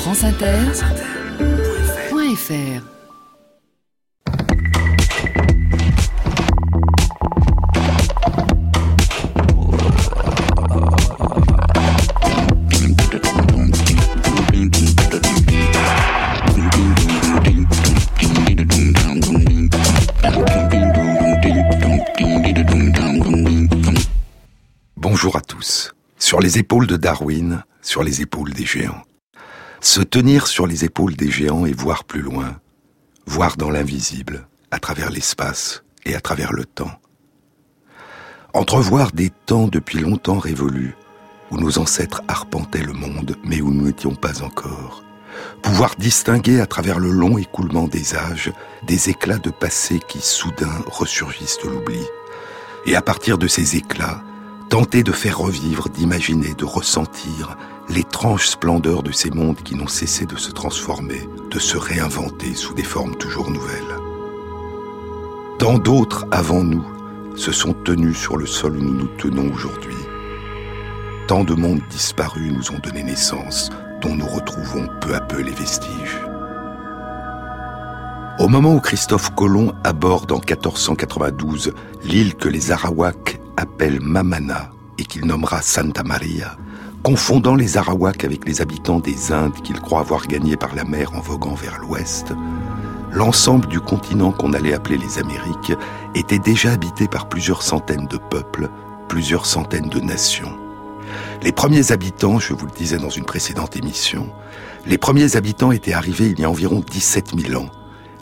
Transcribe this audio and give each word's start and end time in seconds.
franceinter.fr 0.00 2.82
Bonjour 24.96 25.36
à 25.36 25.40
tous. 25.42 25.92
Sur 26.18 26.40
les 26.40 26.58
épaules 26.58 26.86
de 26.86 26.96
Darwin, 26.96 27.62
sur 27.82 28.02
les 28.02 28.22
épaules 28.22 28.54
des 28.54 28.64
géants. 28.64 29.02
Se 29.80 30.02
tenir 30.02 30.46
sur 30.46 30.66
les 30.66 30.84
épaules 30.84 31.16
des 31.16 31.30
géants 31.30 31.64
et 31.64 31.72
voir 31.72 32.04
plus 32.04 32.20
loin, 32.20 32.60
voir 33.26 33.56
dans 33.56 33.70
l'invisible, 33.70 34.46
à 34.70 34.78
travers 34.78 35.10
l'espace 35.10 35.84
et 36.04 36.14
à 36.14 36.20
travers 36.20 36.52
le 36.52 36.66
temps. 36.66 37.00
Entrevoir 38.52 39.10
des 39.12 39.30
temps 39.30 39.68
depuis 39.68 39.98
longtemps 39.98 40.38
révolus, 40.38 40.94
où 41.50 41.56
nos 41.56 41.78
ancêtres 41.78 42.22
arpentaient 42.28 42.82
le 42.82 42.92
monde, 42.92 43.36
mais 43.42 43.62
où 43.62 43.70
nous 43.70 43.86
n'étions 43.86 44.14
pas 44.14 44.42
encore. 44.42 45.02
Pouvoir 45.62 45.96
distinguer 45.96 46.60
à 46.60 46.66
travers 46.66 46.98
le 46.98 47.10
long 47.10 47.38
écoulement 47.38 47.88
des 47.88 48.14
âges 48.14 48.52
des 48.86 49.08
éclats 49.08 49.38
de 49.38 49.50
passé 49.50 49.98
qui 50.08 50.20
soudain 50.20 50.84
ressurgissent 50.86 51.58
de 51.64 51.70
l'oubli. 51.70 52.04
Et 52.84 52.96
à 52.96 53.02
partir 53.02 53.38
de 53.38 53.46
ces 53.46 53.76
éclats, 53.76 54.22
tenter 54.68 55.02
de 55.02 55.12
faire 55.12 55.38
revivre, 55.38 55.88
d'imaginer, 55.88 56.52
de 56.54 56.64
ressentir 56.66 57.56
l'étrange 57.90 58.48
splendeur 58.48 59.02
de 59.02 59.10
ces 59.10 59.30
mondes 59.30 59.60
qui 59.62 59.74
n'ont 59.74 59.88
cessé 59.88 60.24
de 60.24 60.36
se 60.36 60.52
transformer, 60.52 61.28
de 61.50 61.58
se 61.58 61.76
réinventer 61.76 62.54
sous 62.54 62.72
des 62.74 62.84
formes 62.84 63.16
toujours 63.16 63.50
nouvelles. 63.50 63.96
Tant 65.58 65.78
d'autres 65.78 66.26
avant 66.30 66.62
nous 66.62 66.84
se 67.36 67.52
sont 67.52 67.72
tenus 67.72 68.16
sur 68.16 68.36
le 68.36 68.46
sol 68.46 68.76
où 68.76 68.82
nous 68.82 68.94
nous 68.94 69.10
tenons 69.18 69.52
aujourd'hui. 69.52 69.94
Tant 71.26 71.44
de 71.44 71.54
mondes 71.54 71.82
disparus 71.90 72.52
nous 72.52 72.70
ont 72.72 72.78
donné 72.78 73.02
naissance, 73.02 73.70
dont 74.00 74.14
nous 74.14 74.26
retrouvons 74.26 74.88
peu 75.00 75.14
à 75.14 75.20
peu 75.20 75.40
les 75.40 75.52
vestiges. 75.52 76.20
Au 78.38 78.48
moment 78.48 78.74
où 78.74 78.80
Christophe 78.80 79.34
Colomb 79.34 79.74
aborde 79.84 80.32
en 80.32 80.38
1492 80.38 81.74
l'île 82.04 82.34
que 82.36 82.48
les 82.48 82.72
Arawaks 82.72 83.38
appellent 83.56 84.00
Mamana 84.00 84.70
et 84.98 85.04
qu'il 85.04 85.26
nommera 85.26 85.60
Santa 85.60 86.02
Maria, 86.02 86.56
confondant 87.02 87.54
les 87.54 87.78
Arawaks 87.78 88.24
avec 88.24 88.46
les 88.46 88.60
habitants 88.60 89.00
des 89.00 89.32
Indes 89.32 89.60
qu'il 89.62 89.80
croit 89.80 90.00
avoir 90.00 90.26
gagnés 90.26 90.56
par 90.56 90.74
la 90.74 90.84
mer 90.84 91.12
en 91.14 91.20
voguant 91.20 91.54
vers 91.54 91.78
l'ouest, 91.78 92.32
l'ensemble 93.12 93.68
du 93.68 93.80
continent 93.80 94.32
qu'on 94.32 94.52
allait 94.52 94.74
appeler 94.74 94.98
les 94.98 95.18
Amériques 95.18 95.72
était 96.14 96.38
déjà 96.38 96.72
habité 96.72 97.08
par 97.08 97.28
plusieurs 97.28 97.62
centaines 97.62 98.06
de 98.06 98.18
peuples, 98.18 98.68
plusieurs 99.08 99.46
centaines 99.46 99.88
de 99.88 100.00
nations. 100.00 100.52
Les 101.42 101.52
premiers 101.52 101.90
habitants, 101.90 102.38
je 102.38 102.52
vous 102.52 102.66
le 102.66 102.72
disais 102.72 102.98
dans 102.98 103.08
une 103.08 103.24
précédente 103.24 103.76
émission, 103.76 104.28
les 104.86 104.98
premiers 104.98 105.36
habitants 105.36 105.72
étaient 105.72 105.92
arrivés 105.92 106.28
il 106.28 106.40
y 106.40 106.44
a 106.44 106.50
environ 106.50 106.82
17 106.88 107.32
000 107.48 107.60
ans, 107.60 107.70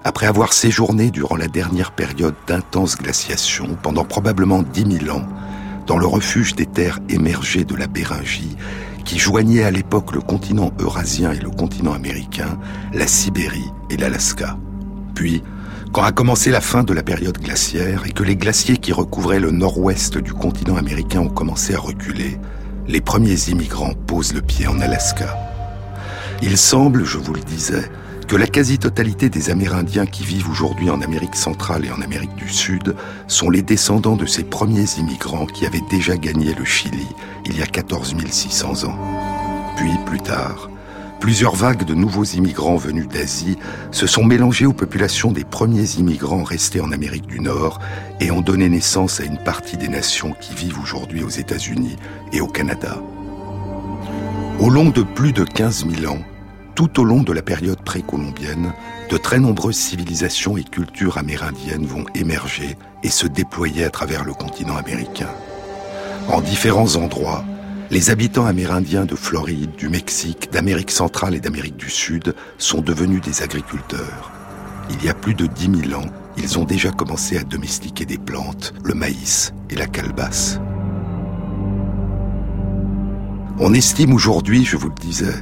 après 0.05 0.27
avoir 0.27 0.53
séjourné 0.53 1.11
durant 1.11 1.37
la 1.37 1.49
dernière 1.49 1.93
période 1.93 2.35
d'intense 2.47 2.97
glaciation, 2.97 3.77
pendant 3.83 4.05
probablement 4.05 4.63
dix 4.63 4.85
mille 4.85 5.11
ans, 5.11 5.27
dans 5.89 5.99
le 5.99 6.07
refuge 6.07 6.55
des 6.55 6.67
terres 6.67 7.01
émergées 7.09 7.65
de 7.65 7.75
la 7.75 7.87
Béringie, 7.87 8.57
qui 9.07 9.19
joignait 9.19 9.65
à 9.65 9.71
l'époque 9.71 10.15
le 10.15 10.21
continent 10.21 10.71
eurasien 10.79 11.33
et 11.33 11.39
le 11.39 11.49
continent 11.49 11.95
américain, 11.95 12.59
la 12.93 13.07
Sibérie 13.07 13.73
et 13.89 13.97
l'Alaska. 13.97 14.59
Puis, 15.15 15.43
quand 15.93 16.03
a 16.03 16.13
commencé 16.13 16.51
la 16.51 16.61
fin 16.61 16.85
de 16.85 16.93
la 16.93 17.03
période 17.03 17.39
glaciaire 17.39 18.03
et 18.07 18.11
que 18.11 18.23
les 18.23 18.37
glaciers 18.37 18.77
qui 18.77 18.93
recouvraient 18.93 19.41
le 19.41 19.51
nord-ouest 19.51 20.19
du 20.19 20.35
continent 20.35 20.77
américain 20.77 21.21
ont 21.21 21.31
commencé 21.31 21.75
à 21.75 21.81
reculer, 21.81 22.39
les 22.87 23.01
premiers 23.01 23.49
immigrants 23.49 23.95
posent 24.07 24.35
le 24.35 24.43
pied 24.43 24.67
en 24.67 24.81
Alaska. 24.81 25.35
Il 26.43 26.59
semble, 26.59 27.05
je 27.05 27.17
vous 27.17 27.33
le 27.33 27.41
disais, 27.41 27.91
que 28.29 28.37
la 28.37 28.47
quasi-totalité 28.47 29.31
des 29.31 29.49
Amérindiens 29.49 30.05
qui 30.05 30.23
vivent 30.23 30.51
aujourd'hui 30.51 30.91
en 30.91 31.01
Amérique 31.01 31.35
centrale 31.35 31.87
et 31.87 31.91
en 31.91 32.03
Amérique 32.03 32.35
du 32.37 32.51
Sud 32.51 32.95
sont 33.27 33.49
les 33.49 33.63
descendants 33.63 34.17
de 34.17 34.27
ces 34.27 34.45
premiers 34.45 34.85
immigrants 34.99 35.47
qui 35.47 35.65
avaient 35.65 35.83
déjà 35.89 36.15
gagné 36.19 36.55
le 36.55 36.67
Chili 36.67 37.07
il 37.47 37.59
y 37.59 37.63
a 37.63 37.67
14 37.67 38.15
600 38.29 38.85
ans. 38.85 38.99
Puis, 39.79 39.93
plus 40.05 40.21
tard, 40.21 40.69
plusieurs 41.21 41.55
vagues 41.57 41.85
de 41.85 41.95
nouveaux 41.95 42.25
immigrants 42.25 42.77
venus 42.77 43.09
d'Asie 43.09 43.57
se 43.93 44.07
sont 44.07 44.25
mélangés 44.25 44.67
aux 44.67 44.75
populations 44.75 45.33
des 45.33 45.45
premiers 45.45 45.95
immigrants 45.99 46.45
restés 46.45 46.83
en 46.83 46.93
Amérique 46.93 47.27
du 47.27 47.41
Nord 47.41 47.81
et 48.21 48.31
ont 48.31 48.43
donné 48.43 48.69
naissance 48.69 49.21
à 49.21 49.25
une 49.25 49.43
partie 49.43 49.79
des 49.79 49.89
nations 49.89 50.35
qui 50.39 50.55
vivent 50.55 50.81
aujourd'hui 50.83 51.23
aux 51.23 51.31
États-Unis 51.31 51.97
et 52.35 52.43
au 52.43 52.47
Canada. 52.47 52.99
Au 54.61 54.69
long 54.69 54.91
de 54.91 55.03
plus 55.03 55.33
de 55.33 55.45
15 55.45 55.87
000 55.89 56.13
ans, 56.13 56.21
tout 56.79 57.01
au 57.01 57.05
long 57.05 57.25
de 57.25 57.33
la 57.33 57.43
période 57.43 57.83
précolombienne, 57.83 58.73
de 59.11 59.17
très 59.17 59.41
nombreuses 59.41 59.75
civilisations 59.75 60.57
et 60.57 60.63
cultures 60.63 61.19
amérindiennes 61.19 61.85
vont 61.85 62.05
émerger 62.15 62.79
et 63.03 63.09
se 63.09 63.27
déployer 63.27 63.83
à 63.83 63.91
travers 63.91 64.25
le 64.25 64.33
continent 64.33 64.77
américain. 64.77 65.31
En 66.29 66.41
différents 66.41 66.95
endroits, 66.95 67.45
les 67.91 68.11
habitants 68.11 68.47
amérindiens 68.47 69.07
de 69.07 69.17
Floride, 69.17 69.75
du 69.75 69.89
Mexique, 69.89 70.53
d'Amérique 70.53 70.93
centrale 70.93 71.35
et 71.35 71.41
d'Amérique 71.41 71.77
du 71.77 71.91
Sud 71.91 72.33
sont 72.59 72.81
devenus 72.81 73.23
des 73.23 73.43
agriculteurs. 73.43 74.31
Il 74.89 75.05
y 75.05 75.09
a 75.09 75.15
plus 75.15 75.35
de 75.35 75.47
10 75.47 75.89
000 75.89 76.01
ans, 76.01 76.07
ils 76.37 76.61
ont 76.61 76.65
déjà 76.65 76.93
commencé 76.93 77.39
à 77.39 77.43
domestiquer 77.43 78.05
des 78.05 78.19
plantes, 78.19 78.73
le 78.85 78.95
maïs 78.95 79.53
et 79.69 79.75
la 79.75 79.89
calebasse. 79.89 80.61
On 83.59 83.75
estime 83.75 84.13
aujourd'hui, 84.13 84.65
je 84.65 84.77
vous 84.77 84.91
le 84.91 84.95
disais, 84.95 85.35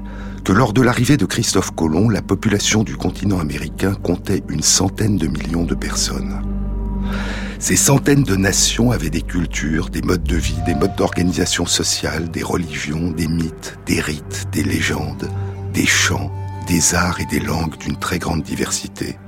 que 0.47 0.53
lors 0.53 0.73
de 0.73 0.81
l'arrivée 0.81 1.17
de 1.17 1.25
Christophe 1.25 1.73
Colomb, 1.73 2.09
la 2.09 2.23
population 2.23 2.85
du 2.85 2.97
continent 2.97 3.41
américain 3.41 3.95
comptait 3.95 4.45
une 4.49 4.63
centaine 4.63 5.17
de 5.17 5.27
millions 5.27 5.65
de 5.65 5.75
personnes. 5.75 6.41
Ces 7.59 7.75
centaines 7.75 8.23
de 8.23 8.37
nations 8.37 8.93
avaient 8.93 9.11
des 9.11 9.23
cultures, 9.23 9.89
des 9.89 10.03
modes 10.03 10.23
de 10.23 10.37
vie, 10.37 10.63
des 10.65 10.77
modes 10.77 10.95
d'organisation 10.95 11.67
sociale, 11.67 12.31
des 12.31 12.45
religions, 12.45 13.11
des 13.11 13.27
mythes, 13.27 13.77
des 13.87 14.01
rites, 14.01 14.47
des 14.53 14.63
légendes, 14.63 15.29
des 15.75 15.85
chants, 15.85 16.31
des 16.69 16.95
arts 16.95 17.21
et 17.21 17.27
des 17.27 17.41
langues 17.41 17.77
d'une 17.79 17.97
très 17.97 18.21
grande 18.21 18.45
diversité. 18.45 19.19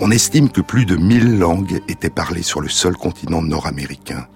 On 0.00 0.10
estime 0.10 0.50
que 0.50 0.60
plus 0.60 0.86
de 0.86 0.96
1000 0.96 1.38
langues 1.38 1.80
étaient 1.86 2.10
parlées 2.10 2.42
sur 2.42 2.60
le 2.60 2.68
seul 2.68 2.96
continent 2.96 3.42
nord-américain. 3.42 4.26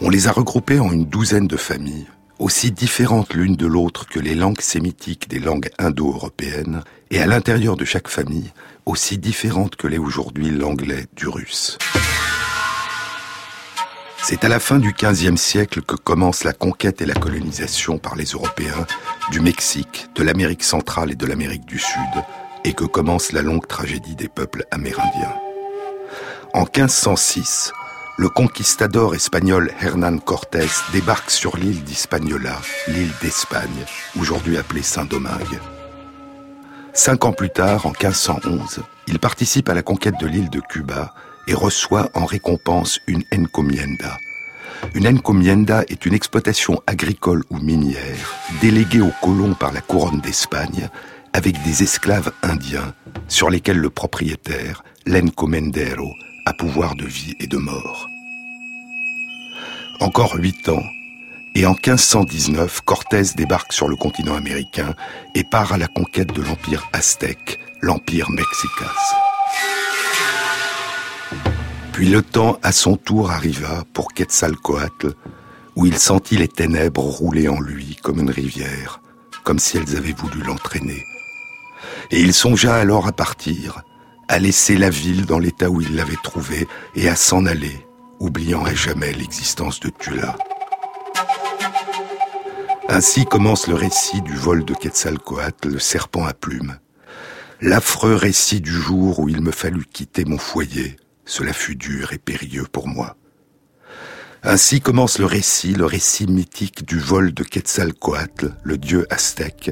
On 0.00 0.08
les 0.08 0.26
a 0.26 0.32
regroupées 0.32 0.80
en 0.80 0.90
une 0.90 1.04
douzaine 1.04 1.48
de 1.48 1.58
familles, 1.58 2.06
aussi 2.38 2.72
différentes 2.72 3.34
l'une 3.34 3.56
de 3.56 3.66
l'autre 3.66 4.06
que 4.06 4.20
les 4.20 4.34
langues 4.34 4.60
sémitiques 4.60 5.28
des 5.28 5.38
langues 5.38 5.70
indo-européennes, 5.78 6.82
et 7.10 7.20
à 7.20 7.26
l'intérieur 7.26 7.76
de 7.76 7.84
chaque 7.84 8.08
famille, 8.08 8.52
aussi 8.86 9.18
différentes 9.18 9.76
que 9.76 9.86
l'est 9.86 9.98
aujourd'hui 9.98 10.50
l'anglais 10.50 11.06
du 11.14 11.28
russe. 11.28 11.78
C'est 14.22 14.42
à 14.42 14.48
la 14.48 14.58
fin 14.58 14.78
du 14.78 14.92
XVe 14.92 15.36
siècle 15.36 15.82
que 15.82 15.96
commence 15.96 16.44
la 16.44 16.54
conquête 16.54 17.02
et 17.02 17.06
la 17.06 17.14
colonisation 17.14 17.98
par 17.98 18.16
les 18.16 18.24
Européens 18.24 18.86
du 19.30 19.40
Mexique, 19.40 20.08
de 20.14 20.22
l'Amérique 20.22 20.64
centrale 20.64 21.12
et 21.12 21.14
de 21.14 21.26
l'Amérique 21.26 21.66
du 21.66 21.78
Sud, 21.78 22.24
et 22.64 22.72
que 22.72 22.84
commence 22.84 23.32
la 23.32 23.42
longue 23.42 23.66
tragédie 23.66 24.16
des 24.16 24.28
peuples 24.28 24.64
amérindiens. 24.70 25.34
En 26.54 26.62
1506, 26.62 27.72
le 28.16 28.28
conquistador 28.28 29.14
espagnol 29.14 29.72
Hernán 29.80 30.20
Cortés 30.20 30.68
débarque 30.92 31.30
sur 31.30 31.56
l'île 31.56 31.82
d'Hispaniola, 31.82 32.60
l'île 32.86 33.12
d'Espagne, 33.20 33.84
aujourd'hui 34.18 34.56
appelée 34.56 34.82
Saint-Domingue. 34.82 35.58
Cinq 36.92 37.24
ans 37.24 37.32
plus 37.32 37.50
tard, 37.50 37.86
en 37.86 37.90
1511, 37.90 38.82
il 39.08 39.18
participe 39.18 39.68
à 39.68 39.74
la 39.74 39.82
conquête 39.82 40.18
de 40.20 40.28
l'île 40.28 40.48
de 40.48 40.60
Cuba 40.60 41.12
et 41.48 41.54
reçoit 41.54 42.08
en 42.14 42.24
récompense 42.24 43.00
une 43.08 43.24
encomienda. 43.34 44.16
Une 44.94 45.08
encomienda 45.08 45.82
est 45.88 46.06
une 46.06 46.14
exploitation 46.14 46.80
agricole 46.86 47.42
ou 47.50 47.58
minière 47.58 48.34
déléguée 48.60 49.00
aux 49.00 49.12
colons 49.22 49.54
par 49.54 49.72
la 49.72 49.80
couronne 49.80 50.20
d'Espagne 50.20 50.88
avec 51.32 51.60
des 51.64 51.82
esclaves 51.82 52.30
indiens 52.42 52.94
sur 53.26 53.50
lesquels 53.50 53.78
le 53.78 53.90
propriétaire, 53.90 54.84
l'encomendero, 55.04 56.12
à 56.46 56.52
pouvoir 56.52 56.94
de 56.94 57.06
vie 57.06 57.34
et 57.40 57.46
de 57.46 57.56
mort. 57.56 58.08
Encore 60.00 60.34
huit 60.36 60.68
ans, 60.68 60.84
et 61.54 61.66
en 61.66 61.72
1519, 61.72 62.80
Cortés 62.80 63.22
débarque 63.36 63.72
sur 63.72 63.88
le 63.88 63.96
continent 63.96 64.34
américain 64.34 64.94
et 65.34 65.44
part 65.44 65.72
à 65.72 65.78
la 65.78 65.86
conquête 65.86 66.32
de 66.32 66.42
l'empire 66.42 66.88
aztèque, 66.92 67.60
l'empire 67.80 68.30
mexicas. 68.30 68.94
Puis 71.92 72.08
le 72.08 72.22
temps 72.22 72.58
à 72.64 72.72
son 72.72 72.96
tour 72.96 73.30
arriva 73.30 73.84
pour 73.92 74.12
Quetzalcoatl, 74.12 75.14
où 75.76 75.86
il 75.86 75.96
sentit 75.96 76.36
les 76.36 76.48
ténèbres 76.48 77.02
rouler 77.02 77.48
en 77.48 77.60
lui 77.60 77.96
comme 78.02 78.18
une 78.18 78.30
rivière, 78.30 79.00
comme 79.44 79.60
si 79.60 79.76
elles 79.76 79.96
avaient 79.96 80.12
voulu 80.12 80.42
l'entraîner, 80.42 81.04
Et 82.10 82.20
il 82.20 82.34
songea 82.34 82.74
alors 82.74 83.06
à 83.06 83.12
partir, 83.12 83.82
à 84.28 84.38
laisser 84.38 84.76
la 84.76 84.90
ville 84.90 85.26
dans 85.26 85.38
l'état 85.38 85.70
où 85.70 85.80
il 85.80 85.96
l'avait 85.96 86.16
trouvée 86.22 86.66
et 86.94 87.08
à 87.08 87.16
s'en 87.16 87.46
aller, 87.46 87.86
oubliant 88.20 88.64
à 88.64 88.74
jamais 88.74 89.12
l'existence 89.12 89.80
de 89.80 89.90
Tula. 89.90 90.36
Ainsi 92.88 93.24
commence 93.24 93.66
le 93.66 93.74
récit 93.74 94.20
du 94.22 94.34
vol 94.34 94.64
de 94.64 94.74
Quetzalcoatl, 94.74 95.68
le 95.68 95.78
serpent 95.78 96.24
à 96.24 96.34
plumes. 96.34 96.78
L'affreux 97.60 98.14
récit 98.14 98.60
du 98.60 98.72
jour 98.72 99.20
où 99.20 99.28
il 99.28 99.40
me 99.40 99.52
fallut 99.52 99.86
quitter 99.86 100.24
mon 100.24 100.38
foyer, 100.38 100.96
cela 101.24 101.52
fut 101.52 101.76
dur 101.76 102.12
et 102.12 102.18
périlleux 102.18 102.66
pour 102.70 102.88
moi. 102.88 103.16
Ainsi 104.42 104.82
commence 104.82 105.18
le 105.18 105.24
récit, 105.24 105.72
le 105.72 105.86
récit 105.86 106.26
mythique 106.26 106.84
du 106.86 106.98
vol 106.98 107.32
de 107.32 107.42
Quetzalcoatl, 107.42 108.54
le 108.62 108.76
dieu 108.76 109.06
aztèque, 109.08 109.70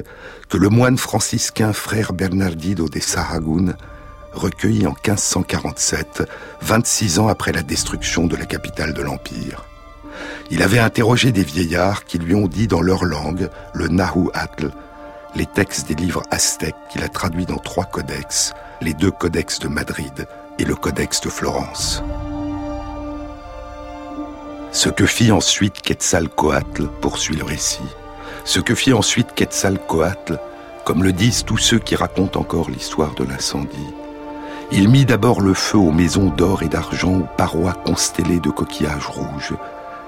que 0.49 0.57
le 0.57 0.69
moine 0.69 0.97
franciscain 0.97 1.73
frère 1.73 2.13
Bernardino 2.13 2.89
de 2.89 2.99
Sahagún 2.99 3.75
recueillit 4.33 4.87
en 4.87 4.95
1547, 5.05 6.23
26 6.61 7.19
ans 7.19 7.27
après 7.27 7.51
la 7.51 7.63
destruction 7.63 8.27
de 8.27 8.35
la 8.35 8.45
capitale 8.45 8.93
de 8.93 9.01
l'Empire. 9.01 9.65
Il 10.51 10.61
avait 10.61 10.79
interrogé 10.79 11.31
des 11.31 11.43
vieillards 11.43 12.05
qui 12.05 12.17
lui 12.17 12.35
ont 12.35 12.47
dit 12.47 12.67
dans 12.67 12.81
leur 12.81 13.05
langue, 13.05 13.49
le 13.73 13.87
Nahuatl, 13.87 14.71
les 15.35 15.45
textes 15.45 15.87
des 15.87 15.95
livres 15.95 16.23
aztèques 16.29 16.75
qu'il 16.91 17.03
a 17.03 17.09
traduits 17.09 17.45
dans 17.45 17.57
trois 17.57 17.85
codex, 17.85 18.53
les 18.81 18.93
deux 18.93 19.11
codex 19.11 19.59
de 19.59 19.67
Madrid 19.67 20.27
et 20.59 20.65
le 20.65 20.75
codex 20.75 21.21
de 21.21 21.29
Florence. 21.29 22.03
Ce 24.71 24.89
que 24.89 25.05
fit 25.05 25.31
ensuite 25.31 25.81
Quetzalcoatl 25.81 26.87
poursuit 27.01 27.35
le 27.35 27.43
récit. 27.43 27.87
Ce 28.43 28.59
que 28.59 28.75
fit 28.75 28.93
ensuite 28.93 29.33
Quetzalcoatl, 29.33 30.39
comme 30.83 31.03
le 31.03 31.13
disent 31.13 31.45
tous 31.45 31.57
ceux 31.57 31.79
qui 31.79 31.95
racontent 31.95 32.39
encore 32.39 32.69
l'histoire 32.69 33.13
de 33.15 33.23
l'incendie. 33.23 33.93
Il 34.71 34.89
mit 34.89 35.05
d'abord 35.05 35.41
le 35.41 35.53
feu 35.53 35.77
aux 35.77 35.91
maisons 35.91 36.29
d'or 36.29 36.63
et 36.63 36.67
d'argent, 36.67 37.19
aux 37.19 37.37
parois 37.37 37.73
constellées 37.73 38.39
de 38.39 38.49
coquillages 38.49 39.07
rouges, 39.07 39.53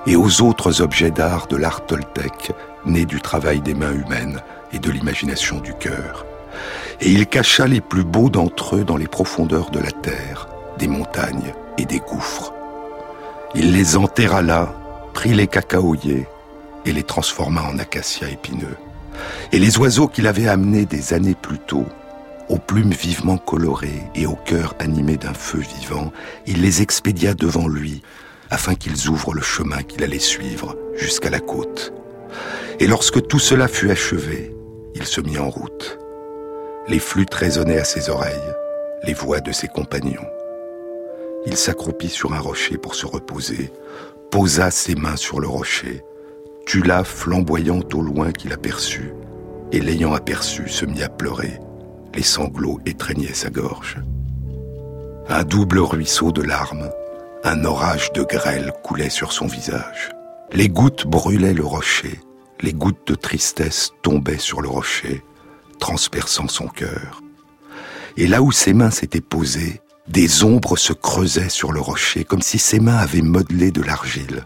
et 0.08 0.16
aux 0.16 0.42
autres 0.42 0.82
objets 0.82 1.12
d'art 1.12 1.48
de 1.48 1.58
l'art 1.58 1.86
toltèque, 1.86 2.52
nés 2.86 3.06
du 3.06 3.22
travail 3.22 3.62
des 3.62 3.74
mains 3.74 3.94
humaines 3.94 4.42
et 4.72 4.80
de 4.80 4.92
l'imagination 4.92 5.60
du 5.60 5.74
cœur. 5.74 6.26
Et 7.02 7.12
il 7.12 7.28
cacha 7.28 7.68
les 7.68 7.82
plus 7.82 8.04
beaux 8.04 8.30
d'entre 8.30 8.78
eux 8.78 8.84
dans 8.84 8.98
les 8.98 9.08
profondeurs 9.08 9.70
de 9.70 9.80
la 9.80 9.92
terre, 9.92 10.48
des 10.78 10.88
montagnes 10.88 11.54
et 11.78 11.86
des 11.86 12.00
gouffres. 12.00 12.54
Il 13.54 13.74
les 13.74 13.98
enterra 13.98 14.42
là, 14.42 14.74
prit 15.14 15.34
les 15.34 15.48
cacaoyers 15.48 16.28
et 16.86 16.92
les 16.92 17.04
transforma 17.04 17.62
en 17.64 17.80
acacias 17.80 18.30
épineux. 18.30 18.78
Et 19.52 19.60
les 19.60 19.78
oiseaux 19.78 20.08
qu'il 20.08 20.28
avait 20.28 20.48
amenés 20.48 20.86
des 20.86 21.14
années 21.14 21.36
plus 21.36 21.60
tôt, 21.60 21.86
aux 22.50 22.58
plumes 22.58 22.92
vivement 22.92 23.38
colorées 23.38 24.04
et 24.14 24.26
au 24.26 24.36
cœur 24.36 24.76
animé 24.80 25.18
d'un 25.18 25.34
feu 25.34 25.60
vivant, 25.60 26.12
il 26.46 26.62
les 26.62 26.82
expédia 26.82 27.34
devant 27.34 27.68
lui, 27.68 28.02
afin 28.50 28.76
qu'ils 28.76 29.10
ouvrent 29.10 29.34
le 29.34 29.42
chemin 29.42 29.82
qu'il 29.84 30.04
allait 30.04 30.20
suivre 30.20 30.76
jusqu'à 30.96 31.30
la 31.30 31.40
côte. 31.40 31.94
Et 32.80 32.88
lorsque 32.88 33.26
tout 33.28 33.40
cela 33.40 33.68
fut 33.68 33.90
achevé, 33.90 34.56
il 34.94 35.06
se 35.06 35.22
mit 35.22 35.38
en 35.38 35.50
route. 35.50 35.98
Les 36.88 37.00
flûtes 37.00 37.34
résonnaient 37.34 37.80
à 37.80 37.86
ses 37.86 38.10
oreilles, 38.10 38.54
les 39.04 39.14
voix 39.14 39.40
de 39.40 39.52
ses 39.52 39.68
compagnons. 39.68 40.28
Il 41.48 41.58
s'accroupit 41.58 42.10
sur 42.10 42.34
un 42.34 42.40
rocher 42.40 42.78
pour 42.78 42.96
se 42.96 43.06
reposer, 43.06 43.72
posa 44.32 44.72
ses 44.72 44.96
mains 44.96 45.16
sur 45.16 45.40
le 45.40 45.48
rocher, 45.48 46.04
tula 46.66 47.04
flamboyante 47.04 47.94
au 47.94 48.02
loin 48.02 48.32
qu'il 48.32 48.54
aperçut, 48.54 49.14
et 49.72 49.80
l'ayant 49.80 50.14
aperçu 50.14 50.68
se 50.68 50.86
mit 50.86 51.04
à 51.04 51.10
pleurer. 51.10 51.60
Les 52.16 52.24
sanglots 52.24 52.80
étreignaient 52.86 53.34
sa 53.34 53.50
gorge. 53.50 53.98
Un 55.28 55.44
double 55.44 55.80
ruisseau 55.80 56.32
de 56.32 56.42
larmes, 56.42 56.90
un 57.44 57.66
orage 57.66 58.14
de 58.14 58.24
grêle 58.24 58.72
coulait 58.84 59.10
sur 59.10 59.34
son 59.34 59.48
visage. 59.48 60.12
Les 60.54 60.70
gouttes 60.70 61.06
brûlaient 61.06 61.54
le 61.54 61.66
rocher, 61.66 62.22
les 62.62 62.74
gouttes 62.74 63.08
de 63.08 63.16
tristesse 63.16 63.92
tombaient 64.02 64.38
sur 64.38 64.62
le 64.62 64.70
rocher, 64.70 65.24
transperçant 65.80 66.48
son 66.48 66.68
cœur. 66.68 67.22
Et 68.18 68.28
là 68.28 68.42
où 68.42 68.52
ses 68.52 68.74
mains 68.74 68.92
s'étaient 68.92 69.20
posées, 69.20 69.82
des 70.08 70.44
ombres 70.44 70.78
se 70.78 70.94
creusaient 70.94 71.50
sur 71.50 71.74
le 71.74 71.82
rocher, 71.82 72.24
comme 72.24 72.42
si 72.42 72.60
ses 72.60 72.80
mains 72.80 72.98
avaient 72.98 73.22
modelé 73.22 73.72
de 73.72 73.82
l'argile, 73.82 74.44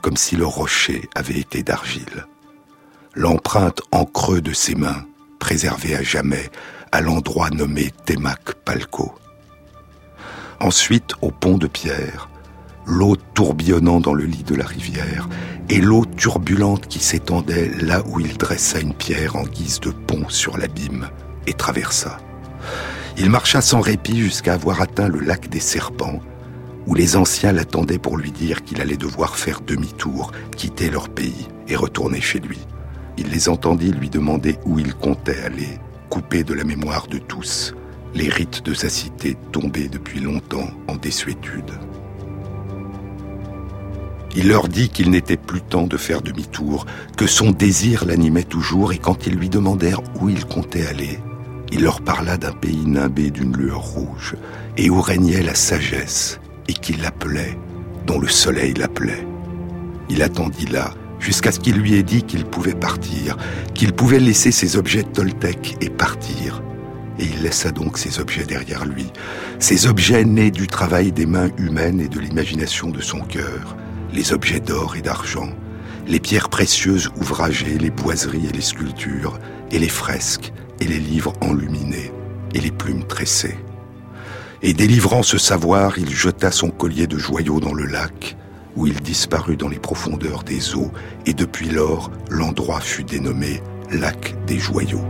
comme 0.00 0.16
si 0.16 0.36
le 0.36 0.46
rocher 0.46 1.08
avait 1.14 1.38
été 1.38 1.62
d'argile. 1.62 2.26
L'empreinte 3.14 3.82
en 3.92 4.04
creux 4.06 4.40
de 4.40 4.52
ses 4.52 4.74
mains, 4.74 5.04
préservée 5.38 5.96
à 5.96 6.02
jamais, 6.02 6.48
à 6.92 7.00
l'endroit 7.00 7.50
nommé 7.50 7.90
Temac 8.04 8.54
Palco. 8.64 9.14
Ensuite, 10.60 11.12
au 11.22 11.30
pont 11.30 11.56
de 11.56 11.66
pierre, 11.66 12.28
l'eau 12.86 13.16
tourbillonnant 13.34 14.00
dans 14.00 14.14
le 14.14 14.24
lit 14.24 14.42
de 14.42 14.54
la 14.54 14.66
rivière, 14.66 15.28
et 15.68 15.80
l'eau 15.80 16.04
turbulente 16.04 16.88
qui 16.88 16.98
s'étendait 16.98 17.70
là 17.80 18.02
où 18.06 18.18
il 18.18 18.36
dressa 18.36 18.80
une 18.80 18.94
pierre 18.94 19.36
en 19.36 19.44
guise 19.44 19.80
de 19.80 19.90
pont 19.90 20.28
sur 20.28 20.58
l'abîme, 20.58 21.08
et 21.46 21.52
traversa. 21.52 22.18
Il 23.16 23.30
marcha 23.30 23.60
sans 23.60 23.80
répit 23.80 24.18
jusqu'à 24.18 24.54
avoir 24.54 24.80
atteint 24.80 25.08
le 25.08 25.20
lac 25.20 25.48
des 25.48 25.60
serpents, 25.60 26.20
où 26.86 26.94
les 26.94 27.16
anciens 27.16 27.52
l'attendaient 27.52 27.98
pour 27.98 28.16
lui 28.16 28.32
dire 28.32 28.64
qu'il 28.64 28.80
allait 28.80 28.96
devoir 28.96 29.36
faire 29.36 29.60
demi-tour, 29.60 30.32
quitter 30.56 30.90
leur 30.90 31.08
pays 31.08 31.46
et 31.68 31.76
retourner 31.76 32.20
chez 32.20 32.40
lui. 32.40 32.58
Il 33.16 33.28
les 33.28 33.48
entendit 33.48 33.92
lui 33.92 34.10
demander 34.10 34.56
où 34.64 34.78
il 34.78 34.94
comptait 34.94 35.42
aller, 35.42 35.78
coupé 36.10 36.44
de 36.44 36.52
la 36.52 36.64
mémoire 36.64 37.06
de 37.06 37.18
tous, 37.18 37.74
les 38.14 38.28
rites 38.28 38.64
de 38.64 38.74
sa 38.74 38.90
cité 38.90 39.36
tombés 39.52 39.88
depuis 39.88 40.20
longtemps 40.20 40.68
en 40.88 40.96
désuétude. 40.96 41.70
Il 44.36 44.48
leur 44.48 44.68
dit 44.68 44.90
qu'il 44.90 45.10
n'était 45.10 45.36
plus 45.36 45.62
temps 45.62 45.86
de 45.86 45.96
faire 45.96 46.20
demi-tour, 46.20 46.86
que 47.16 47.26
son 47.26 47.50
désir 47.50 48.04
l'animait 48.04 48.42
toujours 48.42 48.92
et 48.92 48.98
quand 48.98 49.26
ils 49.26 49.34
lui 49.34 49.48
demandèrent 49.48 50.02
où 50.20 50.28
il 50.28 50.44
comptait 50.44 50.86
aller, 50.86 51.18
il 51.72 51.82
leur 51.82 52.00
parla 52.00 52.36
d'un 52.36 52.52
pays 52.52 52.86
nimbé 52.86 53.30
d'une 53.30 53.56
lueur 53.56 53.80
rouge, 53.80 54.36
et 54.76 54.90
où 54.90 55.00
régnait 55.00 55.42
la 55.42 55.54
sagesse, 55.54 56.40
et 56.68 56.72
qu'il 56.72 57.00
l'appelait, 57.00 57.56
dont 58.06 58.18
le 58.18 58.28
soleil 58.28 58.74
l'appelait. 58.74 59.26
Il 60.08 60.22
attendit 60.22 60.66
là, 60.66 60.92
jusqu'à 61.20 61.52
ce 61.52 61.60
qu'il 61.60 61.76
lui 61.76 61.94
ait 61.94 62.02
dit 62.02 62.22
qu'il 62.22 62.44
pouvait 62.44 62.74
partir, 62.74 63.36
qu'il 63.74 63.92
pouvait 63.92 64.18
laisser 64.18 64.50
ses 64.50 64.76
objets 64.76 65.04
toltèques 65.04 65.76
et 65.80 65.90
partir. 65.90 66.62
Et 67.18 67.24
il 67.24 67.42
laissa 67.42 67.70
donc 67.70 67.98
ses 67.98 68.18
objets 68.18 68.44
derrière 68.44 68.86
lui, 68.86 69.06
ces 69.58 69.86
objets 69.86 70.24
nés 70.24 70.50
du 70.50 70.66
travail 70.66 71.12
des 71.12 71.26
mains 71.26 71.50
humaines 71.58 72.00
et 72.00 72.08
de 72.08 72.18
l'imagination 72.18 72.88
de 72.88 73.00
son 73.00 73.20
cœur, 73.20 73.76
les 74.12 74.32
objets 74.32 74.60
d'or 74.60 74.96
et 74.96 75.02
d'argent, 75.02 75.50
les 76.08 76.18
pierres 76.18 76.48
précieuses 76.48 77.10
ouvragées, 77.20 77.78
les 77.78 77.90
boiseries 77.90 78.46
et 78.48 78.52
les 78.52 78.62
sculptures, 78.62 79.38
et 79.70 79.78
les 79.78 79.88
fresques, 79.88 80.52
et 80.80 80.86
les 80.86 80.98
livres 80.98 81.34
enluminés 81.42 82.10
et 82.54 82.60
les 82.60 82.70
plumes 82.70 83.06
tressées. 83.06 83.58
Et 84.62 84.74
délivrant 84.74 85.22
ce 85.22 85.38
savoir, 85.38 85.98
il 85.98 86.10
jeta 86.10 86.50
son 86.50 86.70
collier 86.70 87.06
de 87.06 87.18
joyaux 87.18 87.60
dans 87.60 87.72
le 87.72 87.86
lac, 87.86 88.36
où 88.76 88.86
il 88.86 89.00
disparut 89.00 89.56
dans 89.56 89.68
les 89.68 89.78
profondeurs 89.78 90.42
des 90.42 90.74
eaux, 90.74 90.90
et 91.26 91.34
depuis 91.34 91.68
lors, 91.68 92.10
l'endroit 92.30 92.80
fut 92.80 93.04
dénommé 93.04 93.62
lac 93.90 94.34
des 94.46 94.58
joyaux. 94.58 95.04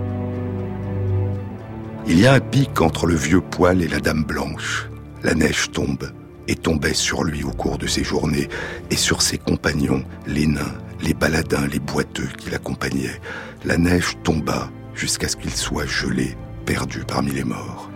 Il 2.06 2.18
y 2.18 2.26
a 2.26 2.32
un 2.32 2.40
pic 2.40 2.80
entre 2.80 3.06
le 3.06 3.14
vieux 3.14 3.40
poil 3.40 3.82
et 3.82 3.88
la 3.88 4.00
dame 4.00 4.24
blanche. 4.24 4.88
La 5.22 5.34
neige 5.34 5.70
tombe, 5.70 6.10
et 6.48 6.56
tombait 6.56 6.94
sur 6.94 7.22
lui 7.24 7.44
au 7.44 7.50
cours 7.50 7.78
de 7.78 7.86
ses 7.86 8.02
journées, 8.02 8.48
et 8.90 8.96
sur 8.96 9.22
ses 9.22 9.38
compagnons, 9.38 10.04
les 10.26 10.46
nains, 10.46 10.74
les 11.02 11.14
baladins, 11.14 11.66
les 11.66 11.78
boiteux 11.78 12.28
qui 12.38 12.50
l'accompagnaient. 12.50 13.20
La 13.64 13.76
neige 13.76 14.16
tomba, 14.24 14.70
jusqu'à 14.94 15.28
ce 15.28 15.36
qu'il 15.36 15.52
soit 15.52 15.86
gelé, 15.86 16.36
perdu 16.64 17.04
parmi 17.06 17.32
les 17.32 17.44
morts. 17.44 17.90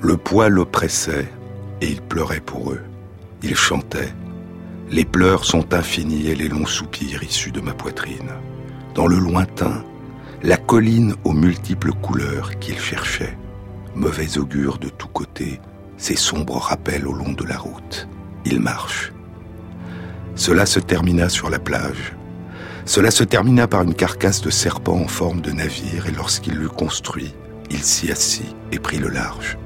Le 0.00 0.16
poids 0.16 0.48
l'oppressait 0.48 1.28
et 1.80 1.88
il 1.88 2.00
pleurait 2.00 2.40
pour 2.40 2.72
eux. 2.72 2.80
Il 3.42 3.56
chantait. 3.56 4.12
Les 4.90 5.04
pleurs 5.04 5.44
sont 5.44 5.74
infinis 5.74 6.28
et 6.28 6.34
les 6.34 6.48
longs 6.48 6.66
soupirs 6.66 7.22
issus 7.22 7.50
de 7.50 7.60
ma 7.60 7.74
poitrine. 7.74 8.32
Dans 8.94 9.06
le 9.06 9.18
lointain, 9.18 9.84
la 10.42 10.56
colline 10.56 11.14
aux 11.24 11.34
multiples 11.34 11.92
couleurs 11.92 12.58
qu'il 12.58 12.78
cherchait. 12.78 13.36
Mauvais 13.94 14.38
augure 14.38 14.78
de 14.78 14.88
tous 14.88 15.08
côtés, 15.08 15.60
ses 15.98 16.16
sombres 16.16 16.56
rappels 16.56 17.06
au 17.06 17.12
long 17.12 17.32
de 17.32 17.44
la 17.44 17.58
route. 17.58 18.08
Il 18.46 18.60
marche. 18.60 19.12
Cela 20.36 20.64
se 20.64 20.80
termina 20.80 21.28
sur 21.28 21.50
la 21.50 21.58
plage. 21.58 22.14
Cela 22.86 23.10
se 23.10 23.24
termina 23.24 23.66
par 23.68 23.82
une 23.82 23.94
carcasse 23.94 24.40
de 24.40 24.50
serpent 24.50 24.98
en 24.98 25.08
forme 25.08 25.42
de 25.42 25.50
navire, 25.50 26.06
et 26.06 26.12
lorsqu'il 26.12 26.54
l'eut 26.54 26.68
construit, 26.68 27.34
il 27.70 27.82
s'y 27.82 28.10
assit 28.10 28.56
et 28.72 28.78
prit 28.78 28.98
le 28.98 29.08
large. 29.08 29.58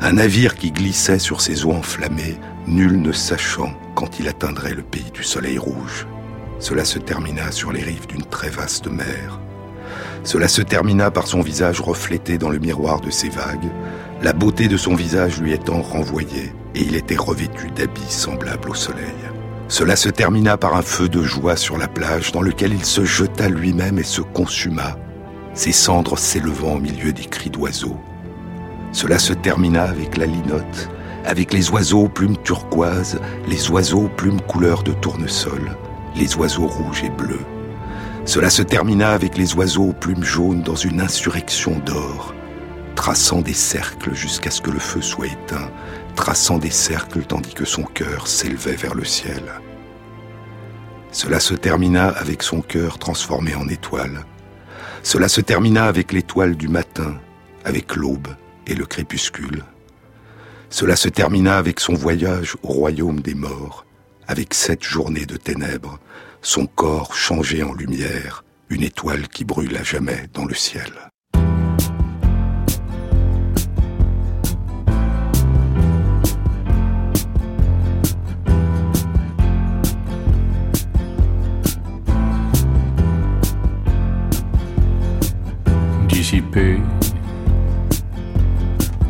Un 0.00 0.14
navire 0.14 0.56
qui 0.56 0.72
glissait 0.72 1.20
sur 1.20 1.40
ses 1.40 1.64
eaux 1.64 1.72
enflammées, 1.72 2.38
nul 2.68 3.00
ne 3.00 3.12
sachant 3.12 3.72
quand 3.94 4.20
il 4.20 4.28
atteindrait 4.28 4.74
le 4.74 4.82
pays 4.82 5.10
du 5.12 5.24
soleil 5.24 5.58
rouge. 5.58 6.06
Cela 6.60 6.84
se 6.84 6.98
termina 6.98 7.50
sur 7.50 7.72
les 7.72 7.82
rives 7.82 8.06
d'une 8.06 8.24
très 8.24 8.50
vaste 8.50 8.88
mer. 8.88 9.40
Cela 10.24 10.48
se 10.48 10.62
termina 10.62 11.10
par 11.10 11.26
son 11.26 11.40
visage 11.40 11.80
reflété 11.80 12.38
dans 12.38 12.50
le 12.50 12.58
miroir 12.58 13.00
de 13.00 13.10
ses 13.10 13.28
vagues, 13.28 13.70
la 14.22 14.32
beauté 14.32 14.68
de 14.68 14.76
son 14.76 14.94
visage 14.94 15.40
lui 15.40 15.52
étant 15.52 15.80
renvoyée, 15.80 16.52
et 16.74 16.80
il 16.80 16.96
était 16.96 17.16
revêtu 17.16 17.70
d'habits 17.70 18.10
semblables 18.10 18.70
au 18.70 18.74
soleil. 18.74 19.14
Cela 19.68 19.96
se 19.96 20.08
termina 20.08 20.56
par 20.56 20.76
un 20.76 20.82
feu 20.82 21.08
de 21.08 21.22
joie 21.22 21.56
sur 21.56 21.78
la 21.78 21.88
plage 21.88 22.32
dans 22.32 22.42
lequel 22.42 22.72
il 22.72 22.84
se 22.84 23.04
jeta 23.04 23.48
lui-même 23.48 23.98
et 23.98 24.04
se 24.04 24.20
consuma, 24.20 24.96
ses 25.54 25.72
cendres 25.72 26.18
s'élevant 26.18 26.74
au 26.74 26.80
milieu 26.80 27.12
des 27.12 27.26
cris 27.26 27.50
d'oiseaux. 27.50 27.98
Cela 28.92 29.18
se 29.18 29.32
termina 29.32 29.84
avec 29.84 30.16
la 30.16 30.26
linotte, 30.26 30.90
avec 31.24 31.52
les 31.52 31.70
oiseaux 31.70 32.04
aux 32.04 32.08
plumes 32.08 32.36
turquoises, 32.38 33.20
les 33.46 33.70
oiseaux 33.70 34.04
aux 34.04 34.08
plumes 34.08 34.40
couleur 34.40 34.82
de 34.82 34.92
tournesol, 34.92 35.76
les 36.14 36.36
oiseaux 36.36 36.66
rouges 36.66 37.04
et 37.04 37.10
bleus. 37.10 37.44
Cela 38.24 38.50
se 38.50 38.62
termina 38.62 39.10
avec 39.10 39.36
les 39.36 39.54
oiseaux 39.54 39.88
aux 39.88 39.92
plumes 39.92 40.24
jaunes 40.24 40.62
dans 40.62 40.74
une 40.74 41.00
insurrection 41.00 41.78
d'or, 41.86 42.34
traçant 42.94 43.40
des 43.40 43.54
cercles 43.54 44.14
jusqu'à 44.14 44.50
ce 44.50 44.60
que 44.60 44.70
le 44.70 44.78
feu 44.78 45.00
soit 45.00 45.26
éteint, 45.26 45.70
traçant 46.14 46.58
des 46.58 46.70
cercles 46.70 47.22
tandis 47.22 47.54
que 47.54 47.64
son 47.64 47.84
cœur 47.84 48.26
s'élevait 48.26 48.76
vers 48.76 48.94
le 48.94 49.04
ciel. 49.04 49.42
Cela 51.10 51.40
se 51.40 51.54
termina 51.54 52.08
avec 52.08 52.42
son 52.42 52.60
cœur 52.60 52.98
transformé 52.98 53.54
en 53.54 53.68
étoile. 53.68 54.24
Cela 55.02 55.28
se 55.28 55.40
termina 55.40 55.86
avec 55.86 56.12
l'étoile 56.12 56.54
du 56.54 56.68
matin, 56.68 57.14
avec 57.64 57.96
l'aube 57.96 58.28
et 58.66 58.74
le 58.74 58.84
crépuscule. 58.84 59.64
Cela 60.70 60.96
se 60.96 61.08
termina 61.08 61.56
avec 61.56 61.80
son 61.80 61.94
voyage 61.94 62.56
au 62.62 62.68
royaume 62.68 63.20
des 63.20 63.34
morts, 63.34 63.86
avec 64.26 64.54
sept 64.54 64.82
journées 64.82 65.26
de 65.26 65.36
ténèbres, 65.36 65.98
son 66.42 66.66
corps 66.66 67.14
changé 67.14 67.62
en 67.62 67.72
lumière, 67.72 68.44
une 68.68 68.82
étoile 68.82 69.28
qui 69.28 69.44
brûle 69.44 69.76
à 69.76 69.82
jamais 69.82 70.28
dans 70.34 70.44
le 70.44 70.54
ciel. 70.54 70.92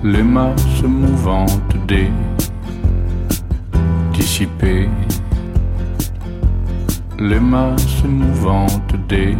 Les 0.04 0.22
masses 0.22 0.82
mouvantes 0.82 1.86
des 1.86 2.08
dissipées, 4.12 4.88
les 7.18 7.40
masses 7.40 8.04
mouvantes 8.04 8.94
des 9.08 9.36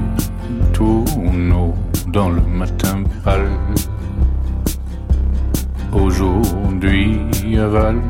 tourneaux 0.73 1.75
dans 2.09 2.31
le 2.31 2.43
matin 2.43 3.05
pâle. 3.25 3.51
Aujourd'hui 5.93 7.21
avale, 7.57 8.01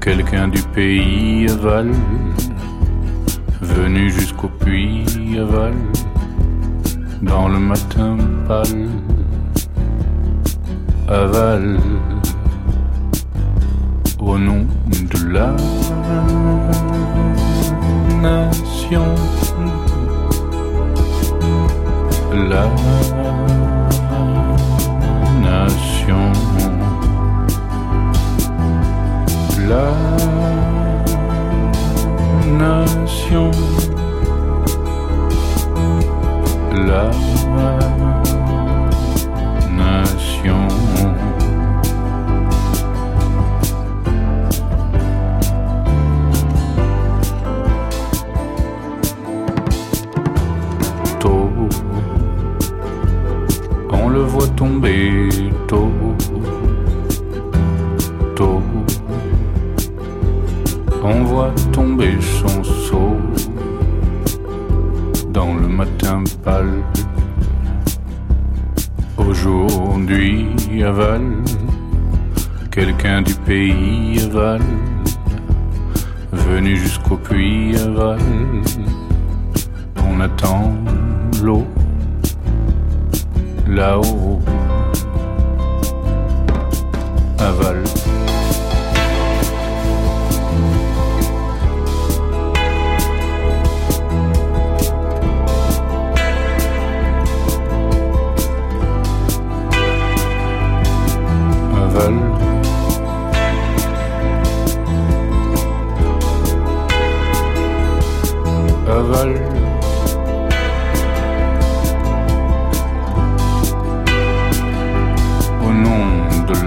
quelqu'un 0.00 0.48
du 0.48 0.62
pays 0.74 1.46
avale, 1.50 1.92
venu 3.60 4.10
jusqu'au 4.10 4.48
puits 4.48 5.38
avale 5.38 5.74
dans 7.20 7.48
le 7.48 7.58
matin 7.58 8.16
pâle, 8.48 8.88
aval 11.08 11.78
au 14.18 14.38
nom 14.38 14.66
de 14.90 15.32
la 15.32 15.54
nation. 18.20 19.04
La 22.50 22.64
nation. 25.40 26.32
La 29.68 29.88
nation 32.58 33.50
la 36.86 37.21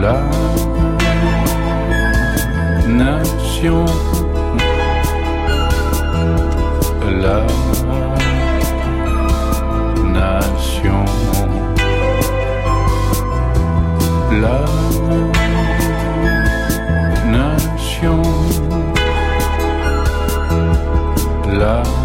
la 0.06 0.22
nation, 2.88 3.86
la 7.24 7.38
nation, 10.14 11.06
la 14.42 14.58
nation, 17.32 18.22
la 21.58 22.05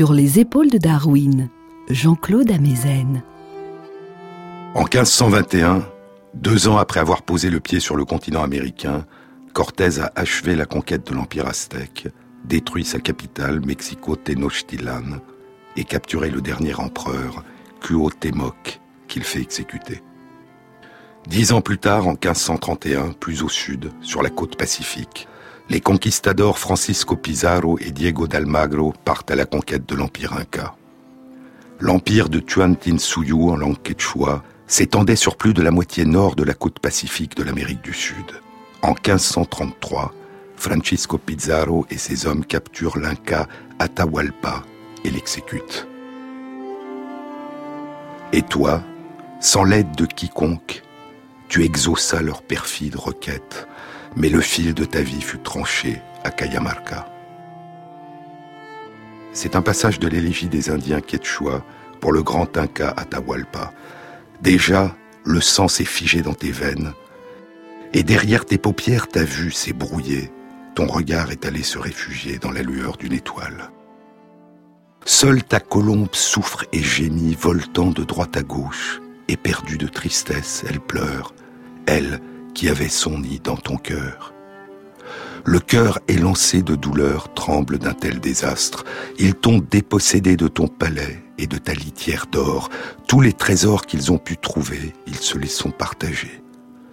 Sur 0.00 0.14
les 0.14 0.38
épaules 0.38 0.70
de 0.70 0.78
Darwin, 0.78 1.50
Jean-Claude 1.90 2.50
Amezen. 2.50 3.22
En 4.74 4.84
1521, 4.84 5.84
deux 6.32 6.68
ans 6.68 6.78
après 6.78 7.00
avoir 7.00 7.20
posé 7.20 7.50
le 7.50 7.60
pied 7.60 7.80
sur 7.80 7.96
le 7.96 8.06
continent 8.06 8.42
américain, 8.42 9.04
Cortés 9.52 10.00
a 10.00 10.10
achevé 10.16 10.54
la 10.54 10.64
conquête 10.64 11.06
de 11.06 11.14
l'Empire 11.14 11.46
aztèque, 11.46 12.08
détruit 12.46 12.86
sa 12.86 12.98
capitale, 12.98 13.60
Mexico 13.60 14.16
Tenochtitlan, 14.16 15.20
et 15.76 15.84
capturé 15.84 16.30
le 16.30 16.40
dernier 16.40 16.72
empereur, 16.76 17.44
Cuauhtémoc, 17.82 18.80
qu'il 19.06 19.22
fait 19.22 19.42
exécuter. 19.42 20.02
Dix 21.28 21.52
ans 21.52 21.60
plus 21.60 21.76
tard, 21.76 22.06
en 22.06 22.12
1531, 22.12 23.10
plus 23.20 23.42
au 23.42 23.50
sud, 23.50 23.90
sur 24.00 24.22
la 24.22 24.30
côte 24.30 24.56
pacifique, 24.56 25.28
les 25.70 25.80
conquistadors 25.80 26.58
Francisco 26.58 27.14
Pizarro 27.14 27.78
et 27.78 27.92
Diego 27.92 28.26
d'Almagro 28.26 28.92
partent 29.04 29.30
à 29.30 29.36
la 29.36 29.46
conquête 29.46 29.88
de 29.88 29.94
l'Empire 29.94 30.32
Inca. 30.32 30.74
L'empire 31.78 32.28
de 32.28 32.40
Tuantinsuyu 32.40 33.50
en 33.50 33.56
langue 33.56 33.80
quechua 33.80 34.42
s'étendait 34.66 35.14
sur 35.14 35.36
plus 35.36 35.54
de 35.54 35.62
la 35.62 35.70
moitié 35.70 36.04
nord 36.04 36.34
de 36.34 36.42
la 36.42 36.54
côte 36.54 36.80
pacifique 36.80 37.36
de 37.36 37.44
l'Amérique 37.44 37.82
du 37.82 37.94
Sud. 37.94 38.26
En 38.82 38.94
1533, 38.94 40.12
Francisco 40.56 41.18
Pizarro 41.18 41.86
et 41.88 41.98
ses 41.98 42.26
hommes 42.26 42.44
capturent 42.44 42.98
l'Inca 42.98 43.46
Atahualpa 43.78 44.64
et 45.04 45.10
l'exécutent. 45.10 45.86
Et 48.32 48.42
toi, 48.42 48.82
sans 49.38 49.62
l'aide 49.62 49.94
de 49.96 50.06
quiconque, 50.06 50.82
tu 51.48 51.62
exauças 51.62 52.22
leur 52.22 52.42
perfide 52.42 52.96
requête, 52.96 53.68
mais 54.16 54.28
le 54.28 54.40
fil 54.40 54.74
de 54.74 54.84
ta 54.84 55.00
vie 55.00 55.22
fut 55.22 55.38
tranché 55.38 56.00
à 56.24 56.30
Cayamarca. 56.30 57.06
C'est 59.32 59.56
un 59.56 59.62
passage 59.62 60.00
de 60.00 60.08
l'élégie 60.08 60.48
des 60.48 60.70
Indiens 60.70 61.00
quechua 61.00 61.64
pour 62.00 62.12
le 62.12 62.22
grand 62.22 62.56
Inca 62.56 62.92
Atahualpa. 62.96 63.72
Déjà, 64.42 64.96
le 65.24 65.40
sang 65.40 65.68
s'est 65.68 65.84
figé 65.84 66.22
dans 66.22 66.34
tes 66.34 66.50
veines, 66.50 66.92
et 67.92 68.02
derrière 68.02 68.44
tes 68.44 68.58
paupières 68.58 69.08
ta 69.08 69.22
vue 69.22 69.52
s'est 69.52 69.72
brouillée, 69.72 70.32
ton 70.74 70.86
regard 70.86 71.30
est 71.30 71.44
allé 71.44 71.62
se 71.62 71.78
réfugier 71.78 72.38
dans 72.38 72.50
la 72.50 72.62
lueur 72.62 72.96
d'une 72.96 73.12
étoile. 73.12 73.70
Seule 75.04 75.42
ta 75.42 75.60
colombe 75.60 76.14
souffre 76.14 76.64
et 76.72 76.82
gémit, 76.82 77.34
voltant 77.34 77.90
de 77.90 78.04
droite 78.04 78.36
à 78.36 78.42
gauche, 78.42 79.00
éperdue 79.28 79.78
de 79.78 79.88
tristesse, 79.88 80.64
elle 80.68 80.80
pleure, 80.80 81.34
elle 81.86 82.20
qui 82.60 82.68
avait 82.68 82.90
son 82.90 83.20
nid 83.20 83.40
dans 83.42 83.56
ton 83.56 83.78
cœur. 83.78 84.34
Le 85.46 85.60
cœur 85.60 85.98
élancé 86.08 86.60
de 86.60 86.74
douleur 86.74 87.32
tremble 87.32 87.78
d'un 87.78 87.94
tel 87.94 88.20
désastre. 88.20 88.84
Ils 89.18 89.34
t'ont 89.34 89.64
dépossédé 89.70 90.36
de 90.36 90.46
ton 90.46 90.68
palais 90.68 91.22
et 91.38 91.46
de 91.46 91.56
ta 91.56 91.72
litière 91.72 92.26
d'or. 92.30 92.68
Tous 93.08 93.22
les 93.22 93.32
trésors 93.32 93.86
qu'ils 93.86 94.12
ont 94.12 94.18
pu 94.18 94.36
trouver, 94.36 94.92
ils 95.06 95.16
se 95.16 95.38
les 95.38 95.48
sont 95.48 95.70
partagés. 95.70 96.42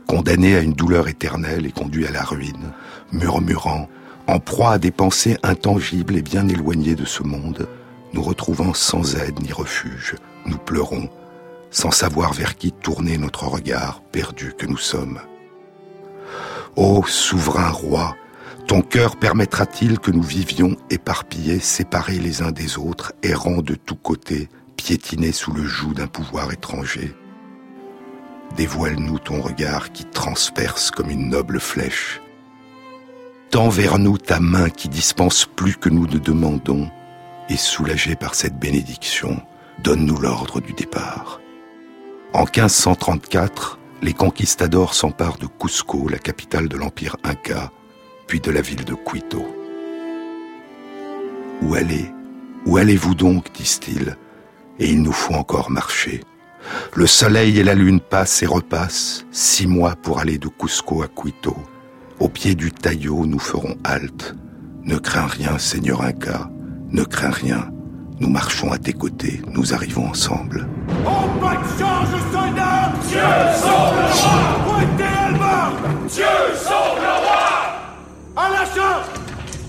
Condamnés 0.07 0.55
à 0.55 0.61
une 0.61 0.71
douleur 0.71 1.09
éternelle 1.09 1.65
et 1.65 1.73
conduits 1.73 2.07
à 2.07 2.11
la 2.11 2.23
ruine, 2.23 2.71
murmurant, 3.11 3.89
en 4.25 4.39
proie 4.39 4.71
à 4.71 4.79
des 4.79 4.91
pensées 4.91 5.35
intangibles 5.43 6.15
et 6.15 6.21
bien 6.21 6.47
éloignées 6.47 6.95
de 6.95 7.03
ce 7.03 7.23
monde, 7.23 7.67
nous 8.13 8.23
retrouvant 8.23 8.73
sans 8.73 9.17
aide 9.17 9.41
ni 9.41 9.51
refuge, 9.51 10.15
nous 10.45 10.59
pleurons, 10.59 11.09
sans 11.71 11.91
savoir 11.91 12.31
vers 12.31 12.55
qui 12.55 12.71
tourner 12.71 13.17
notre 13.17 13.47
regard 13.47 13.99
perdu 14.13 14.53
que 14.57 14.65
nous 14.65 14.77
sommes. 14.77 15.19
Ô 16.77 17.03
souverain 17.07 17.71
roi, 17.71 18.15
ton 18.67 18.83
cœur 18.83 19.15
permettra-t-il 19.15 19.97
que 19.97 20.11
nous 20.11 20.21
vivions 20.21 20.75
éparpillés, 20.91 21.59
séparés 21.59 22.19
les 22.19 22.43
uns 22.43 22.51
des 22.51 22.77
autres, 22.77 23.13
errant 23.23 23.63
de 23.63 23.73
tous 23.73 23.95
côtés, 23.95 24.47
piétinés 24.75 25.31
sous 25.31 25.51
le 25.51 25.63
joug 25.63 25.95
d'un 25.95 26.05
pouvoir 26.05 26.53
étranger? 26.53 27.15
Dévoile-nous 28.55 29.17
ton 29.17 29.41
regard 29.41 29.91
qui 29.91 30.05
transperce 30.05 30.91
comme 30.91 31.09
une 31.09 31.29
noble 31.29 31.59
flèche. 31.59 32.21
Tends 33.49 33.69
vers 33.69 33.97
nous 33.97 34.19
ta 34.19 34.39
main 34.39 34.69
qui 34.69 34.87
dispense 34.87 35.47
plus 35.47 35.77
que 35.77 35.89
nous 35.89 36.05
ne 36.05 36.19
demandons, 36.19 36.91
et 37.49 37.57
soulagé 37.57 38.15
par 38.15 38.35
cette 38.35 38.59
bénédiction, 38.59 39.41
donne-nous 39.83 40.19
l'ordre 40.19 40.61
du 40.61 40.73
départ. 40.73 41.41
En 42.33 42.43
1534, 42.43 43.79
les 44.01 44.13
conquistadors 44.13 44.93
s'emparent 44.93 45.37
de 45.37 45.47
Cusco, 45.47 46.07
la 46.09 46.19
capitale 46.19 46.67
de 46.69 46.77
l'empire 46.77 47.17
inca, 47.23 47.71
puis 48.27 48.39
de 48.39 48.51
la 48.51 48.61
ville 48.61 48.85
de 48.85 48.93
Quito. 48.93 49.45
Où 51.61 51.73
allez 51.73 52.11
Où 52.65 52.77
allez-vous 52.77 53.15
donc 53.15 53.51
disent-ils, 53.53 54.15
et 54.79 54.89
il 54.89 55.01
nous 55.01 55.11
faut 55.11 55.33
encore 55.33 55.71
marcher. 55.71 56.21
Le 56.93 57.07
soleil 57.07 57.59
et 57.59 57.63
la 57.63 57.75
lune 57.75 57.99
passent 57.99 58.43
et 58.43 58.45
repassent, 58.45 59.25
six 59.31 59.67
mois 59.67 59.95
pour 59.95 60.19
aller 60.19 60.37
de 60.37 60.49
Cusco 60.49 61.01
à 61.01 61.07
Quito. 61.07 61.55
Au 62.19 62.29
pied 62.29 62.55
du 62.55 62.71
taillot, 62.71 63.25
nous 63.25 63.39
ferons 63.39 63.75
halte. 63.83 64.35
Ne 64.83 64.97
crains 64.97 65.27
rien, 65.27 65.57
Seigneur 65.57 66.01
Inca, 66.01 66.49
ne 66.91 67.03
crains 67.03 67.31
rien. 67.31 67.71
Nous 68.19 68.29
marchons 68.29 68.71
à 68.71 68.77
tes 68.77 68.93
côtés, 68.93 69.41
nous 69.51 69.73
arrivons 69.73 70.07
ensemble. 70.07 70.67
Dieu 73.17 73.23
sauve 73.55 73.95
le 73.97 74.05
roi 74.13 74.37
Pointez 74.63 75.29
Dieu 76.07 76.35
sauve 76.55 76.99
le 77.01 77.13
roi 77.25 77.45
À 78.35 78.49
l'achat 78.49 78.97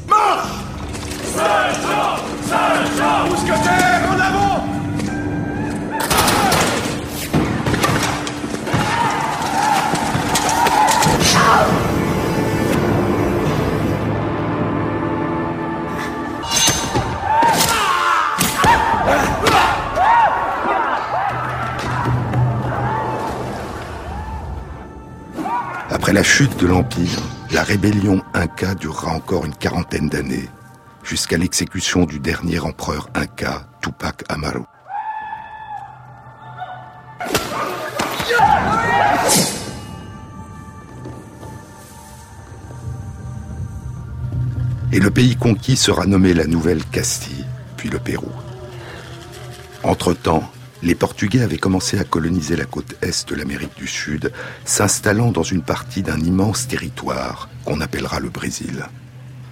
Marche 0.06 0.52
Saint-Jean 1.34 2.10
Saint-Jean 2.46 3.30
Mousquetaires, 3.30 4.04
en 4.10 4.20
avant 4.20 4.68
Après 26.08 26.20
la 26.20 26.24
chute 26.24 26.58
de 26.58 26.66
l'Empire, 26.66 27.20
la 27.50 27.62
rébellion 27.62 28.22
Inca 28.32 28.74
durera 28.74 29.12
encore 29.12 29.44
une 29.44 29.54
quarantaine 29.54 30.08
d'années, 30.08 30.48
jusqu'à 31.04 31.36
l'exécution 31.36 32.06
du 32.06 32.18
dernier 32.18 32.60
empereur 32.60 33.10
Inca, 33.14 33.68
Tupac 33.82 34.24
Amaru. 34.30 34.62
Et 44.92 45.00
le 45.00 45.10
pays 45.10 45.36
conquis 45.36 45.76
sera 45.76 46.06
nommé 46.06 46.32
la 46.32 46.46
Nouvelle 46.46 46.86
Castille, 46.86 47.44
puis 47.76 47.90
le 47.90 47.98
Pérou. 47.98 48.32
Entre-temps, 49.82 50.50
les 50.82 50.94
Portugais 50.94 51.42
avaient 51.42 51.58
commencé 51.58 51.98
à 51.98 52.04
coloniser 52.04 52.56
la 52.56 52.64
côte 52.64 52.94
est 53.02 53.28
de 53.28 53.34
l'Amérique 53.34 53.76
du 53.76 53.86
Sud, 53.88 54.32
s'installant 54.64 55.32
dans 55.32 55.42
une 55.42 55.62
partie 55.62 56.02
d'un 56.02 56.20
immense 56.20 56.68
territoire 56.68 57.48
qu'on 57.64 57.80
appellera 57.80 58.20
le 58.20 58.28
Brésil. 58.28 58.86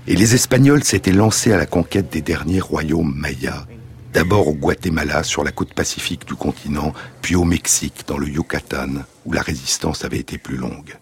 Et 0.06 0.14
les 0.14 0.34
Espagnols 0.34 0.84
s'étaient 0.84 1.12
lancés 1.12 1.52
à 1.52 1.56
la 1.56 1.66
conquête 1.66 2.12
des 2.12 2.22
derniers 2.22 2.60
royaumes 2.60 3.14
mayas, 3.16 3.66
d'abord 4.12 4.46
au 4.46 4.54
Guatemala 4.54 5.24
sur 5.24 5.42
la 5.42 5.50
côte 5.50 5.74
pacifique 5.74 6.26
du 6.26 6.34
continent, 6.34 6.94
puis 7.22 7.34
au 7.34 7.44
Mexique 7.44 8.04
dans 8.06 8.18
le 8.18 8.28
Yucatan, 8.28 9.02
où 9.24 9.32
la 9.32 9.42
résistance 9.42 10.04
avait 10.04 10.20
été 10.20 10.38
plus 10.38 10.56
longue. 10.56 10.96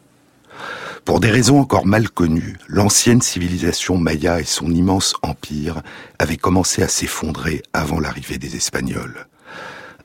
Pour 1.04 1.20
des 1.20 1.30
raisons 1.30 1.60
encore 1.60 1.84
mal 1.84 2.08
connues, 2.08 2.56
l'ancienne 2.66 3.20
civilisation 3.20 3.98
maya 3.98 4.40
et 4.40 4.44
son 4.44 4.70
immense 4.70 5.14
empire 5.20 5.82
avaient 6.18 6.38
commencé 6.38 6.82
à 6.82 6.88
s'effondrer 6.88 7.62
avant 7.74 8.00
l'arrivée 8.00 8.38
des 8.38 8.56
Espagnols. 8.56 9.26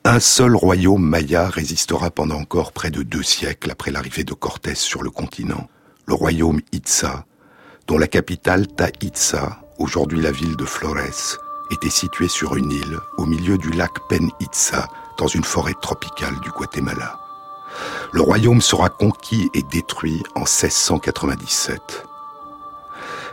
Un 0.04 0.18
seul 0.18 0.56
royaume 0.56 1.02
maya 1.02 1.50
résistera 1.50 2.10
pendant 2.10 2.36
encore 2.36 2.72
près 2.72 2.90
de 2.90 3.02
deux 3.02 3.22
siècles 3.22 3.70
après 3.70 3.90
l'arrivée 3.90 4.24
de 4.24 4.32
Cortés 4.32 4.74
sur 4.74 5.02
le 5.02 5.10
continent, 5.10 5.68
le 6.06 6.14
royaume 6.14 6.62
Itza, 6.72 7.26
dont 7.86 7.98
la 7.98 8.06
capitale 8.06 8.66
Ta 8.66 8.88
aujourd'hui 9.78 10.22
la 10.22 10.32
ville 10.32 10.56
de 10.56 10.64
Flores, 10.64 11.36
était 11.70 11.90
située 11.90 12.28
sur 12.28 12.56
une 12.56 12.72
île 12.72 12.98
au 13.18 13.26
milieu 13.26 13.58
du 13.58 13.70
lac 13.72 13.90
Pen 14.08 14.30
Itza, 14.40 14.88
dans 15.18 15.26
une 15.26 15.44
forêt 15.44 15.74
tropicale 15.82 16.40
du 16.40 16.50
Guatemala. 16.50 17.20
Le 18.12 18.22
royaume 18.22 18.62
sera 18.62 18.88
conquis 18.88 19.50
et 19.52 19.62
détruit 19.64 20.22
en 20.34 20.40
1697. 20.40 22.09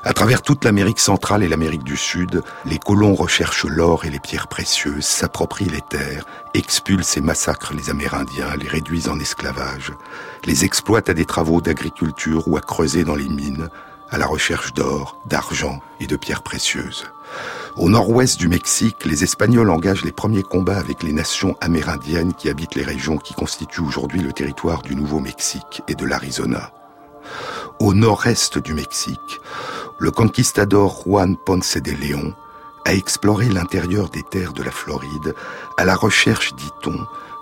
À 0.08 0.13
travers 0.13 0.41
toute 0.41 0.63
l'Amérique 0.63 1.02
centrale 1.02 1.43
et 1.43 1.50
l'Amérique 1.50 1.84
du 1.84 1.98
Sud, 1.98 2.41
les 2.63 2.80
colons 2.80 3.13
recherchent 3.13 3.65
l'or 3.65 4.06
et 4.06 4.10
les 4.10 4.22
pierres 4.22 4.48
précieuses, 4.48 5.04
s'approprient 5.04 5.65
les 5.65 5.82
terres, 5.82 6.26
expulsent 6.54 7.17
et 7.17 7.22
massacrent 7.22 7.74
les 7.74 7.89
Amérindiens, 7.89 8.56
les 8.56 8.70
réduisent 8.70 9.10
en 9.10 9.20
esclavage, 9.20 9.91
les 10.46 10.63
exploitent 10.63 11.10
à 11.10 11.13
des 11.13 11.26
travaux 11.26 11.60
d'agriculture 11.60 12.48
ou 12.48 12.56
à 12.56 12.62
creuser 12.62 13.04
dans 13.04 13.15
les 13.15 13.28
mines, 13.28 13.67
à 14.10 14.17
la 14.17 14.28
recherche 14.28 14.74
d'or, 14.74 15.20
d'argent 15.26 15.82
et 16.00 16.08
de 16.08 16.15
pierres 16.15 16.41
précieuses. 16.41 17.04
Au 17.76 17.89
nord-ouest 17.89 18.39
du 18.39 18.48
Mexique, 18.48 19.04
les 19.04 19.26
Espagnols 19.26 19.70
engagent 19.70 20.06
les 20.06 20.13
premiers 20.13 20.41
combats 20.41 20.80
avec 20.80 21.04
les 21.04 21.12
nations 21.12 21.58
amérindiennes 21.60 22.34
qui 22.34 22.48
habitent 22.48 22.76
les 22.76 22.86
régions 22.86 23.17
qui 23.17 23.34
constituent 23.34 23.82
aujourd'hui 23.82 24.22
le 24.22 24.32
territoire 24.32 24.84
du 24.84 24.96
Nouveau-Mexique 24.96 25.82
et 25.89 25.96
de 25.96 26.06
l'Arizona. 26.06 26.72
Au 27.80 27.94
nord-est 27.94 28.58
du 28.58 28.74
Mexique, 28.74 29.42
le 30.00 30.12
conquistador 30.12 31.02
Juan 31.04 31.36
Ponce 31.38 31.78
de 31.78 31.92
León 31.92 32.34
a 32.86 32.94
exploré 32.94 33.50
l'intérieur 33.50 34.10
des 34.10 34.24
terres 34.24 34.54
de 34.54 34.63
la 34.63 34.72
Floride 34.72 35.36
à 35.78 35.86
la 35.86 35.96
recherche, 35.96 36.54
dit-on, 36.56 36.98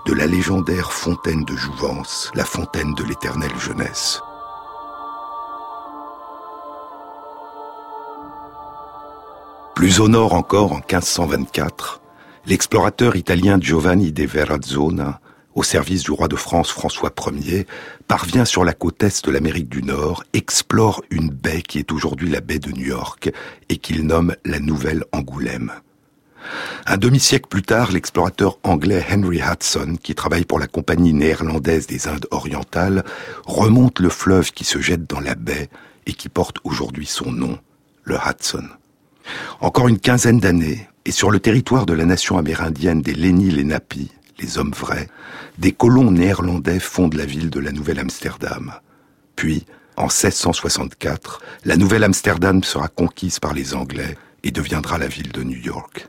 de 0.05 0.13
la 0.13 0.27
légendaire 0.27 0.91
fontaine 0.91 1.43
de 1.45 1.55
Jouvence, 1.55 2.31
la 2.35 2.45
fontaine 2.45 2.93
de 2.95 3.03
l'éternelle 3.03 3.57
jeunesse. 3.59 4.21
Plus 9.75 9.99
au 9.99 10.07
nord 10.07 10.33
encore, 10.33 10.71
en 10.71 10.77
1524, 10.77 11.99
l'explorateur 12.45 13.15
italien 13.15 13.59
Giovanni 13.59 14.11
de 14.11 14.25
Verrazzona, 14.25 15.19
au 15.55 15.63
service 15.63 16.03
du 16.03 16.11
roi 16.11 16.27
de 16.27 16.35
France 16.35 16.69
François 16.69 17.13
Ier, 17.31 17.65
parvient 18.07 18.45
sur 18.45 18.63
la 18.63 18.73
côte 18.73 19.01
est 19.03 19.25
de 19.25 19.31
l'Amérique 19.31 19.69
du 19.69 19.81
Nord, 19.81 20.23
explore 20.33 21.01
une 21.09 21.29
baie 21.29 21.61
qui 21.61 21.79
est 21.79 21.91
aujourd'hui 21.91 22.29
la 22.29 22.41
baie 22.41 22.59
de 22.59 22.71
New 22.71 22.85
York 22.85 23.31
et 23.69 23.77
qu'il 23.77 24.05
nomme 24.05 24.35
la 24.43 24.59
Nouvelle 24.59 25.05
Angoulême. 25.13 25.71
Un 26.85 26.97
demi-siècle 26.97 27.47
plus 27.47 27.63
tard, 27.63 27.91
l'explorateur 27.91 28.59
anglais 28.63 29.03
Henry 29.09 29.39
Hudson, 29.39 29.97
qui 30.01 30.13
travaille 30.13 30.45
pour 30.45 30.59
la 30.59 30.67
compagnie 30.67 31.13
néerlandaise 31.13 31.87
des 31.87 32.07
Indes 32.07 32.27
orientales, 32.29 33.03
remonte 33.45 33.99
le 33.99 34.09
fleuve 34.09 34.51
qui 34.51 34.63
se 34.63 34.79
jette 34.79 35.09
dans 35.09 35.21
la 35.21 35.35
baie 35.35 35.69
et 36.05 36.13
qui 36.13 36.29
porte 36.29 36.57
aujourd'hui 36.63 37.07
son 37.07 37.31
nom, 37.31 37.57
le 38.03 38.15
Hudson. 38.15 38.67
Encore 39.59 39.87
une 39.87 39.99
quinzaine 39.99 40.39
d'années, 40.39 40.87
et 41.05 41.11
sur 41.11 41.31
le 41.31 41.39
territoire 41.39 41.85
de 41.85 41.93
la 41.93 42.05
nation 42.05 42.37
amérindienne 42.37 43.01
des 43.01 43.13
Lenni 43.13 43.49
Lenapi, 43.49 44.11
les 44.39 44.57
hommes 44.57 44.73
vrais, 44.73 45.07
des 45.57 45.71
colons 45.71 46.11
néerlandais 46.11 46.79
fondent 46.79 47.15
la 47.15 47.25
ville 47.25 47.49
de 47.49 47.59
la 47.59 47.71
Nouvelle-Amsterdam. 47.71 48.73
Puis, 49.35 49.65
en 49.97 50.03
1664, 50.03 51.41
la 51.63 51.77
Nouvelle-Amsterdam 51.77 52.63
sera 52.63 52.87
conquise 52.87 53.39
par 53.39 53.53
les 53.53 53.73
Anglais 53.73 54.17
et 54.43 54.51
deviendra 54.51 54.97
la 54.97 55.07
ville 55.07 55.31
de 55.31 55.43
New 55.43 55.57
York. 55.57 56.07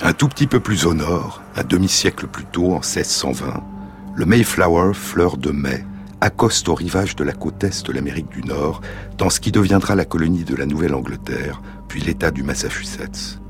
Un 0.00 0.14
tout 0.14 0.28
petit 0.28 0.46
peu 0.46 0.60
plus 0.60 0.86
au 0.86 0.94
nord, 0.94 1.42
un 1.56 1.62
demi-siècle 1.62 2.26
plus 2.26 2.46
tôt, 2.46 2.72
en 2.72 2.80
1620, 2.80 3.62
le 4.16 4.26
Mayflower, 4.26 4.94
fleur 4.94 5.36
de 5.36 5.50
mai, 5.50 5.84
accoste 6.20 6.68
au 6.68 6.74
rivage 6.74 7.16
de 7.16 7.24
la 7.24 7.32
côte 7.32 7.62
est 7.64 7.86
de 7.86 7.92
l'Amérique 7.92 8.28
du 8.30 8.42
Nord, 8.42 8.80
dans 9.18 9.30
ce 9.30 9.40
qui 9.40 9.52
deviendra 9.52 9.94
la 9.94 10.04
colonie 10.04 10.44
de 10.44 10.54
la 10.54 10.66
Nouvelle-Angleterre, 10.66 11.60
puis 11.88 12.00
l'État 12.00 12.30
du 12.30 12.42
Massachusetts. 12.42 13.41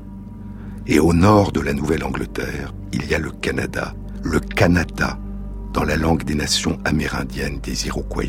Et 0.85 0.99
au 0.99 1.13
nord 1.13 1.53
de 1.53 1.61
la 1.61 1.71
Nouvelle-Angleterre, 1.71 2.73
il 2.91 3.05
y 3.05 3.15
a 3.15 3.19
le 3.19 3.31
Canada, 3.31 3.93
le 4.21 4.41
Canada, 4.41 5.17
dans 5.71 5.85
la 5.85 5.95
langue 5.95 6.23
des 6.23 6.35
nations 6.35 6.77
amérindiennes 6.83 7.59
des 7.61 7.87
Iroquois. 7.87 8.23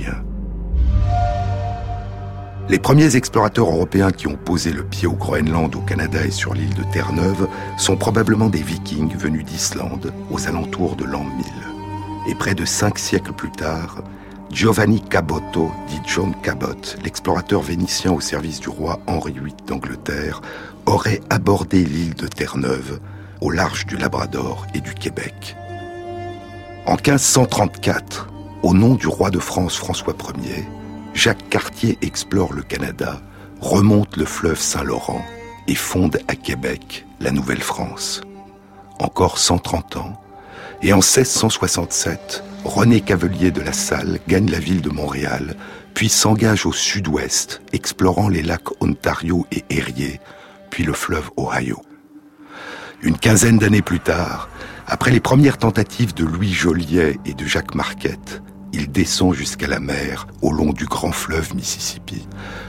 Les 2.68 2.78
premiers 2.78 3.16
explorateurs 3.16 3.66
européens 3.66 4.12
qui 4.12 4.28
ont 4.28 4.36
posé 4.36 4.72
le 4.72 4.84
pied 4.84 5.08
au 5.08 5.14
Groenland, 5.14 5.74
au 5.74 5.80
Canada 5.80 6.24
et 6.24 6.30
sur 6.30 6.54
l'île 6.54 6.74
de 6.74 6.84
Terre-Neuve 6.92 7.48
sont 7.76 7.96
probablement 7.96 8.48
des 8.48 8.62
vikings 8.62 9.16
venus 9.16 9.44
d'Islande 9.44 10.12
aux 10.30 10.46
alentours 10.46 10.94
de 10.94 11.04
l'an 11.04 11.24
1000. 11.24 11.44
Et 12.28 12.36
près 12.36 12.54
de 12.54 12.64
cinq 12.64 13.00
siècles 13.00 13.32
plus 13.32 13.50
tard, 13.50 14.02
Giovanni 14.50 15.00
Caboto, 15.00 15.72
dit 15.88 16.00
John 16.06 16.32
Cabot, 16.40 16.96
l'explorateur 17.02 17.60
vénitien 17.60 18.12
au 18.12 18.20
service 18.20 18.60
du 18.60 18.68
roi 18.68 19.00
Henri 19.08 19.32
VIII 19.32 19.54
d'Angleterre, 19.66 20.40
aurait 20.86 21.20
abordé 21.30 21.84
l'île 21.84 22.14
de 22.14 22.26
Terre-Neuve 22.26 23.00
au 23.40 23.50
large 23.50 23.86
du 23.86 23.96
Labrador 23.96 24.66
et 24.74 24.80
du 24.80 24.94
Québec. 24.94 25.56
En 26.86 26.96
1534, 26.96 28.28
au 28.62 28.74
nom 28.74 28.94
du 28.94 29.06
roi 29.06 29.30
de 29.30 29.38
France 29.38 29.76
François 29.76 30.14
Ier, 30.42 30.64
Jacques 31.14 31.48
Cartier 31.48 31.98
explore 32.02 32.52
le 32.52 32.62
Canada, 32.62 33.20
remonte 33.60 34.16
le 34.16 34.24
fleuve 34.24 34.58
Saint-Laurent 34.58 35.24
et 35.68 35.74
fonde 35.74 36.18
à 36.28 36.34
Québec 36.34 37.06
la 37.20 37.30
Nouvelle-France. 37.30 38.20
Encore 38.98 39.38
130 39.38 39.96
ans, 39.96 40.20
et 40.82 40.92
en 40.92 40.96
1667, 40.96 42.44
René 42.64 43.00
Cavelier 43.00 43.50
de 43.50 43.60
la 43.60 43.72
Salle 43.72 44.18
gagne 44.28 44.50
la 44.50 44.58
ville 44.58 44.82
de 44.82 44.90
Montréal, 44.90 45.56
puis 45.94 46.08
s'engage 46.08 46.66
au 46.66 46.72
sud-ouest, 46.72 47.62
explorant 47.72 48.28
les 48.28 48.42
lacs 48.42 48.82
Ontario 48.82 49.46
et 49.52 49.64
Erie, 49.70 50.18
le 50.82 50.92
fleuve 50.92 51.30
Ohio. 51.36 51.80
Une 53.02 53.18
quinzaine 53.18 53.58
d'années 53.58 53.82
plus 53.82 54.00
tard, 54.00 54.48
après 54.86 55.10
les 55.10 55.20
premières 55.20 55.58
tentatives 55.58 56.14
de 56.14 56.24
Louis 56.24 56.52
Joliet 56.52 57.18
et 57.24 57.34
de 57.34 57.44
Jacques 57.46 57.74
Marquette, 57.74 58.42
il 58.72 58.90
descend 58.90 59.34
jusqu'à 59.34 59.68
la 59.68 59.78
mer 59.78 60.26
au 60.42 60.52
long 60.52 60.72
du 60.72 60.86
grand 60.86 61.12
fleuve 61.12 61.54
Mississippi. 61.54 62.26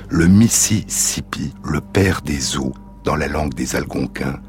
Le 0.09 0.27
Mississippi, 0.27 1.53
le 1.63 1.81
père 1.81 2.21
des 2.21 2.57
eaux, 2.57 2.73
dans 3.03 3.15
la 3.15 3.27
langue 3.27 3.53
des 3.53 3.75
Algonquins. 3.75 4.39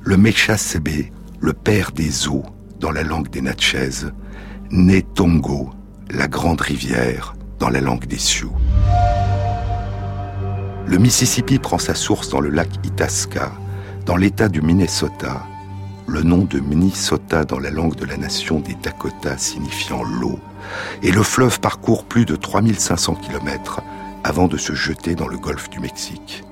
Le 0.00 0.16
Mechasebe, 0.16 1.10
le 1.40 1.52
père 1.52 1.92
des 1.92 2.28
eaux, 2.28 2.44
dans 2.80 2.92
la 2.92 3.02
langue 3.02 3.28
des 3.28 3.42
Natchez. 3.42 4.06
Netongo, 4.70 5.70
la 6.10 6.28
grande 6.28 6.60
rivière, 6.60 7.34
dans 7.58 7.68
la 7.68 7.80
langue 7.80 8.06
des 8.06 8.18
Sioux. 8.18 8.56
Le 10.88 10.98
Mississippi 10.98 11.58
prend 11.58 11.78
sa 11.78 11.96
source 11.96 12.28
dans 12.28 12.38
le 12.38 12.48
lac 12.48 12.68
Itasca, 12.84 13.50
dans 14.04 14.16
l'état 14.16 14.48
du 14.48 14.62
Minnesota, 14.62 15.42
le 16.06 16.22
nom 16.22 16.44
de 16.44 16.60
Minnesota 16.60 17.44
dans 17.44 17.58
la 17.58 17.70
langue 17.70 17.96
de 17.96 18.04
la 18.04 18.16
nation 18.16 18.60
des 18.60 18.76
Dakota 18.80 19.36
signifiant 19.36 20.04
l'eau, 20.04 20.38
et 21.02 21.10
le 21.10 21.24
fleuve 21.24 21.58
parcourt 21.58 22.04
plus 22.04 22.24
de 22.24 22.36
3500 22.36 23.16
km 23.16 23.80
avant 24.22 24.46
de 24.46 24.56
se 24.56 24.74
jeter 24.74 25.16
dans 25.16 25.26
le 25.26 25.38
golfe 25.38 25.68
du 25.70 25.80
Mexique. 25.80 26.44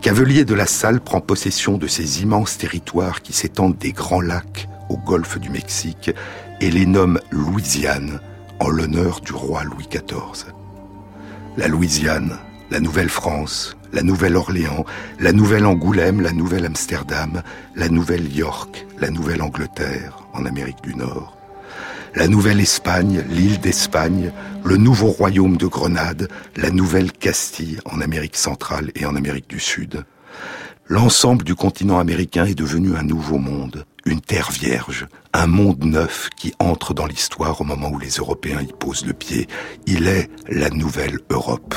Cavelier 0.00 0.44
de 0.44 0.54
la 0.54 0.66
Salle 0.66 1.00
prend 1.00 1.20
possession 1.20 1.76
de 1.76 1.88
ces 1.88 2.22
immenses 2.22 2.58
territoires 2.58 3.20
qui 3.20 3.32
s'étendent 3.32 3.78
des 3.78 3.92
grands 3.92 4.20
lacs 4.20 4.68
au 4.90 4.96
golfe 4.96 5.40
du 5.40 5.50
Mexique 5.50 6.12
et 6.60 6.70
les 6.70 6.86
nomme 6.86 7.18
Louisiane 7.30 8.20
en 8.60 8.68
l'honneur 8.68 9.20
du 9.20 9.32
roi 9.32 9.64
Louis 9.64 9.88
XIV. 9.90 10.52
La 11.56 11.66
Louisiane, 11.66 12.38
la 12.72 12.80
Nouvelle-France, 12.80 13.76
la 13.92 14.02
Nouvelle-Orléans, 14.02 14.86
la 15.20 15.32
Nouvelle-Angoulême, 15.34 16.22
la 16.22 16.32
Nouvelle-Amsterdam, 16.32 17.42
la 17.76 17.90
Nouvelle-York, 17.90 18.86
la 18.98 19.10
Nouvelle-Angleterre 19.10 20.26
en 20.32 20.46
Amérique 20.46 20.82
du 20.82 20.94
Nord, 20.94 21.36
la 22.14 22.28
Nouvelle-Espagne, 22.28 23.24
l'île 23.28 23.60
d'Espagne, 23.60 24.32
le 24.64 24.78
nouveau 24.78 25.08
royaume 25.08 25.58
de 25.58 25.66
Grenade, 25.66 26.30
la 26.56 26.70
Nouvelle-Castille 26.70 27.78
en 27.84 28.00
Amérique 28.00 28.36
centrale 28.36 28.90
et 28.94 29.04
en 29.04 29.16
Amérique 29.16 29.50
du 29.50 29.60
Sud. 29.60 30.06
L'ensemble 30.88 31.44
du 31.44 31.54
continent 31.54 31.98
américain 31.98 32.46
est 32.46 32.54
devenu 32.54 32.96
un 32.96 33.02
nouveau 33.02 33.36
monde, 33.36 33.84
une 34.06 34.22
terre 34.22 34.50
vierge, 34.50 35.06
un 35.34 35.46
monde 35.46 35.84
neuf 35.84 36.30
qui 36.38 36.54
entre 36.58 36.94
dans 36.94 37.06
l'histoire 37.06 37.60
au 37.60 37.64
moment 37.64 37.90
où 37.90 37.98
les 37.98 38.12
Européens 38.12 38.62
y 38.62 38.72
posent 38.72 39.04
le 39.04 39.12
pied. 39.12 39.46
Il 39.86 40.08
est 40.08 40.30
la 40.48 40.70
nouvelle 40.70 41.18
Europe. 41.28 41.74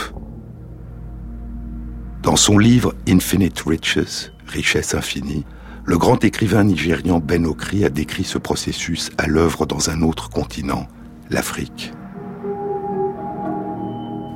Dans 2.26 2.36
son 2.36 2.58
livre 2.58 2.96
Infinite 3.08 3.62
Riches, 3.68 4.32
Richesse 4.48 4.96
infinie, 4.96 5.46
le 5.86 5.96
grand 6.00 6.24
écrivain 6.24 6.64
nigérian 6.64 7.20
Ben 7.20 7.46
Okri 7.46 7.86
a 7.86 7.90
décrit 7.90 8.24
ce 8.24 8.40
processus 8.40 9.12
à 9.20 9.28
l'œuvre 9.28 9.68
dans 9.68 9.92
un 9.92 10.02
autre 10.02 10.32
continent, 10.32 10.88
l'Afrique. 11.30 11.94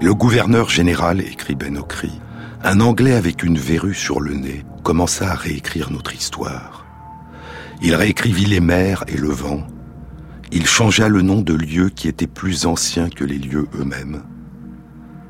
Le 0.03 0.13
gouverneur 0.13 0.69
général, 0.69 1.19
écrit 1.21 1.55
Ben 1.55 1.77
Okri, 1.77 2.11
un 2.63 2.79
Anglais 2.79 3.15
avec 3.15 3.41
une 3.41 3.57
verrue 3.57 3.95
sur 3.95 4.19
le 4.19 4.35
nez, 4.35 4.63
commença 4.83 5.31
à 5.31 5.33
réécrire 5.33 5.89
notre 5.89 6.13
histoire. 6.13 6.85
Il 7.81 7.95
réécrivit 7.95 8.45
les 8.45 8.59
mers 8.59 9.03
et 9.07 9.17
le 9.17 9.29
vent. 9.29 9.65
Il 10.51 10.67
changea 10.67 11.07
le 11.07 11.23
nom 11.23 11.41
de 11.41 11.55
lieux 11.55 11.89
qui 11.89 12.07
étaient 12.07 12.27
plus 12.27 12.67
anciens 12.67 13.09
que 13.09 13.23
les 13.23 13.39
lieux 13.39 13.67
eux-mêmes 13.73 14.21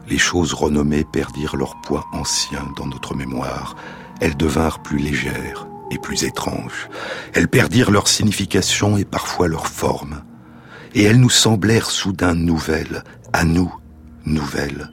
les 0.09 0.17
choses 0.17 0.53
renommées 0.53 1.03
perdirent 1.03 1.55
leur 1.55 1.79
poids 1.81 2.05
ancien 2.11 2.71
dans 2.75 2.87
notre 2.87 3.15
mémoire. 3.15 3.75
Elles 4.21 4.35
devinrent 4.35 4.81
plus 4.81 4.97
légères 4.97 5.67
et 5.91 5.97
plus 5.97 6.23
étranges. 6.23 6.89
Elles 7.33 7.47
perdirent 7.47 7.91
leur 7.91 8.07
signification 8.07 8.97
et 8.97 9.05
parfois 9.05 9.47
leur 9.47 9.67
forme. 9.67 10.23
Et 10.95 11.03
elles 11.03 11.19
nous 11.19 11.29
semblèrent 11.29 11.91
soudain 11.91 12.33
nouvelles, 12.33 13.03
à 13.33 13.43
nous, 13.43 13.73
nouvelles, 14.25 14.89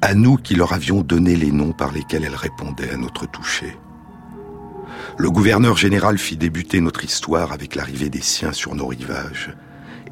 à 0.00 0.14
nous 0.14 0.36
qui 0.36 0.54
leur 0.54 0.72
avions 0.72 1.02
donné 1.02 1.34
les 1.34 1.50
noms 1.50 1.72
par 1.72 1.92
lesquels 1.92 2.24
elles 2.24 2.34
répondaient 2.34 2.90
à 2.90 2.96
notre 2.96 3.26
toucher. 3.26 3.76
Le 5.18 5.30
gouverneur 5.30 5.76
général 5.76 6.18
fit 6.18 6.36
débuter 6.36 6.80
notre 6.80 7.04
histoire 7.04 7.52
avec 7.52 7.74
l'arrivée 7.74 8.08
des 8.08 8.22
siens 8.22 8.52
sur 8.52 8.74
nos 8.74 8.86
rivages, 8.86 9.54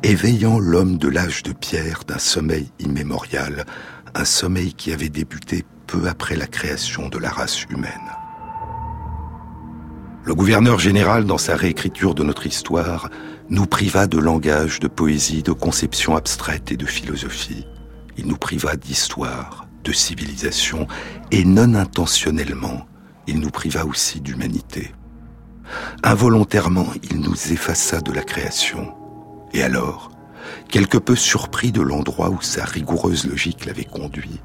éveillant 0.02 0.58
l'homme 0.58 0.98
de 0.98 1.08
l'âge 1.08 1.42
de 1.42 1.52
pierre 1.52 2.02
d'un 2.06 2.18
sommeil 2.18 2.70
immémorial, 2.78 3.66
un 4.14 4.24
sommeil 4.24 4.74
qui 4.74 4.92
avait 4.92 5.08
débuté 5.08 5.64
peu 5.86 6.08
après 6.08 6.36
la 6.36 6.46
création 6.46 7.08
de 7.08 7.18
la 7.18 7.30
race 7.30 7.64
humaine. 7.64 7.92
Le 10.24 10.34
gouverneur 10.34 10.78
général, 10.78 11.24
dans 11.24 11.38
sa 11.38 11.56
réécriture 11.56 12.14
de 12.14 12.22
notre 12.22 12.46
histoire, 12.46 13.08
nous 13.48 13.66
priva 13.66 14.06
de 14.06 14.18
langage, 14.18 14.78
de 14.78 14.86
poésie, 14.86 15.42
de 15.42 15.52
conception 15.52 16.14
abstraite 16.14 16.70
et 16.70 16.76
de 16.76 16.86
philosophie. 16.86 17.66
Il 18.16 18.26
nous 18.26 18.36
priva 18.36 18.76
d'histoire, 18.76 19.66
de 19.82 19.92
civilisation, 19.92 20.86
et 21.30 21.44
non 21.44 21.74
intentionnellement, 21.74 22.86
il 23.26 23.40
nous 23.40 23.50
priva 23.50 23.86
aussi 23.86 24.20
d'humanité. 24.20 24.92
Involontairement, 26.02 26.88
il 27.10 27.20
nous 27.20 27.52
effaça 27.52 28.00
de 28.00 28.12
la 28.12 28.22
création. 28.22 28.94
Et 29.52 29.62
alors, 29.62 30.10
quelque 30.70 30.98
peu 30.98 31.16
surpris 31.16 31.72
de 31.72 31.82
l'endroit 31.82 32.30
où 32.30 32.40
sa 32.40 32.64
rigoureuse 32.64 33.26
logique 33.26 33.66
l'avait 33.66 33.84
conduit, 33.84 34.40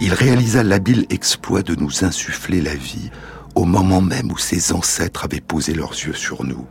il 0.00 0.12
réalisa 0.12 0.62
l'habile 0.62 1.06
exploit 1.10 1.62
de 1.62 1.74
nous 1.74 2.04
insuffler 2.04 2.60
la 2.60 2.74
vie 2.74 3.10
au 3.54 3.64
moment 3.64 4.00
même 4.00 4.30
où 4.30 4.38
ses 4.38 4.72
ancêtres 4.72 5.24
avaient 5.24 5.40
posé 5.40 5.74
leurs 5.74 5.92
yeux 5.92 6.14
sur 6.14 6.44
nous, 6.44 6.66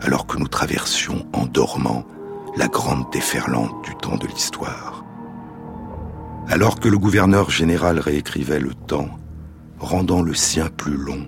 alors 0.00 0.26
que 0.26 0.38
nous 0.38 0.48
traversions 0.48 1.26
en 1.32 1.46
dormant 1.46 2.04
la 2.56 2.68
grande 2.68 3.10
déferlante 3.12 3.84
du 3.84 3.94
temps 3.96 4.16
de 4.16 4.26
l'histoire. 4.26 5.04
Alors 6.48 6.80
que 6.80 6.88
le 6.88 6.98
gouverneur 6.98 7.50
général 7.50 7.98
réécrivait 7.98 8.60
le 8.60 8.74
temps, 8.74 9.08
rendant 9.78 10.22
le 10.22 10.34
sien 10.34 10.68
plus 10.68 10.96
long, 10.96 11.26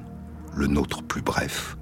le 0.55 0.67
nôtre 0.67 1.03
plus 1.03 1.23
bref, 1.23 1.77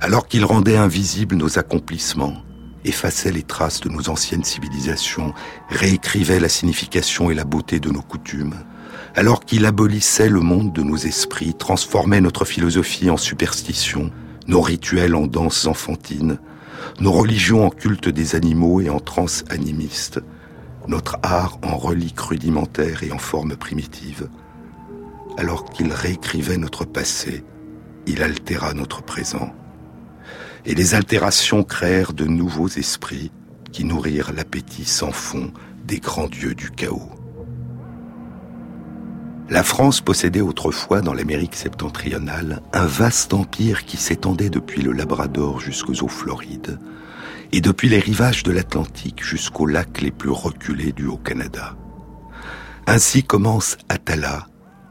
alors 0.00 0.26
qu'il 0.26 0.44
rendait 0.44 0.76
invisibles 0.76 1.36
nos 1.36 1.58
accomplissements, 1.58 2.42
effaçait 2.88 3.32
les 3.32 3.42
traces 3.42 3.80
de 3.80 3.88
nos 3.88 4.08
anciennes 4.08 4.44
civilisations, 4.44 5.34
réécrivait 5.68 6.40
la 6.40 6.48
signification 6.48 7.30
et 7.30 7.34
la 7.34 7.44
beauté 7.44 7.80
de 7.80 7.90
nos 7.90 8.02
coutumes, 8.02 8.54
alors 9.14 9.44
qu'il 9.44 9.66
abolissait 9.66 10.28
le 10.28 10.40
monde 10.40 10.72
de 10.72 10.82
nos 10.82 10.96
esprits, 10.96 11.54
transformait 11.54 12.20
notre 12.20 12.44
philosophie 12.44 13.10
en 13.10 13.16
superstition, 13.16 14.10
nos 14.46 14.60
rituels 14.60 15.14
en 15.14 15.26
danses 15.26 15.66
enfantines, 15.66 16.38
nos 17.00 17.12
religions 17.12 17.66
en 17.66 17.70
culte 17.70 18.08
des 18.08 18.34
animaux 18.34 18.80
et 18.80 18.90
en 18.90 19.00
transe 19.00 19.44
animiste, 19.50 20.20
notre 20.86 21.18
art 21.22 21.58
en 21.62 21.76
reliques 21.76 22.20
rudimentaires 22.20 23.02
et 23.02 23.12
en 23.12 23.18
formes 23.18 23.56
primitives, 23.56 24.28
alors 25.36 25.64
qu'il 25.66 25.92
réécrivait 25.92 26.56
notre 26.56 26.84
passé, 26.84 27.44
il 28.06 28.22
altéra 28.22 28.72
notre 28.72 29.02
présent. 29.02 29.52
Et 30.68 30.74
les 30.74 30.94
altérations 30.94 31.64
créèrent 31.64 32.12
de 32.12 32.26
nouveaux 32.26 32.68
esprits 32.68 33.32
qui 33.72 33.84
nourrirent 33.84 34.32
l'appétit 34.34 34.84
sans 34.84 35.12
fond 35.12 35.50
des 35.86 35.98
grands 35.98 36.28
dieux 36.28 36.54
du 36.54 36.70
chaos. 36.70 37.10
La 39.48 39.62
France 39.62 40.02
possédait 40.02 40.42
autrefois 40.42 41.00
dans 41.00 41.14
l'Amérique 41.14 41.54
septentrionale 41.54 42.60
un 42.74 42.84
vaste 42.84 43.32
empire 43.32 43.86
qui 43.86 43.96
s'étendait 43.96 44.50
depuis 44.50 44.82
le 44.82 44.92
Labrador 44.92 45.58
jusqu'aux 45.58 46.04
eaux 46.04 46.08
Florides 46.08 46.78
et 47.52 47.62
depuis 47.62 47.88
les 47.88 47.98
rivages 47.98 48.42
de 48.42 48.52
l'Atlantique 48.52 49.24
jusqu'aux 49.24 49.64
lacs 49.64 50.02
les 50.02 50.10
plus 50.10 50.28
reculés 50.28 50.92
du 50.92 51.06
Haut-Canada. 51.06 51.76
Ainsi 52.86 53.24
commence 53.24 53.78
Atala, 53.88 54.48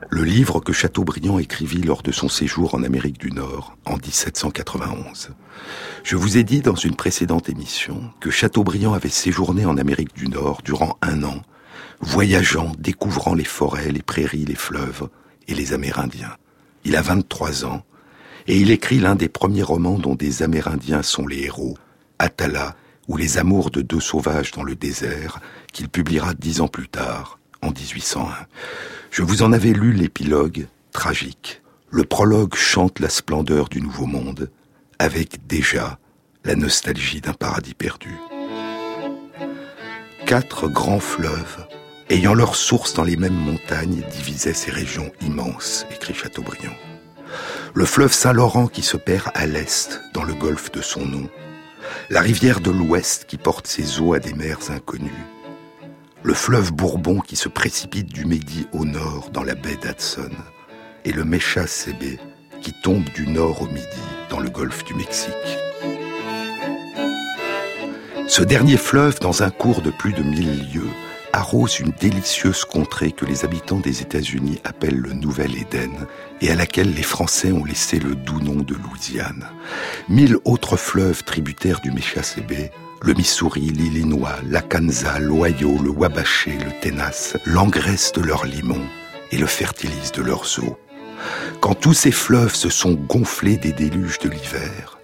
le 0.10 0.24
livre 0.24 0.60
que 0.60 0.74
Chateaubriand 0.74 1.40
écrivit 1.40 1.82
lors 1.82 2.02
de 2.02 2.12
son 2.12 2.30
séjour 2.30 2.76
en 2.76 2.84
Amérique 2.84 3.20
du 3.20 3.32
Nord 3.32 3.76
en 3.86 3.98
1791. 3.98 5.32
Je 6.04 6.16
vous 6.16 6.38
ai 6.38 6.44
dit 6.44 6.62
dans 6.62 6.76
une 6.76 6.96
précédente 6.96 7.50
émission 7.50 8.12
que 8.20 8.32
Chateaubriand 8.32 8.94
avait 8.94 9.10
séjourné 9.10 9.66
en 9.66 9.78
Amérique 9.78 10.16
du 10.16 10.28
Nord 10.30 10.62
durant 10.64 10.98
un 11.02 11.24
an 11.24 11.42
voyageant, 12.00 12.72
découvrant 12.78 13.34
les 13.34 13.44
forêts, 13.44 13.92
les 13.92 14.02
prairies, 14.02 14.46
les 14.46 14.56
fleuves 14.56 15.10
et 15.48 15.56
les 15.56 15.74
Amérindiens. 15.74 16.36
Il 16.86 16.96
a 16.96 17.02
23 17.02 17.66
ans 17.66 17.84
et 18.48 18.58
il 18.58 18.72
écrit 18.72 19.00
l'un 19.00 19.16
des 19.16 19.30
premiers 19.30 19.64
romans 19.64 19.98
dont 19.98 20.16
des 20.16 20.44
Amérindiens 20.44 21.04
sont 21.04 21.28
les 21.28 21.44
héros, 21.44 21.78
Atala 22.20 22.76
ou 23.08 23.16
Les 23.16 23.38
amours 23.38 23.72
de 23.72 23.82
deux 23.82 24.02
sauvages 24.02 24.52
dans 24.52 24.64
le 24.64 24.76
désert, 24.76 25.40
qu'il 25.72 25.88
publiera 25.88 26.34
dix 26.34 26.60
ans 26.60 26.68
plus 26.68 26.90
tard, 26.90 27.40
en 27.62 27.72
1801. 27.72 28.28
Je 29.12 29.24
vous 29.24 29.42
en 29.42 29.54
avais 29.54 29.74
lu 29.74 29.94
l'épilogue, 29.94 30.68
tragique. 30.92 31.62
Le 31.90 32.04
prologue 32.04 32.56
chante 32.56 33.00
la 33.00 33.10
splendeur 33.10 33.70
du 33.70 33.82
nouveau 33.82 34.06
monde, 34.06 34.52
avec 35.00 35.48
déjà 35.48 36.00
la 36.44 36.56
nostalgie 36.56 37.22
d'un 37.22 37.34
paradis 37.34 37.74
perdu. 37.74 38.16
Quatre 40.26 40.68
grands 40.68 41.00
fleuves 41.00 41.68
ayant 42.10 42.34
leur 42.34 42.56
source 42.56 42.94
dans 42.94 43.04
les 43.04 43.18
mêmes 43.18 43.34
montagnes, 43.34 44.04
divisaient 44.12 44.54
ces 44.54 44.72
régions 44.72 45.12
immenses, 45.22 45.86
écrit 45.92 46.14
Chateaubriand. 46.14 46.76
Le 47.74 47.86
fleuve 47.86 48.14
Saint-Laurent 48.14 48.68
qui 48.68 48.82
se 48.82 48.98
perd 48.98 49.30
à 49.34 49.46
l'est, 49.46 50.02
dans 50.14 50.24
le 50.24 50.34
golfe 50.34 50.72
de 50.72 50.82
son 50.82 51.06
nom. 51.06 51.30
La 52.10 52.22
rivière 52.22 52.60
de 52.62 52.72
l'ouest 52.72 53.26
qui 53.26 53.38
porte 53.38 53.68
ses 53.68 54.00
eaux 54.00 54.14
à 54.14 54.20
des 54.20 54.34
mers 54.34 54.72
inconnues. 54.72 55.26
Le 56.24 56.34
fleuve 56.34 56.74
Bourbon 56.74 57.20
qui 57.20 57.36
se 57.36 57.48
précipite 57.48 58.08
du 58.08 58.26
Midi 58.26 58.68
au 58.74 58.86
nord 58.86 59.30
dans 59.32 59.44
la 59.44 59.56
baie 59.56 59.78
d'Hudson. 59.78 60.32
Et 61.06 61.12
le 61.12 61.24
Mecha 61.24 61.68
Sebe 61.68 62.18
qui 62.62 62.74
tombe 62.84 63.06
du 63.16 63.28
nord 63.28 63.62
au 63.62 63.68
midi 63.68 63.86
dans 64.30 64.40
le 64.40 64.50
golfe 64.50 64.84
du 64.84 64.94
Mexique. 64.96 65.32
Ce 68.28 68.44
dernier 68.44 68.78
fleuve, 68.78 69.20
dans 69.20 69.44
un 69.44 69.52
cours 69.52 69.82
de 69.82 69.92
plus 69.92 70.12
de 70.12 70.24
mille 70.24 70.74
lieues, 70.74 70.90
arrose 71.34 71.80
une 71.80 71.92
délicieuse 71.92 72.66
contrée 72.66 73.12
que 73.12 73.26
les 73.26 73.46
habitants 73.46 73.80
des 73.80 74.02
États-Unis 74.02 74.60
appellent 74.64 75.00
le 75.00 75.14
Nouvel 75.14 75.56
Éden 75.56 76.08
et 76.42 76.50
à 76.50 76.56
laquelle 76.56 76.94
les 76.94 77.04
Français 77.04 77.52
ont 77.52 77.64
laissé 77.64 78.00
le 78.00 78.16
doux 78.16 78.42
nom 78.42 78.56
de 78.56 78.74
Louisiane. 78.74 79.48
Mille 80.10 80.38
autres 80.46 80.78
fleuves 80.78 81.24
tributaires 81.24 81.80
du 81.80 81.92
Méchassébé, 81.92 82.72
le 83.02 83.14
Missouri, 83.14 83.62
l'Illinois, 83.62 84.36
l'Akansa, 84.50 85.20
l'Ohio, 85.20 85.82
le 85.82 85.90
Wabaché, 85.90 86.58
le 86.58 86.72
Ténas, 86.82 87.38
l'engraissent 87.46 88.12
de 88.12 88.22
leurs 88.22 88.46
limons 88.46 88.86
et 89.32 89.38
le 89.38 89.46
fertilisent 89.46 90.12
de 90.12 90.24
leurs 90.24 90.60
eaux. 90.60 90.78
Quand 91.62 91.76
tous 91.76 91.94
ces 91.94 92.12
fleuves 92.12 92.56
se 92.56 92.70
sont 92.70 92.94
gonflés 92.94 93.58
des 93.58 93.72
déluges 93.72 94.20
de 94.20 94.30
l'hiver, 94.30 95.00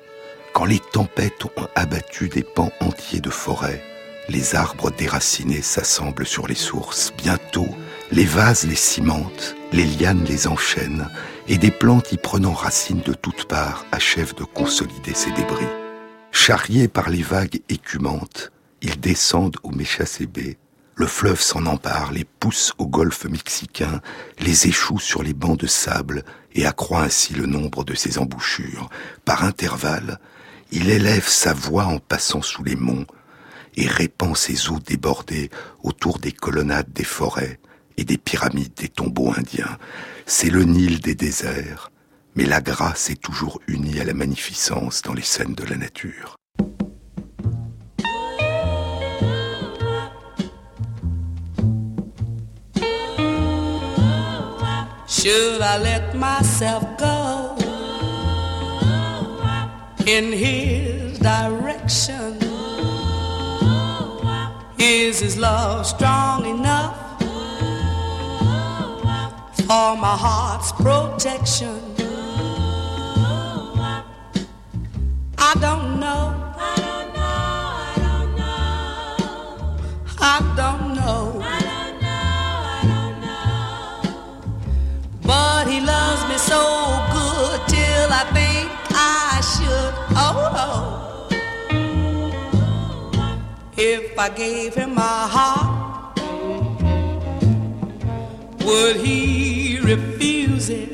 quand 0.53 0.65
les 0.65 0.79
tempêtes 0.79 1.45
ont 1.45 1.67
abattu 1.75 2.29
des 2.29 2.43
pans 2.43 2.71
entiers 2.79 3.21
de 3.21 3.29
forêt, 3.29 3.81
les 4.29 4.55
arbres 4.55 4.91
déracinés 4.91 5.61
s'assemblent 5.61 6.25
sur 6.25 6.47
les 6.47 6.55
sources. 6.55 7.11
Bientôt, 7.17 7.67
les 8.11 8.25
vases 8.25 8.65
les 8.65 8.75
cimentent, 8.75 9.55
les 9.71 9.85
lianes 9.85 10.23
les 10.25 10.47
enchaînent, 10.47 11.09
et 11.47 11.57
des 11.57 11.71
plantes 11.71 12.11
y 12.11 12.17
prenant 12.17 12.53
racine 12.53 13.01
de 13.01 13.13
toutes 13.13 13.45
parts 13.45 13.85
achèvent 13.91 14.35
de 14.35 14.45
consolider 14.45 15.13
ces 15.13 15.31
débris. 15.31 15.82
Charriés 16.35 16.89
par 16.89 17.09
les 17.09 17.21
vagues 17.21 17.61
écumantes, 17.69 18.51
ils 18.81 18.99
descendent 18.99 19.55
au 19.63 19.69
Méchassébé. 19.69 20.57
Le 20.95 21.05
fleuve 21.05 21.39
s'en 21.39 21.67
empare, 21.67 22.11
les 22.11 22.25
pousse 22.25 22.73
au 22.79 22.87
golfe 22.87 23.25
mexicain, 23.25 24.01
les 24.39 24.67
échoue 24.67 24.99
sur 24.99 25.23
les 25.23 25.33
bancs 25.33 25.57
de 25.57 25.67
sable 25.67 26.25
et 26.53 26.65
accroît 26.65 27.03
ainsi 27.03 27.33
le 27.33 27.45
nombre 27.45 27.85
de 27.85 27.93
ses 27.93 28.17
embouchures. 28.17 28.89
Par 29.23 29.45
intervalles, 29.45 30.19
il 30.71 30.89
élève 30.89 31.27
sa 31.27 31.53
voix 31.53 31.85
en 31.85 31.99
passant 31.99 32.41
sous 32.41 32.63
les 32.63 32.75
monts, 32.75 33.05
et 33.75 33.87
répand 33.87 34.35
ses 34.35 34.69
eaux 34.69 34.79
débordées 34.79 35.49
autour 35.83 36.19
des 36.19 36.31
colonnades 36.31 36.91
des 36.91 37.05
forêts 37.05 37.59
et 37.95 38.03
des 38.03 38.17
pyramides 38.17 38.73
des 38.75 38.89
tombeaux 38.89 39.31
indiens. 39.37 39.77
C'est 40.25 40.49
le 40.49 40.63
Nil 40.63 40.99
des 40.99 41.15
déserts, 41.15 41.91
mais 42.35 42.45
la 42.45 42.61
grâce 42.61 43.09
est 43.09 43.21
toujours 43.21 43.59
unie 43.67 43.99
à 43.99 44.03
la 44.03 44.13
magnificence 44.13 45.01
dans 45.01 45.13
les 45.13 45.21
scènes 45.21 45.55
de 45.55 45.63
la 45.65 45.75
nature. 45.75 46.35
Should 55.07 55.61
I 55.61 55.77
let 55.77 56.15
myself 56.15 56.83
go 56.97 57.55
in 60.05 60.33
his 60.33 61.17
direction? 61.19 62.37
Is 64.77 65.21
his 65.21 65.37
love 65.37 65.85
strong 65.85 66.45
enough 66.45 66.97
for 69.65 69.95
my 69.95 70.17
heart's 70.17 70.73
protection? 70.73 71.92
I 75.55 75.59
don't 75.59 75.99
know. 75.99 76.33
I 76.57 76.75
don't 76.77 77.13
know. 77.13 77.29
I 77.85 77.97
don't 78.01 78.31
know. 78.35 79.37
I 80.19 80.41
don't 80.41 80.95
know. 80.95 81.41
I 81.43 81.59
don't 81.69 82.01
know. 82.01 82.17
I 82.73 82.81
don't 82.91 83.17
know. 83.21 84.17
But 85.21 85.67
he 85.67 85.79
loves 85.79 86.23
me 86.27 86.37
so 86.39 86.57
good 87.13 87.59
till 87.67 88.09
I 88.11 88.23
think 88.33 88.67
I 88.95 89.41
should. 89.51 89.93
Oh, 90.17 90.49
oh. 90.65 91.27
If 93.77 94.17
I 94.17 94.29
gave 94.29 94.73
him 94.73 94.95
my 94.95 95.27
heart, 95.35 96.17
would 98.65 98.95
he 98.95 99.79
refuse 99.81 100.69
it? 100.69 100.92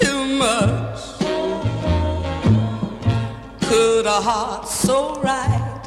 Too 0.00 0.24
much. 0.26 0.98
Could 3.62 4.06
a 4.06 4.20
heart 4.28 4.68
so 4.68 5.20
right 5.22 5.82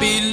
be 0.00 0.32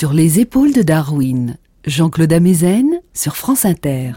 Sur 0.00 0.14
les 0.14 0.40
épaules 0.40 0.72
de 0.72 0.80
Darwin, 0.80 1.58
Jean-Claude 1.84 2.32
Amezen 2.32 3.02
sur 3.12 3.36
France 3.36 3.66
Inter. 3.66 4.12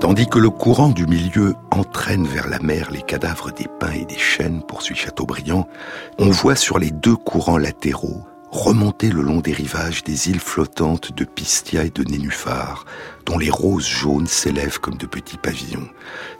Tandis 0.00 0.26
que 0.26 0.38
le 0.38 0.48
courant 0.48 0.88
du 0.88 1.06
milieu 1.06 1.54
entraîne 1.70 2.26
vers 2.26 2.48
la 2.48 2.60
mer 2.60 2.90
les 2.90 3.02
cadavres 3.02 3.52
des 3.52 3.66
pins 3.78 3.92
et 3.92 4.06
des 4.06 4.16
chênes, 4.16 4.62
poursuit 4.66 4.96
Chateaubriand, 4.96 5.68
on 6.18 6.30
voit 6.30 6.56
sur 6.56 6.78
les 6.78 6.90
deux 6.90 7.16
courants 7.16 7.58
latéraux 7.58 8.22
remonter 8.50 9.10
le 9.10 9.22
long 9.22 9.40
des 9.40 9.52
rivages 9.52 10.02
des 10.02 10.28
îles 10.28 10.40
flottantes 10.40 11.12
de 11.16 11.24
Pistia 11.24 11.84
et 11.84 11.90
de 11.90 12.02
Nénuphar, 12.02 12.84
dont 13.24 13.38
les 13.38 13.50
roses 13.50 13.86
jaunes 13.86 14.26
s'élèvent 14.26 14.80
comme 14.80 14.96
de 14.96 15.06
petits 15.06 15.36
pavillons, 15.36 15.88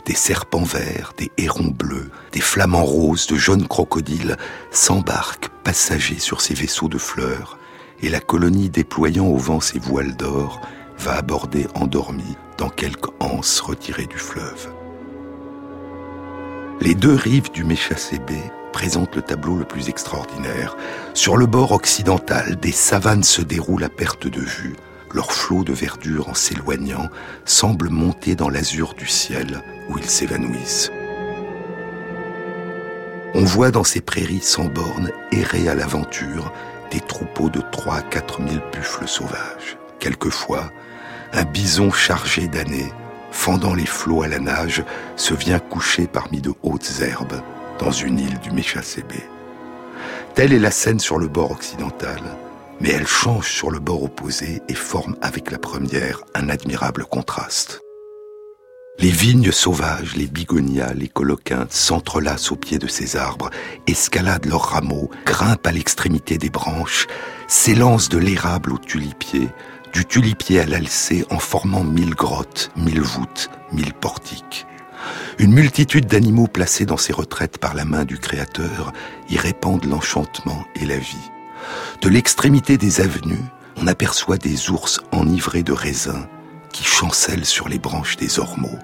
des 0.07 0.15
serpents 0.15 0.65
verts, 0.65 1.13
des 1.17 1.31
hérons 1.39 1.71
bleus, 1.71 2.11
des 2.33 2.41
flamants 2.41 2.85
roses, 2.85 3.27
de 3.29 3.37
jeunes 3.37 3.69
crocodiles 3.69 4.37
s'embarquent 4.71 5.51
passagers 5.63 6.19
sur 6.19 6.41
ces 6.41 6.55
vaisseaux 6.55 6.89
de 6.89 6.99
fleurs, 6.99 7.59
et 8.03 8.09
la 8.09 8.21
colonie 8.21 8.71
déployant 8.71 9.27
au 9.27 9.37
vent 9.37 9.61
ses 9.61 9.79
voiles 9.79 10.17
d'or 10.17 10.61
va 10.99 11.17
aborder 11.17 11.67
endormie 11.75 12.37
dans 12.59 12.71
quelque 12.71 13.11
anse 13.21 13.61
retirée 13.61 14.07
du 14.07 14.19
fleuve. 14.19 14.80
Les 16.83 16.95
deux 16.95 17.15
rives 17.15 17.51
du 17.51 17.63
Méchassébé 17.63 18.39
présentent 18.73 19.15
le 19.15 19.21
tableau 19.21 19.57
le 19.57 19.67
plus 19.67 19.91
extraordinaire. 19.91 20.79
Sur 21.13 21.37
le 21.37 21.45
bord 21.45 21.73
occidental, 21.73 22.57
des 22.57 22.73
savanes 22.73 23.23
se 23.23 23.43
déroulent 23.43 23.85
à 23.85 23.91
perte 23.91 24.27
de 24.27 24.41
vue. 24.41 24.77
Leurs 25.13 25.33
flots 25.33 25.63
de 25.63 25.75
verdure, 25.75 26.31
en 26.31 26.35
s'éloignant, 26.35 27.11
semblent 27.45 27.91
monter 27.91 28.35
dans 28.35 28.49
l'azur 28.49 28.95
du 28.95 29.07
ciel 29.07 29.61
où 29.91 29.99
ils 29.99 30.09
s'évanouissent. 30.09 30.91
On 33.35 33.45
voit 33.45 33.71
dans 33.71 33.85
ces 33.85 34.01
prairies 34.01 34.41
sans 34.41 34.65
bornes 34.65 35.11
errer 35.33 35.69
à 35.69 35.75
l'aventure 35.75 36.51
des 36.91 37.01
troupeaux 37.01 37.51
de 37.51 37.61
3 37.61 37.97
à 37.97 38.03
4 38.03 38.41
mille 38.41 38.63
buffles 38.73 39.07
sauvages. 39.07 39.77
Quelquefois, 39.99 40.73
un 41.35 41.45
bison 41.45 41.93
chargé 41.93 42.49
d'années, 42.49 42.91
fendant 43.31 43.75
les 43.75 43.87
flots 43.87 44.23
à 44.23 44.29
la 44.29 44.39
nage, 44.39 44.85
se 45.17 45.35
vient 45.35 45.59
coucher 45.59 46.07
parmi 46.07 46.41
de 46.41 46.53
hautes 46.63 47.01
herbes 47.01 47.41
dans 47.79 47.91
une 47.91 48.19
île 48.19 48.39
du 48.41 48.51
Méchassébé. 48.51 49.23
Telle 50.35 50.53
est 50.53 50.59
la 50.59 50.71
scène 50.71 51.01
sur 51.01 51.19
le 51.19 51.29
bord 51.29 51.51
occidental, 51.51 52.21
mais 52.81 52.91
elle 52.91 53.07
change 53.07 53.51
sur 53.51 53.71
le 53.71 53.79
bord 53.79 54.03
opposé 54.03 54.63
et 54.69 54.75
forme 54.75 55.17
avec 55.21 55.51
la 55.51 55.59
première 55.59 56.23
un 56.35 56.49
admirable 56.49 57.05
contraste. 57.05 57.81
Les 58.99 59.11
vignes 59.11 59.51
sauvages, 59.51 60.15
les 60.15 60.27
bigonias, 60.27 60.93
les 60.93 61.09
coloquintes 61.09 61.73
s'entrelacent 61.73 62.53
au 62.53 62.57
pied 62.57 62.79
de 62.79 62.87
ces 62.87 63.17
arbres, 63.17 63.49
escaladent 63.87 64.45
leurs 64.45 64.73
rameaux, 64.73 65.11
grimpent 65.25 65.67
à 65.67 65.73
l'extrémité 65.73 66.37
des 66.37 66.51
branches, 66.51 67.07
s'élancent 67.49 68.11
de 68.11 68.19
l'érable 68.19 68.75
au 68.75 68.79
tulipier, 68.79 69.49
du 69.93 70.05
tulipier 70.05 70.61
à 70.61 70.67
l'alcé 70.67 71.25
en 71.31 71.39
formant 71.39 71.85
mille 71.85 72.15
grottes, 72.15 72.71
mille 72.77 73.01
voûtes, 73.01 73.51
mille 73.73 73.95
portiques. 73.95 74.67
Une 75.39 75.53
multitude 75.53 76.07
d'animaux 76.07 76.47
placés 76.47 76.87
dans 76.87 76.97
ces 76.97 77.13
retraites 77.13 77.59
par 77.59 77.75
la 77.75 77.85
main 77.85 78.05
du 78.05 78.19
Créateur 78.19 78.93
y 79.29 79.37
répandent 79.37 79.87
l'enchantement 79.87 80.65
et 80.77 80.85
la 80.85 80.99
vie. 80.99 81.31
De 82.03 82.09
l'extrémité 82.09 82.77
des 82.77 83.01
avenues, 83.01 83.45
on 83.77 83.87
aperçoit 83.87 84.37
des 84.37 84.71
ours 84.71 85.01
enivrés 85.13 85.63
de 85.63 85.73
raisins 85.73 86.27
qui 86.73 86.85
chancellent 86.85 87.47
sur 87.47 87.69
les 87.69 87.79
branches 87.79 88.17
des 88.17 88.39
ormeaux. 88.39 88.79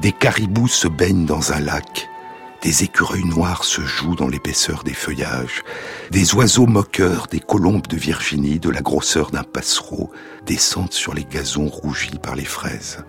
Des 0.00 0.12
caribous 0.12 0.68
se 0.68 0.88
baignent 0.88 1.26
dans 1.26 1.52
un 1.52 1.60
lac. 1.60 2.08
Des 2.62 2.84
écureuils 2.84 3.24
noirs 3.24 3.64
se 3.64 3.82
jouent 3.82 4.14
dans 4.14 4.28
l'épaisseur 4.28 4.84
des 4.84 4.94
feuillages. 4.94 5.62
Des 6.10 6.34
oiseaux 6.34 6.66
moqueurs, 6.66 7.26
des 7.26 7.40
colombes 7.40 7.88
de 7.88 7.96
Virginie, 7.96 8.60
de 8.60 8.70
la 8.70 8.80
grosseur 8.80 9.30
d'un 9.30 9.42
passereau, 9.42 10.12
descendent 10.46 10.92
sur 10.92 11.12
les 11.12 11.24
gazons 11.24 11.68
rougis 11.68 12.18
par 12.22 12.36
les 12.36 12.44
fraises 12.44 13.04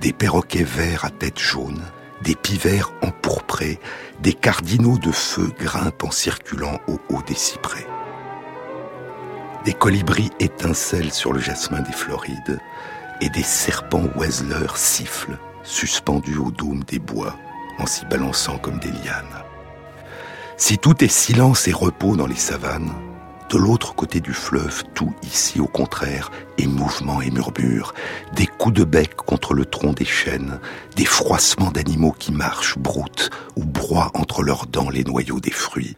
des 0.00 0.12
perroquets 0.12 0.64
verts 0.64 1.04
à 1.04 1.10
tête 1.10 1.38
jaune, 1.38 1.80
des 2.22 2.34
pivers 2.34 2.92
empourprés, 3.02 3.80
des 4.20 4.34
cardinaux 4.34 4.98
de 4.98 5.10
feu 5.10 5.50
grimpent 5.58 6.04
en 6.04 6.10
circulant 6.10 6.78
au 6.88 6.98
haut 7.08 7.22
des 7.26 7.34
cyprès. 7.34 7.86
Des 9.64 9.72
colibris 9.72 10.30
étincellent 10.40 11.12
sur 11.12 11.32
le 11.32 11.40
jasmin 11.40 11.80
des 11.80 11.92
Florides, 11.92 12.58
et 13.20 13.30
des 13.30 13.42
serpents 13.42 14.08
oiseleurs 14.16 14.76
sifflent, 14.76 15.38
suspendus 15.62 16.36
au 16.36 16.50
dôme 16.50 16.84
des 16.84 16.98
bois, 16.98 17.38
en 17.78 17.86
s'y 17.86 18.04
balançant 18.06 18.58
comme 18.58 18.78
des 18.78 18.90
lianes. 18.90 19.44
Si 20.56 20.78
tout 20.78 21.02
est 21.04 21.08
silence 21.08 21.66
et 21.68 21.72
repos 21.72 22.16
dans 22.16 22.26
les 22.26 22.36
savanes, 22.36 22.92
de 23.50 23.58
l'autre 23.58 23.94
côté 23.94 24.20
du 24.20 24.32
fleuve, 24.32 24.84
tout 24.94 25.14
ici 25.22 25.60
au 25.60 25.66
contraire 25.66 26.30
est 26.58 26.66
mouvement 26.66 27.20
et 27.20 27.30
murmure, 27.30 27.92
des 28.34 28.46
coups 28.46 28.74
de 28.74 28.84
bec 28.84 29.14
contre 29.16 29.54
le 29.54 29.64
tronc 29.64 29.92
des 29.92 30.04
chênes, 30.04 30.58
des 30.96 31.04
froissements 31.04 31.70
d'animaux 31.70 32.14
qui 32.18 32.32
marchent, 32.32 32.78
broutent 32.78 33.30
ou 33.56 33.64
broient 33.64 34.10
entre 34.14 34.42
leurs 34.42 34.66
dents 34.66 34.90
les 34.90 35.04
noyaux 35.04 35.40
des 35.40 35.50
fruits, 35.50 35.96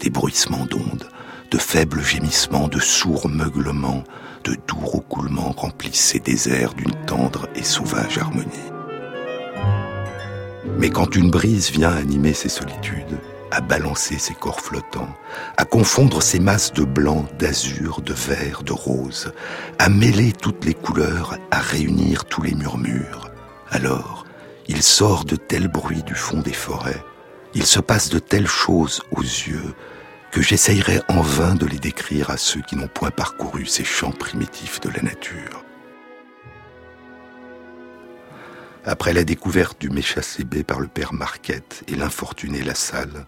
des 0.00 0.10
bruissements 0.10 0.66
d'ondes, 0.66 1.08
de 1.50 1.58
faibles 1.58 2.02
gémissements, 2.02 2.68
de 2.68 2.80
sourds 2.80 3.28
meuglements, 3.28 4.04
de 4.44 4.56
doux 4.68 4.76
roucoulements 4.76 5.54
remplissent 5.56 6.06
ces 6.12 6.20
déserts 6.20 6.74
d'une 6.74 6.94
tendre 7.06 7.48
et 7.54 7.64
sauvage 7.64 8.18
harmonie. 8.18 8.75
Mais 10.78 10.90
quand 10.90 11.16
une 11.16 11.30
brise 11.30 11.70
vient 11.70 11.92
animer 11.92 12.34
ces 12.34 12.48
solitudes, 12.48 13.18
à 13.50 13.60
balancer 13.60 14.18
ces 14.18 14.34
corps 14.34 14.60
flottants, 14.60 15.14
à 15.56 15.64
confondre 15.64 16.22
ces 16.22 16.40
masses 16.40 16.72
de 16.72 16.84
blanc, 16.84 17.26
d'azur, 17.38 18.02
de 18.02 18.12
vert, 18.12 18.62
de 18.62 18.72
rose, 18.72 19.32
à 19.78 19.88
mêler 19.88 20.32
toutes 20.32 20.64
les 20.64 20.74
couleurs, 20.74 21.38
à 21.50 21.60
réunir 21.60 22.24
tous 22.24 22.42
les 22.42 22.54
murmures. 22.54 23.30
Alors, 23.70 24.24
il 24.68 24.82
sort 24.82 25.24
de 25.24 25.36
tels 25.36 25.68
bruits 25.68 26.02
du 26.02 26.14
fond 26.14 26.40
des 26.40 26.52
forêts, 26.52 27.02
il 27.54 27.64
se 27.64 27.80
passe 27.80 28.10
de 28.10 28.18
telles 28.18 28.48
choses 28.48 29.00
aux 29.12 29.22
yeux, 29.22 29.74
que 30.32 30.42
j'essayerai 30.42 31.00
en 31.08 31.22
vain 31.22 31.54
de 31.54 31.66
les 31.66 31.78
décrire 31.78 32.30
à 32.30 32.36
ceux 32.36 32.60
qui 32.60 32.76
n'ont 32.76 32.88
point 32.88 33.10
parcouru 33.10 33.64
ces 33.64 33.84
champs 33.84 34.12
primitifs 34.12 34.80
de 34.80 34.90
la 34.90 35.02
nature. 35.02 35.65
Après 38.88 39.12
la 39.12 39.24
découverte 39.24 39.80
du 39.80 39.90
Méchassébé 39.90 40.62
par 40.62 40.78
le 40.78 40.86
père 40.86 41.12
Marquette 41.12 41.82
et 41.88 41.96
l'infortuné 41.96 42.62
Lassalle, 42.62 43.26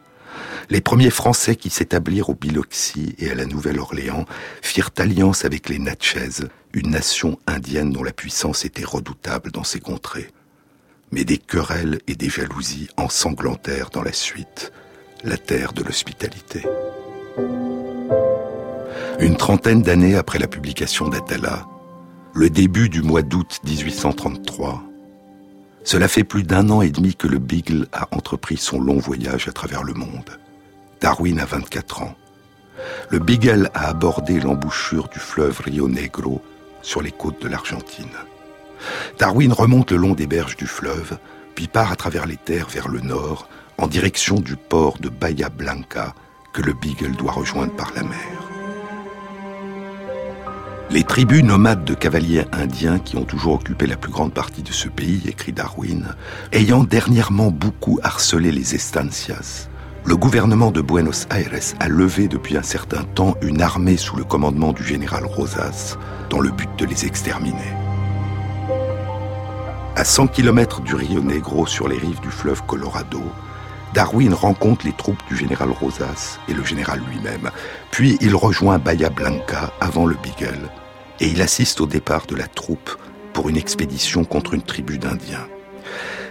les 0.71 0.81
premiers 0.81 1.11
Français 1.11 1.57
qui 1.57 1.69
s'établirent 1.69 2.31
au 2.31 2.35
Biloxi 2.35 3.17
et 3.19 3.29
à 3.29 3.35
la 3.35 3.45
Nouvelle-Orléans 3.45 4.25
firent 4.63 4.91
alliance 4.99 5.45
avec 5.45 5.69
les 5.69 5.81
Natchez, 5.81 6.47
une 6.75 6.91
nation 6.91 7.41
indienne 7.49 7.91
dont 7.91 8.05
la 8.05 8.13
puissance 8.13 8.65
était 8.65 8.85
redoutable 8.85 9.51
dans 9.51 9.65
ces 9.65 9.81
contrées. 9.81 10.31
Mais 11.11 11.25
des 11.25 11.39
querelles 11.39 11.99
et 12.07 12.15
des 12.15 12.29
jalousies 12.29 12.89
ensanglantèrent 12.97 13.91
dans 13.91 14.03
la 14.03 14.13
suite 14.13 14.73
la 15.25 15.39
terre 15.39 15.73
de 15.73 15.83
l'hospitalité. 15.83 16.63
Une 19.19 19.37
trentaine 19.37 19.83
d'années 19.83 20.15
après 20.15 20.39
la 20.39 20.47
publication 20.47 21.09
d'Atala, 21.09 21.67
le 22.33 22.49
début 22.49 22.89
du 22.89 23.03
mois 23.03 23.23
d'août 23.23 23.59
1833. 23.65 24.88
Cela 25.89 26.07
fait 26.07 26.23
plus 26.23 26.43
d'un 26.43 26.69
an 26.69 26.83
et 26.83 26.91
demi 26.91 27.15
que 27.15 27.27
le 27.27 27.39
Beagle 27.39 27.89
a 27.95 28.09
entrepris 28.15 28.59
son 28.59 28.79
long 28.79 28.99
voyage 28.99 29.49
à 29.49 29.53
travers 29.53 29.83
le 29.83 29.95
monde. 29.95 30.39
Darwin 31.01 31.41
a 31.41 31.47
24 31.47 32.03
ans. 32.03 32.15
Le 33.09 33.19
Beagle 33.19 33.71
a 33.73 33.89
abordé 33.89 34.39
l'embouchure 34.39 35.09
du 35.09 35.19
fleuve 35.19 35.59
Rio 35.61 35.89
Negro 35.89 36.43
sur 36.83 37.01
les 37.01 37.11
côtes 37.11 37.41
de 37.41 37.49
l'Argentine. 37.49 38.05
Darwin 39.19 39.51
remonte 39.51 39.91
le 39.91 39.97
long 39.97 40.13
des 40.13 40.27
berges 40.27 40.59
du 40.59 40.67
fleuve, 40.67 41.17
puis 41.55 41.69
part 41.69 41.91
à 41.91 41.97
travers 41.97 42.27
les 42.27 42.37
terres 42.37 42.69
vers 42.69 42.89
le 42.89 43.01
nord, 43.01 43.49
en 43.79 43.87
direction 43.87 44.41
du 44.41 44.57
port 44.57 44.99
de 44.99 45.09
Bahia 45.09 45.49
Blanca, 45.49 46.15
que 46.53 46.61
le 46.61 46.75
Beagle 46.75 47.17
doit 47.17 47.33
rejoindre 47.33 47.75
par 47.77 47.95
la 47.95 48.03
mer. 48.03 48.58
Les 50.91 51.05
tribus 51.05 51.43
nomades 51.43 51.85
de 51.85 51.93
cavaliers 51.93 52.47
indiens 52.51 52.99
qui 52.99 53.19
ont 53.19 53.25
toujours 53.25 53.57
occupé 53.57 53.87
la 53.87 53.99
plus 53.99 54.11
grande 54.11 54.33
partie 54.33 54.63
de 54.63 54.73
ce 54.73 54.89
pays, 54.89 55.21
écrit 55.29 55.53
Darwin, 55.53 56.15
ayant 56.53 56.83
dernièrement 56.83 57.51
beaucoup 57.51 58.01
harcelé 58.03 58.51
les 58.51 58.75
estancias, 58.75 59.69
le 60.07 60.17
gouvernement 60.17 60.71
de 60.71 60.81
Buenos 60.81 61.27
Aires 61.31 61.75
a 61.79 61.89
levé 61.89 62.27
depuis 62.27 62.57
un 62.57 62.63
certain 62.63 63.05
temps 63.05 63.37
une 63.43 63.61
armée 63.61 63.99
sous 63.99 64.17
le 64.17 64.25
commandement 64.25 64.73
du 64.73 64.83
général 64.83 65.27
Rosas 65.27 65.99
dans 66.31 66.41
le 66.41 66.51
but 66.51 66.71
de 66.79 66.87
les 66.87 67.05
exterminer. 67.05 67.75
À 69.95 70.05
100 70.05 70.29
km 70.29 70.81
du 70.81 70.95
Rio 70.95 71.21
Negro 71.21 71.67
sur 71.67 71.87
les 71.89 71.99
rives 71.99 72.21
du 72.21 72.31
fleuve 72.31 72.63
Colorado, 72.65 73.21
Darwin 73.95 74.35
rencontre 74.35 74.87
les 74.87 74.93
troupes 74.93 75.23
du 75.29 75.37
général 75.37 75.71
Rosas 75.71 76.39
et 76.49 76.55
le 76.55 76.65
général 76.65 77.01
lui-même. 77.11 77.51
Puis 77.91 78.19
il 78.21 78.35
rejoint 78.35 78.79
Bahia 78.79 79.11
Blanca 79.11 79.73
avant 79.81 80.07
le 80.07 80.17
Beagle 80.17 80.71
et 81.21 81.29
il 81.29 81.43
assiste 81.43 81.81
au 81.81 81.87
départ 81.87 82.27
de 82.27 82.37
la 82.37 82.47
troupe 82.47 82.97
pour 83.33 83.49
une 83.49 83.57
expédition 83.57 84.25
contre 84.25 84.55
une 84.55 84.63
tribu 84.63 84.99
d'Indiens. 84.99 85.47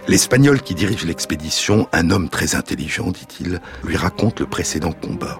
L'Espagnol 0.08 0.62
qui 0.62 0.74
dirige 0.74 1.04
l'expédition, 1.04 1.86
un 1.92 2.10
homme 2.10 2.30
très 2.30 2.54
intelligent, 2.54 3.10
dit-il, 3.10 3.60
lui 3.84 3.96
raconte 3.96 4.40
le 4.40 4.46
précédent 4.46 4.92
combat. 4.92 5.38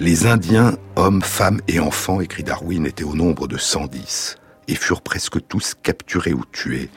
Les 0.00 0.26
Indiens, 0.26 0.76
hommes, 0.96 1.22
femmes 1.22 1.60
et 1.68 1.78
enfants, 1.78 2.20
écrit 2.20 2.42
Darwin, 2.42 2.84
étaient 2.84 3.04
au 3.04 3.14
nombre 3.14 3.46
de 3.46 3.56
110 3.56 4.38
et 4.66 4.74
furent 4.74 5.02
presque 5.02 5.46
tous 5.46 5.74
capturés 5.80 6.32
ou 6.32 6.44
tués, 6.50 6.90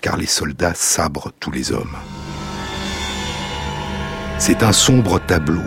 car 0.00 0.16
les 0.16 0.26
soldats 0.26 0.74
sabrent 0.74 1.32
tous 1.40 1.50
les 1.50 1.72
hommes. 1.72 1.96
C'est 4.40 4.62
un 4.62 4.72
sombre 4.72 5.20
tableau, 5.20 5.64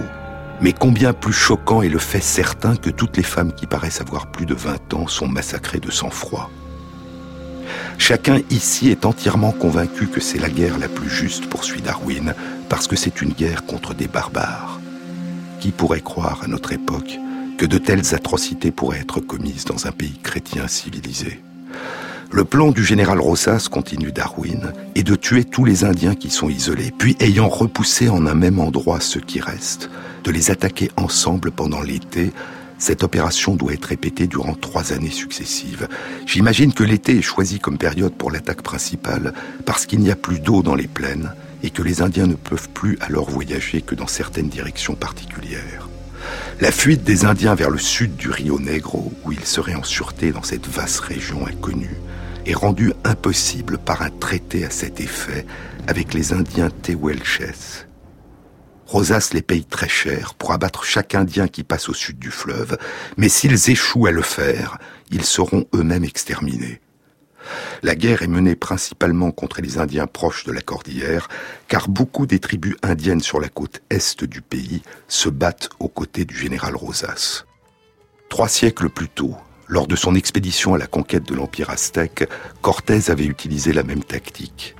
mais 0.62 0.72
combien 0.72 1.12
plus 1.12 1.34
choquant 1.34 1.82
est 1.82 1.90
le 1.90 2.00
fait 2.00 2.22
certain 2.22 2.78
que 2.78 2.90
toutes 2.90 3.18
les 3.18 3.24
femmes 3.24 3.54
qui 3.54 3.68
paraissent 3.68 4.00
avoir 4.00 4.32
plus 4.32 4.46
de 4.46 4.54
20 4.54 4.94
ans 4.94 5.08
sont 5.08 5.28
massacrées 5.28 5.82
de 5.82 5.92
sang-froid. 5.92 6.50
Chacun 7.98 8.40
ici 8.50 8.90
est 8.90 9.06
entièrement 9.06 9.52
convaincu 9.52 10.08
que 10.08 10.22
c'est 10.22 10.40
la 10.40 10.50
guerre 10.50 10.80
la 10.80 10.88
plus 10.88 11.10
juste, 11.10 11.48
poursuit 11.48 11.82
Darwin, 11.82 12.34
parce 12.70 12.88
que 12.88 12.96
c'est 12.96 13.22
une 13.22 13.34
guerre 13.34 13.66
contre 13.66 13.94
des 13.94 14.08
barbares. 14.08 14.80
Qui 15.60 15.72
pourrait 15.72 16.02
croire 16.02 16.40
à 16.44 16.48
notre 16.48 16.72
époque 16.72 17.20
que 17.58 17.66
de 17.66 17.78
telles 17.78 18.16
atrocités 18.16 18.72
pourraient 18.72 19.02
être 19.02 19.20
commises 19.20 19.66
dans 19.66 19.86
un 19.86 19.92
pays 19.92 20.18
chrétien 20.24 20.68
civilisé? 20.70 21.42
Le 22.32 22.46
plan 22.46 22.72
du 22.72 22.84
général 22.84 23.20
Rosas, 23.20 23.68
continue 23.70 24.12
Darwin, 24.12 24.74
est 24.96 25.04
de 25.04 25.16
tuer 25.16 25.44
tous 25.44 25.66
les 25.66 25.84
Indiens 25.84 26.16
qui 26.16 26.30
sont 26.30 26.50
isolés, 26.50 26.94
puis 26.98 27.18
ayant 27.20 27.50
repoussé 27.50 28.10
en 28.10 28.26
un 28.26 28.36
même 28.36 28.60
endroit 28.60 29.00
ceux 29.00 29.20
qui 29.20 29.42
restent, 29.42 29.90
de 30.24 30.32
les 30.32 30.52
attaquer 30.52 30.90
ensemble 30.96 31.52
pendant 31.52 31.82
l'été 31.82 32.32
cette 32.82 33.04
opération 33.04 33.56
doit 33.56 33.74
être 33.74 33.86
répétée 33.86 34.26
durant 34.26 34.56
trois 34.56 34.92
années 34.92 35.12
successives. 35.12 35.88
J'imagine 36.26 36.74
que 36.74 36.84
l'été 36.84 37.16
est 37.16 37.22
choisi 37.22 37.60
comme 37.60 37.78
période 37.78 38.16
pour 38.16 38.32
l'attaque 38.32 38.64
principale 38.64 39.34
parce 39.68 39.86
qu'il 39.86 40.00
n'y 40.00 40.10
a 40.10 40.16
plus 40.16 40.40
d'eau 40.40 40.64
dans 40.64 40.74
les 40.74 40.88
plaines 40.88 41.32
et 41.62 41.70
que 41.70 41.84
les 41.84 42.02
Indiens 42.02 42.26
ne 42.26 42.34
peuvent 42.34 42.70
plus 42.70 42.98
alors 43.00 43.30
voyager 43.30 43.84
que 43.84 43.94
dans 43.94 44.08
certaines 44.08 44.50
directions 44.50 44.96
particulières. 44.96 45.90
La 46.60 46.72
fuite 46.72 47.04
des 47.04 47.24
Indiens 47.24 47.54
vers 47.54 47.70
le 47.70 47.78
sud 47.78 48.16
du 48.16 48.32
Rio 48.32 48.60
Negro, 48.60 49.14
où 49.26 49.32
ils 49.32 49.46
seraient 49.46 49.76
en 49.76 49.84
sûreté 49.84 50.32
dans 50.32 50.42
cette 50.42 50.68
vaste 50.68 51.02
région 51.02 51.46
inconnue, 51.46 51.98
est 52.46 52.54
rendue 52.54 52.94
impossible 53.04 53.78
par 53.78 54.02
un 54.02 54.10
traité 54.10 54.66
à 54.66 54.70
cet 54.70 55.00
effet 55.00 55.46
avec 55.88 56.14
les 56.14 56.34
Indiens 56.34 56.70
Tehuelches. 56.70 57.86
Rosas 58.86 59.30
les 59.34 59.42
paye 59.42 59.64
très 59.64 59.88
cher 59.88 60.34
pour 60.34 60.52
abattre 60.52 60.84
chaque 60.84 61.16
Indien 61.16 61.48
qui 61.48 61.64
passe 61.64 61.88
au 61.88 61.94
sud 61.94 62.20
du 62.20 62.30
fleuve, 62.30 62.78
mais 63.16 63.30
s'ils 63.30 63.70
échouent 63.70 64.08
à 64.08 64.12
le 64.12 64.22
faire, 64.22 64.80
ils 65.12 65.24
seront 65.24 65.66
eux-mêmes 65.74 66.04
exterminés. 66.04 66.82
La 67.84 67.96
guerre 67.96 68.22
est 68.22 68.28
menée 68.28 68.56
principalement 68.56 69.32
contre 69.32 69.62
les 69.62 69.78
Indiens 69.78 70.08
proches 70.08 70.44
de 70.44 70.52
la 70.52 70.62
cordillère, 70.62 71.30
car 71.68 71.88
beaucoup 71.88 72.26
des 72.26 72.40
tribus 72.40 72.76
indiennes 72.84 73.22
sur 73.22 73.40
la 73.40 73.50
côte 73.50 73.82
est 73.90 74.24
du 74.24 74.42
pays 74.42 74.82
se 75.08 75.30
battent 75.30 75.70
aux 75.80 75.88
côtés 75.88 76.26
du 76.26 76.36
général 76.36 76.76
Rosas. 76.76 77.46
Trois 78.30 78.50
siècles 78.50 78.90
plus 78.90 79.10
tôt, 79.10 79.36
lors 79.72 79.88
de 79.88 79.96
son 79.96 80.16
expédition 80.16 80.74
à 80.74 80.78
la 80.78 80.86
conquête 80.86 81.24
de 81.24 81.34
l'Empire 81.34 81.70
aztèque, 81.70 82.28
avait 83.08 83.26
utilisé 83.26 83.72
la 83.72 83.84
même 83.84 84.04
tactique. 84.04 84.76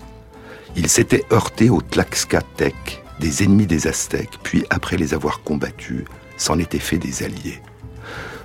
Il 0.76 0.90
s'était 0.90 1.24
heurté 1.32 1.70
au 1.70 1.82
Tlaxcatec, 1.82 3.02
des 3.22 3.44
ennemis 3.44 3.68
des 3.68 3.88
Aztèques, 3.88 4.38
puis 4.44 4.66
après 4.70 4.98
les 4.98 5.14
avoir 5.14 5.44
combattus, 5.44 6.04
s'en 6.36 6.60
était 6.60 6.78
fait 6.78 6.98
des 6.98 7.24
alliés. 7.24 7.62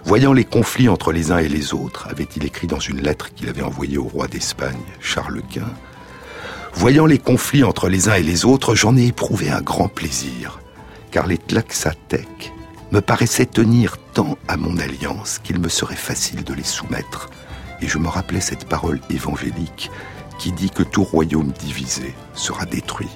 Voyant 0.04 0.32
les 0.32 0.44
conflits 0.44 0.88
entre 0.88 1.10
les 1.10 1.32
uns 1.32 1.38
et 1.38 1.48
les 1.48 1.74
autres, 1.74 2.06
avait-il 2.08 2.44
écrit 2.44 2.68
dans 2.68 2.78
une 2.78 3.00
lettre 3.00 3.34
qu'il 3.34 3.48
avait 3.48 3.62
envoyée 3.62 3.98
au 3.98 4.04
roi 4.04 4.28
d'Espagne, 4.28 4.76
Charles 5.00 5.42
Quint, 5.52 5.74
Voyant 6.74 7.06
les 7.06 7.18
conflits 7.18 7.64
entre 7.64 7.88
les 7.88 8.08
uns 8.08 8.14
et 8.14 8.22
les 8.22 8.44
autres, 8.44 8.76
j'en 8.76 8.96
ai 8.96 9.06
éprouvé 9.06 9.50
un 9.50 9.62
grand 9.62 9.88
plaisir, 9.88 10.60
car 11.10 11.26
les 11.26 11.38
Tlaxatèques 11.38 12.52
me 12.92 13.00
paraissaient 13.00 13.46
tenir 13.46 13.96
tant 14.14 14.38
à 14.48 14.56
mon 14.56 14.78
alliance 14.78 15.38
qu'il 15.38 15.58
me 15.58 15.68
serait 15.68 15.96
facile 15.96 16.44
de 16.44 16.54
les 16.54 16.64
soumettre, 16.64 17.30
et 17.80 17.88
je 17.88 17.98
me 17.98 18.08
rappelais 18.08 18.40
cette 18.40 18.66
parole 18.66 19.00
évangélique 19.10 19.90
qui 20.38 20.52
dit 20.52 20.70
que 20.70 20.82
tout 20.82 21.04
royaume 21.04 21.52
divisé 21.52 22.14
sera 22.34 22.66
détruit. 22.66 23.08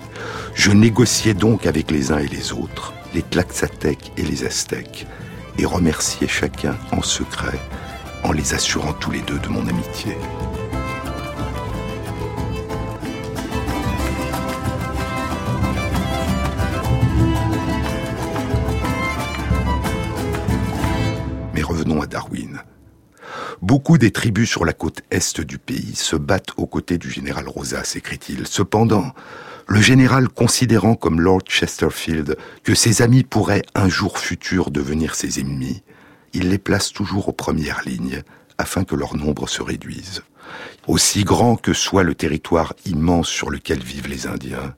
Je 0.55 0.71
négociais 0.71 1.35
donc 1.35 1.67
avec 1.67 1.91
les 1.91 2.13
uns 2.13 2.19
et 2.19 2.29
les 2.29 2.53
autres, 2.53 2.93
les 3.15 3.23
Tlaxatèques 3.23 4.13
et 4.17 4.23
les 4.23 4.45
Aztèques, 4.45 5.07
et 5.59 5.67
remerciais 5.67 6.29
chacun 6.29 6.77
en 6.93 7.03
secret, 7.03 7.59
en 8.25 8.33
les 8.33 8.55
assurant 8.55 8.93
tous 8.95 9.11
les 9.11 9.21
deux 9.21 9.39
de 9.39 9.49
mon 9.49 9.67
amitié. 9.67 10.17
Beaucoup 23.71 23.99
des 23.99 24.11
tribus 24.11 24.51
sur 24.51 24.65
la 24.65 24.73
côte 24.73 25.03
est 25.13 25.41
du 25.43 25.57
pays 25.57 25.95
se 25.95 26.17
battent 26.17 26.55
aux 26.57 26.67
côtés 26.67 26.99
du 26.99 27.09
général 27.09 27.47
Rosas, 27.47 27.93
écrit-il. 27.95 28.49
Cependant, 28.49 29.13
le 29.69 29.81
général 29.81 30.29
considérant 30.29 30.97
comme 30.97 31.21
Lord 31.21 31.43
Chesterfield 31.47 32.37
que 32.65 32.75
ses 32.75 33.01
amis 33.01 33.23
pourraient 33.23 33.63
un 33.77 33.89
jour 33.89 34.19
futur 34.19 34.73
devenir 34.73 35.15
ses 35.15 35.39
ennemis, 35.39 35.85
il 36.33 36.49
les 36.49 36.59
place 36.59 36.93
toujours 36.93 37.29
aux 37.29 37.33
premières 37.33 37.83
lignes 37.87 38.25
afin 38.59 38.83
que 38.83 38.97
leur 38.97 39.15
nombre 39.15 39.49
se 39.49 39.63
réduise. 39.63 40.25
Aussi 40.89 41.23
grand 41.23 41.55
que 41.55 41.73
soit 41.73 42.03
le 42.03 42.17
territoire 42.17 42.75
immense 42.87 43.29
sur 43.29 43.51
lequel 43.51 43.85
vivent 43.85 44.09
les 44.09 44.27
Indiens, 44.27 44.75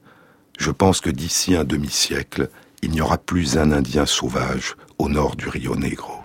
je 0.59 0.71
pense 0.71 1.01
que 1.01 1.09
d'ici 1.09 1.57
un 1.57 1.65
demi-siècle, 1.65 2.51
il 2.83 2.91
n'y 2.91 3.01
aura 3.01 3.17
plus 3.17 3.57
un 3.57 3.73
Indien 3.73 4.05
sauvage 4.05 4.77
au 4.99 5.09
nord 5.09 5.35
du 5.35 5.49
Rio 5.49 5.77
Negro. 5.77 6.22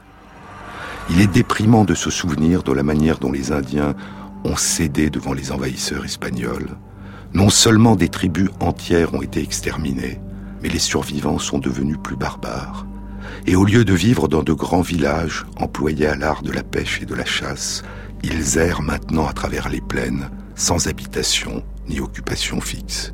Il 1.10 1.22
est 1.22 1.28
déprimant 1.28 1.86
de 1.86 1.96
se 1.96 2.10
souvenir 2.10 2.64
de 2.64 2.74
la 2.74 2.84
manière 2.84 3.18
dont 3.18 3.32
les 3.32 3.52
Indiens 3.52 3.96
ont 4.44 4.58
cédé 4.58 5.10
devant 5.10 5.34
les 5.34 5.52
envahisseurs 5.52 6.06
espagnols, 6.06 6.78
non 7.34 7.50
seulement 7.50 7.96
des 7.96 8.10
tribus 8.10 8.50
entières 8.60 9.14
ont 9.14 9.22
été 9.22 9.42
exterminées, 9.42 10.20
mais 10.62 10.70
les 10.70 10.80
survivants 10.80 11.40
sont 11.40 11.60
devenus 11.60 11.98
plus 12.02 12.16
barbares. 12.16 12.86
Et 13.46 13.56
au 13.56 13.66
lieu 13.66 13.86
de 13.86 13.94
vivre 13.94 14.28
dans 14.28 14.44
de 14.44 14.54
grands 14.54 14.82
villages 14.82 15.46
employés 15.58 16.08
à 16.08 16.16
l'art 16.16 16.42
de 16.42 16.52
la 16.52 16.64
pêche 16.64 17.02
et 17.02 17.06
de 17.06 17.16
la 17.16 17.26
chasse, 17.26 17.84
ils 18.24 18.58
errent 18.58 18.82
maintenant 18.82 19.28
à 19.28 19.34
travers 19.34 19.70
les 19.70 19.82
plaines, 19.82 20.30
sans 20.56 20.88
habitation 20.88 21.64
ni 21.88 22.00
occupation 22.00 22.60
fixe. 22.60 23.14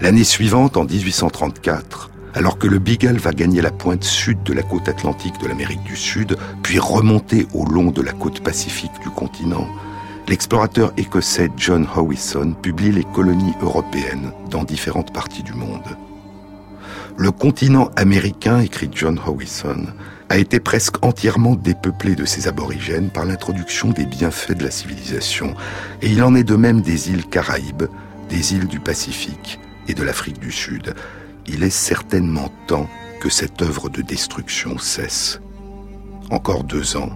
L'année 0.00 0.24
suivante, 0.24 0.76
en 0.76 0.84
1834, 0.84 2.10
alors 2.34 2.58
que 2.58 2.66
le 2.66 2.78
Beagle 2.78 3.18
va 3.18 3.32
gagner 3.32 3.60
la 3.60 3.70
pointe 3.70 4.04
sud 4.04 4.42
de 4.42 4.52
la 4.52 4.62
côte 4.62 4.88
atlantique 4.88 5.40
de 5.40 5.48
l'Amérique 5.48 5.82
du 5.82 5.96
Sud, 5.96 6.36
puis 6.62 6.78
remonter 6.78 7.46
au 7.52 7.64
long 7.64 7.90
de 7.90 8.02
la 8.02 8.12
côte 8.12 8.40
pacifique 8.40 8.92
du 9.02 9.10
continent, 9.10 9.66
l'explorateur 10.28 10.92
écossais 10.96 11.50
John 11.56 11.86
Howison 11.96 12.54
publie 12.54 12.92
les 12.92 13.04
colonies 13.04 13.54
européennes 13.60 14.32
dans 14.50 14.64
différentes 14.64 15.12
parties 15.12 15.42
du 15.42 15.52
monde. 15.52 15.96
Le 17.18 17.30
continent 17.30 17.90
américain, 17.96 18.60
écrit 18.60 18.88
John 18.90 19.20
Howison, 19.26 19.86
a 20.30 20.38
été 20.38 20.60
presque 20.60 21.04
entièrement 21.04 21.54
dépeuplé 21.54 22.14
de 22.14 22.24
ces 22.24 22.48
aborigènes 22.48 23.10
par 23.10 23.26
l'introduction 23.26 23.90
des 23.90 24.06
bienfaits 24.06 24.56
de 24.56 24.64
la 24.64 24.70
civilisation, 24.70 25.54
et 26.00 26.08
il 26.08 26.22
en 26.22 26.34
est 26.34 26.44
de 26.44 26.56
même 26.56 26.80
des 26.80 27.10
îles 27.10 27.26
Caraïbes, 27.26 27.84
des 28.30 28.54
îles 28.54 28.66
du 28.66 28.80
Pacifique 28.80 29.60
et 29.88 29.94
de 29.94 30.02
l'Afrique 30.02 30.40
du 30.40 30.50
Sud. 30.50 30.94
Il 31.46 31.62
est 31.62 31.70
certainement 31.70 32.50
temps 32.66 32.88
que 33.20 33.28
cette 33.28 33.62
œuvre 33.62 33.88
de 33.88 34.02
destruction 34.02 34.78
cesse. 34.78 35.40
Encore 36.30 36.64
deux 36.64 36.96
ans, 36.96 37.10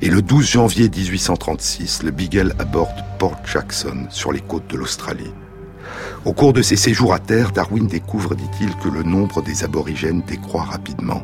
et 0.00 0.08
le 0.08 0.22
12 0.22 0.46
janvier 0.46 0.88
1836, 0.88 2.02
le 2.02 2.10
Beagle 2.10 2.54
aborde 2.58 3.04
Port 3.18 3.40
Jackson 3.44 4.06
sur 4.10 4.32
les 4.32 4.40
côtes 4.40 4.68
de 4.68 4.76
l'Australie. 4.76 5.32
Au 6.24 6.32
cours 6.32 6.52
de 6.52 6.62
ses 6.62 6.76
séjours 6.76 7.12
à 7.12 7.18
terre, 7.18 7.50
Darwin 7.50 7.86
découvre, 7.86 8.34
dit-il, 8.34 8.74
que 8.76 8.88
le 8.88 9.02
nombre 9.02 9.42
des 9.42 9.64
aborigènes 9.64 10.22
décroît 10.22 10.64
rapidement. 10.64 11.22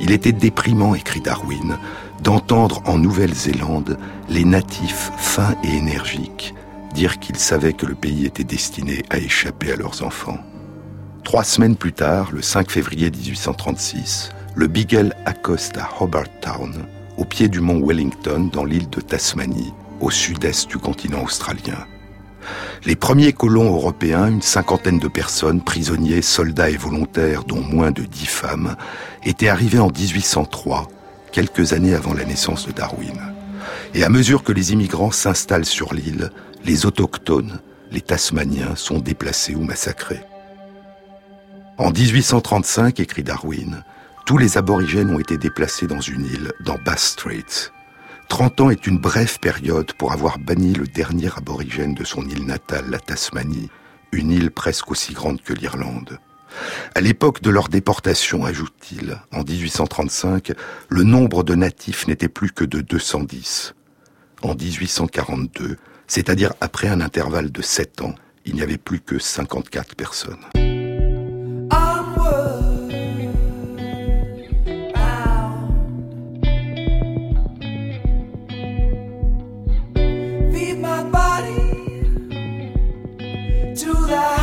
Il 0.00 0.10
était 0.10 0.32
déprimant, 0.32 0.94
écrit 0.94 1.20
Darwin, 1.20 1.78
d'entendre 2.22 2.82
en 2.86 2.98
Nouvelle-Zélande 2.98 3.98
les 4.28 4.44
natifs 4.44 5.12
fins 5.16 5.54
et 5.62 5.76
énergiques 5.76 6.54
dire 6.92 7.18
qu'ils 7.18 7.38
savaient 7.38 7.72
que 7.72 7.86
le 7.86 7.94
pays 7.94 8.26
était 8.26 8.44
destiné 8.44 9.02
à 9.10 9.18
échapper 9.18 9.72
à 9.72 9.76
leurs 9.76 10.02
enfants. 10.02 10.38
Trois 11.24 11.44
semaines 11.44 11.76
plus 11.76 11.92
tard, 11.92 12.30
le 12.32 12.42
5 12.42 12.70
février 12.70 13.10
1836, 13.10 14.30
le 14.54 14.66
Beagle 14.66 15.14
accoste 15.24 15.78
à 15.78 15.88
Hobart 16.00 16.28
Town, 16.40 16.84
au 17.16 17.24
pied 17.24 17.48
du 17.48 17.60
mont 17.60 17.80
Wellington 17.80 18.50
dans 18.52 18.64
l'île 18.64 18.90
de 18.90 19.00
Tasmanie, 19.00 19.72
au 20.00 20.10
sud-est 20.10 20.68
du 20.68 20.78
continent 20.78 21.22
australien. 21.22 21.86
Les 22.84 22.96
premiers 22.96 23.32
colons 23.32 23.72
européens, 23.72 24.26
une 24.26 24.42
cinquantaine 24.42 24.98
de 24.98 25.06
personnes, 25.06 25.62
prisonniers, 25.62 26.22
soldats 26.22 26.70
et 26.70 26.76
volontaires, 26.76 27.44
dont 27.44 27.60
moins 27.62 27.92
de 27.92 28.02
dix 28.02 28.26
femmes, 28.26 28.76
étaient 29.24 29.48
arrivés 29.48 29.78
en 29.78 29.90
1803, 29.90 30.88
quelques 31.30 31.72
années 31.72 31.94
avant 31.94 32.14
la 32.14 32.24
naissance 32.24 32.66
de 32.66 32.72
Darwin. 32.72 33.16
Et 33.94 34.02
à 34.02 34.08
mesure 34.08 34.42
que 34.42 34.52
les 34.52 34.72
immigrants 34.72 35.12
s'installent 35.12 35.64
sur 35.64 35.94
l'île, 35.94 36.30
les 36.64 36.84
autochtones, 36.84 37.60
les 37.92 38.00
Tasmaniens, 38.00 38.74
sont 38.74 38.98
déplacés 38.98 39.54
ou 39.54 39.62
massacrés. 39.62 40.20
En 41.78 41.90
1835, 41.90 43.00
écrit 43.00 43.22
Darwin, 43.22 43.82
tous 44.26 44.36
les 44.36 44.58
aborigènes 44.58 45.10
ont 45.10 45.18
été 45.18 45.38
déplacés 45.38 45.86
dans 45.86 46.00
une 46.00 46.26
île, 46.26 46.52
dans 46.60 46.76
Bass 46.84 47.12
Straits. 47.12 47.72
30 48.28 48.60
ans 48.60 48.70
est 48.70 48.86
une 48.86 48.98
brève 48.98 49.38
période 49.40 49.92
pour 49.94 50.12
avoir 50.12 50.38
banni 50.38 50.74
le 50.74 50.86
dernier 50.86 51.30
aborigène 51.36 51.94
de 51.94 52.04
son 52.04 52.26
île 52.28 52.44
natale, 52.44 52.90
la 52.90 52.98
Tasmanie, 52.98 53.70
une 54.12 54.30
île 54.30 54.50
presque 54.50 54.90
aussi 54.90 55.14
grande 55.14 55.40
que 55.40 55.54
l'Irlande. 55.54 56.18
À 56.94 57.00
l'époque 57.00 57.40
de 57.40 57.50
leur 57.50 57.68
déportation, 57.68 58.44
ajoute-t-il, 58.44 59.18
en 59.32 59.42
1835, 59.42 60.52
le 60.90 61.02
nombre 61.04 61.42
de 61.42 61.54
natifs 61.54 62.06
n'était 62.06 62.28
plus 62.28 62.52
que 62.52 62.64
de 62.64 62.82
210. 62.82 63.74
En 64.42 64.54
1842, 64.54 65.78
c'est-à-dire 66.06 66.52
après 66.60 66.88
un 66.88 67.00
intervalle 67.00 67.50
de 67.50 67.62
7 67.62 68.02
ans, 68.02 68.14
il 68.44 68.54
n'y 68.54 68.62
avait 68.62 68.76
plus 68.76 69.00
que 69.00 69.18
54 69.18 69.94
personnes. 69.94 70.71
do 83.82 83.92
that. 84.06 84.41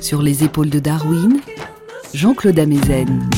Sur 0.00 0.20
les 0.20 0.44
épaules 0.44 0.68
de 0.68 0.78
Darwin, 0.78 1.40
Jean-Claude 2.12 2.58
Amezen. 2.58 3.30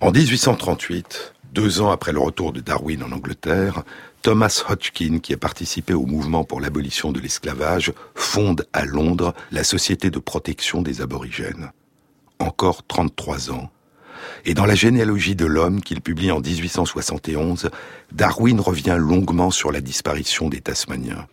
En 0.00 0.10
1838, 0.10 1.32
deux 1.54 1.80
ans 1.80 1.90
après 1.90 2.12
le 2.12 2.18
retour 2.18 2.52
de 2.52 2.60
Darwin 2.60 3.02
en 3.02 3.12
Angleterre, 3.12 3.82
Thomas 4.20 4.62
Hodgkin, 4.68 5.20
qui 5.20 5.32
a 5.32 5.38
participé 5.38 5.94
au 5.94 6.04
mouvement 6.04 6.44
pour 6.44 6.60
l'abolition 6.60 7.12
de 7.12 7.20
l'esclavage, 7.20 7.94
fonde 8.14 8.66
à 8.74 8.84
Londres 8.84 9.32
la 9.52 9.64
Société 9.64 10.10
de 10.10 10.18
protection 10.18 10.82
des 10.82 11.00
aborigènes. 11.00 11.70
Encore 12.40 12.86
33 12.86 13.52
ans. 13.52 13.70
Et 14.44 14.52
dans 14.52 14.66
la 14.66 14.74
généalogie 14.74 15.34
de 15.34 15.46
l'homme 15.46 15.80
qu'il 15.80 16.02
publie 16.02 16.30
en 16.30 16.40
1871, 16.40 17.70
Darwin 18.12 18.60
revient 18.60 18.98
longuement 18.98 19.50
sur 19.50 19.72
la 19.72 19.80
disparition 19.80 20.50
des 20.50 20.60
Tasmaniens. 20.60 21.26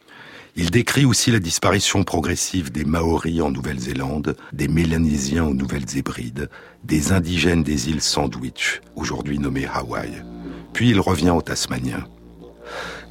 Il 0.58 0.70
décrit 0.70 1.06
aussi 1.06 1.32
la 1.32 1.40
disparition 1.40 2.04
progressive 2.04 2.72
des 2.72 2.84
Maoris 2.84 3.42
en 3.42 3.52
Nouvelle-Zélande, 3.52 4.36
des 4.52 4.68
Mélanésiens 4.68 5.46
aux 5.46 5.54
Nouvelles-Hébrides, 5.54 6.50
des 6.84 7.14
indigènes 7.14 7.64
des 7.64 7.90
îles 7.90 8.02
Sandwich, 8.02 8.82
aujourd'hui 8.98 9.40
nommées 9.40 9.68
Hawaï. 9.74 10.12
Puis 10.74 10.90
il 10.90 11.00
revient 11.00 11.30
aux 11.30 11.42
Tasmaniens. 11.42 12.06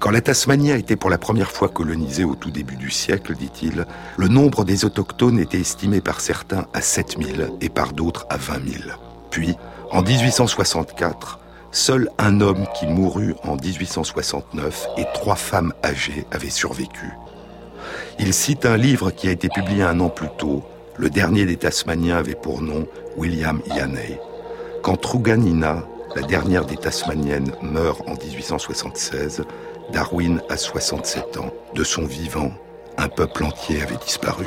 Quand 0.00 0.10
la 0.10 0.20
Tasmanie 0.20 0.72
a 0.72 0.76
été 0.76 0.96
pour 0.96 1.08
la 1.08 1.16
première 1.16 1.50
fois 1.50 1.68
colonisée 1.68 2.24
au 2.24 2.34
tout 2.34 2.50
début 2.50 2.76
du 2.76 2.90
siècle, 2.90 3.34
dit-il, 3.34 3.86
le 4.18 4.28
nombre 4.28 4.64
des 4.64 4.84
autochtones 4.84 5.38
était 5.38 5.60
estimé 5.60 6.02
par 6.02 6.20
certains 6.20 6.66
à 6.74 6.82
7000 6.82 7.52
et 7.62 7.68
par 7.70 7.92
d'autres 7.94 8.26
à 8.28 8.36
20 8.36 8.68
000. 8.68 8.84
Puis, 9.30 9.54
en 9.90 10.02
1864, 10.02 11.38
seul 11.72 12.10
un 12.18 12.40
homme 12.40 12.66
qui 12.78 12.86
mourut 12.86 13.34
en 13.44 13.56
1869 13.56 14.88
et 14.98 15.04
trois 15.14 15.36
femmes 15.36 15.72
âgées 15.84 16.26
avaient 16.30 16.50
survécu. 16.50 17.12
Il 18.18 18.34
cite 18.34 18.66
un 18.66 18.76
livre 18.76 19.10
qui 19.10 19.28
a 19.28 19.30
été 19.30 19.48
publié 19.48 19.82
un 19.82 20.00
an 20.00 20.08
plus 20.08 20.28
tôt. 20.38 20.62
Le 20.96 21.08
dernier 21.08 21.46
des 21.46 21.56
Tasmaniens 21.56 22.18
avait 22.18 22.34
pour 22.34 22.60
nom 22.60 22.86
William 23.16 23.60
Yaney. 23.74 24.20
Quand 24.82 24.96
Truganina, 24.96 25.84
la 26.14 26.22
dernière 26.22 26.64
des 26.64 26.76
Tasmaniennes, 26.76 27.52
meurt 27.62 28.00
en 28.08 28.14
1876, 28.14 29.44
Darwin 29.92 30.42
a 30.48 30.56
67 30.56 31.38
ans. 31.38 31.52
De 31.74 31.84
son 31.84 32.04
vivant, 32.04 32.52
un 32.98 33.08
peuple 33.08 33.44
entier 33.44 33.82
avait 33.82 33.96
disparu. 33.96 34.46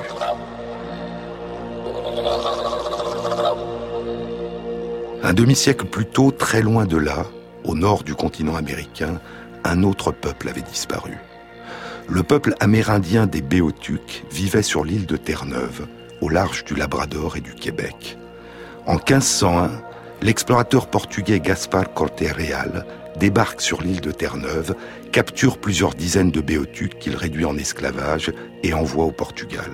Un 5.23 5.33
demi-siècle 5.33 5.85
plus 5.85 6.05
tôt, 6.05 6.31
très 6.31 6.61
loin 6.61 6.85
de 6.85 6.97
là, 6.97 7.25
au 7.63 7.75
nord 7.75 8.03
du 8.03 8.13
continent 8.13 8.55
américain, 8.55 9.19
un 9.63 9.83
autre 9.83 10.11
peuple 10.11 10.49
avait 10.49 10.61
disparu. 10.61 11.17
Le 12.09 12.21
peuple 12.21 12.53
amérindien 12.59 13.27
des 13.27 13.41
Béotucs 13.41 14.25
vivait 14.29 14.61
sur 14.61 14.83
l'île 14.83 15.05
de 15.05 15.15
Terre-Neuve, 15.15 15.87
au 16.21 16.27
large 16.27 16.65
du 16.65 16.75
Labrador 16.75 17.37
et 17.37 17.41
du 17.41 17.53
Québec. 17.53 18.17
En 18.85 18.95
1501, 18.95 19.71
l'explorateur 20.21 20.87
portugais 20.87 21.39
Gaspar 21.39 21.93
Corte 21.93 22.19
Real 22.19 22.85
débarque 23.17 23.61
sur 23.61 23.81
l'île 23.81 24.01
de 24.01 24.11
Terre-Neuve, 24.11 24.75
capture 25.13 25.57
plusieurs 25.57 25.93
dizaines 25.93 26.31
de 26.31 26.41
béotucs 26.41 26.99
qu'il 26.99 27.15
réduit 27.15 27.45
en 27.45 27.57
esclavage 27.57 28.33
et 28.63 28.73
envoie 28.73 29.05
au 29.05 29.11
Portugal. 29.11 29.71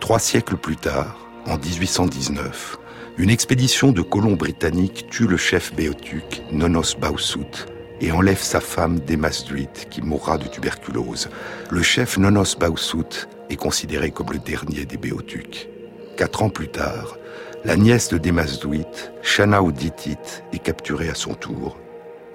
Trois 0.00 0.18
siècles 0.18 0.56
plus 0.56 0.76
tard, 0.76 1.18
en 1.46 1.58
1819, 1.58 2.78
une 3.18 3.30
expédition 3.30 3.92
de 3.92 4.02
colons 4.02 4.36
britanniques 4.36 5.06
tue 5.10 5.26
le 5.26 5.36
chef 5.36 5.74
béotuc 5.74 6.42
Nonos 6.50 6.96
Bausut 6.98 7.66
et 8.00 8.12
enlève 8.12 8.40
sa 8.40 8.60
femme 8.60 9.00
Demasduit 9.00 9.68
qui 9.90 10.02
mourra 10.02 10.38
de 10.38 10.46
tuberculose. 10.48 11.28
Le 11.70 11.82
chef 11.82 12.18
Nonos 12.18 12.56
Bausut 12.58 13.28
est 13.50 13.56
considéré 13.56 14.10
comme 14.10 14.32
le 14.32 14.38
dernier 14.38 14.84
des 14.84 14.96
béotucs. 14.96 15.68
Quatre 16.16 16.42
ans 16.42 16.50
plus 16.50 16.68
tard, 16.68 17.16
la 17.64 17.76
nièce 17.76 18.08
de 18.08 18.18
Demasduit, 18.18 18.86
Shana 19.22 19.62
Ouditit, 19.62 20.16
est 20.52 20.58
capturée 20.58 21.08
à 21.08 21.14
son 21.14 21.34
tour 21.34 21.76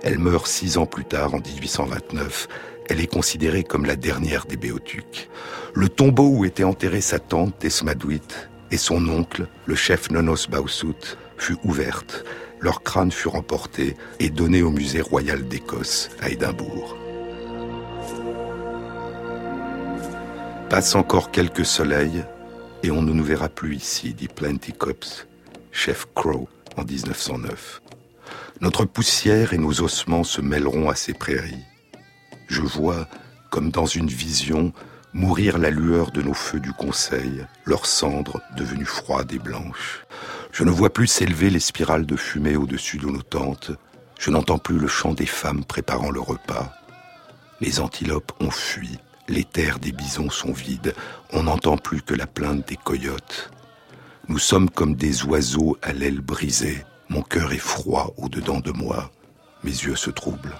elle 0.03 0.17
meurt 0.17 0.47
six 0.47 0.77
ans 0.77 0.85
plus 0.85 1.05
tard, 1.05 1.35
en 1.35 1.39
1829. 1.39 2.47
Elle 2.89 3.01
est 3.01 3.07
considérée 3.07 3.63
comme 3.63 3.85
la 3.85 3.95
dernière 3.95 4.45
des 4.45 4.57
Béotucs. 4.57 5.29
Le 5.73 5.89
tombeau 5.89 6.27
où 6.27 6.45
était 6.45 6.63
enterrée 6.63 7.01
sa 7.01 7.19
tante, 7.19 7.57
Tesmaduit, 7.59 8.21
et 8.71 8.77
son 8.77 9.07
oncle, 9.09 9.47
le 9.65 9.75
chef 9.75 10.09
Nonos 10.09 10.47
Bausut, 10.49 11.17
fut 11.41 11.57
ouverte. 11.63 12.23
Leur 12.59 12.83
crâne 12.83 13.11
fut 13.11 13.29
emporté 13.29 13.97
et 14.19 14.29
donné 14.29 14.61
au 14.61 14.69
musée 14.69 15.01
royal 15.01 15.47
d'Écosse 15.47 16.09
à 16.21 16.29
Édimbourg. 16.29 16.95
Passe 20.69 20.95
encore 20.95 21.31
quelques 21.31 21.65
soleils 21.65 22.23
et 22.83 22.91
on 22.91 23.01
ne 23.01 23.11
nous 23.11 23.23
verra 23.23 23.49
plus 23.49 23.75
ici, 23.75 24.13
dit 24.13 24.27
Plenty 24.27 24.71
Cops, 24.71 25.27
chef 25.71 26.07
Crow, 26.15 26.47
en 26.77 26.83
1909. 26.83 27.81
Notre 28.61 28.85
poussière 28.85 29.53
et 29.53 29.57
nos 29.57 29.81
ossements 29.81 30.23
se 30.23 30.41
mêleront 30.41 30.89
à 30.89 30.95
ces 30.95 31.13
prairies. 31.13 31.65
Je 32.47 32.61
vois, 32.61 33.07
comme 33.49 33.71
dans 33.71 33.87
une 33.87 34.07
vision, 34.07 34.71
mourir 35.13 35.57
la 35.57 35.71
lueur 35.71 36.11
de 36.11 36.21
nos 36.21 36.33
feux 36.33 36.59
du 36.59 36.71
conseil, 36.71 37.45
leurs 37.65 37.87
cendres 37.87 38.41
devenues 38.55 38.85
froides 38.85 39.33
et 39.33 39.39
blanches. 39.39 40.05
Je 40.51 40.63
ne 40.63 40.71
vois 40.71 40.91
plus 40.91 41.07
s'élever 41.07 41.49
les 41.49 41.59
spirales 41.59 42.05
de 42.05 42.15
fumée 42.15 42.55
au-dessus 42.55 42.97
de 42.97 43.07
nos 43.07 43.21
tentes. 43.21 43.71
Je 44.19 44.29
n'entends 44.31 44.57
plus 44.57 44.77
le 44.77 44.87
chant 44.87 45.13
des 45.13 45.25
femmes 45.25 45.63
préparant 45.63 46.11
le 46.11 46.19
repas. 46.19 46.73
Les 47.61 47.79
antilopes 47.79 48.33
ont 48.39 48.51
fui. 48.51 48.99
Les 49.27 49.43
terres 49.43 49.79
des 49.79 49.91
bisons 49.91 50.29
sont 50.29 50.51
vides. 50.51 50.93
On 51.31 51.43
n'entend 51.43 51.77
plus 51.77 52.01
que 52.01 52.13
la 52.13 52.27
plainte 52.27 52.67
des 52.67 52.75
coyotes. 52.75 53.49
Nous 54.27 54.39
sommes 54.39 54.69
comme 54.69 54.95
des 54.95 55.23
oiseaux 55.23 55.77
à 55.81 55.93
l'aile 55.93 56.21
brisée. 56.21 56.85
Mon 57.09 57.21
cœur 57.21 57.53
est 57.53 57.57
froid 57.57 58.13
au-dedans 58.17 58.59
de 58.59 58.71
moi, 58.71 59.11
mes 59.63 59.71
yeux 59.71 59.95
se 59.95 60.09
troublent. 60.09 60.55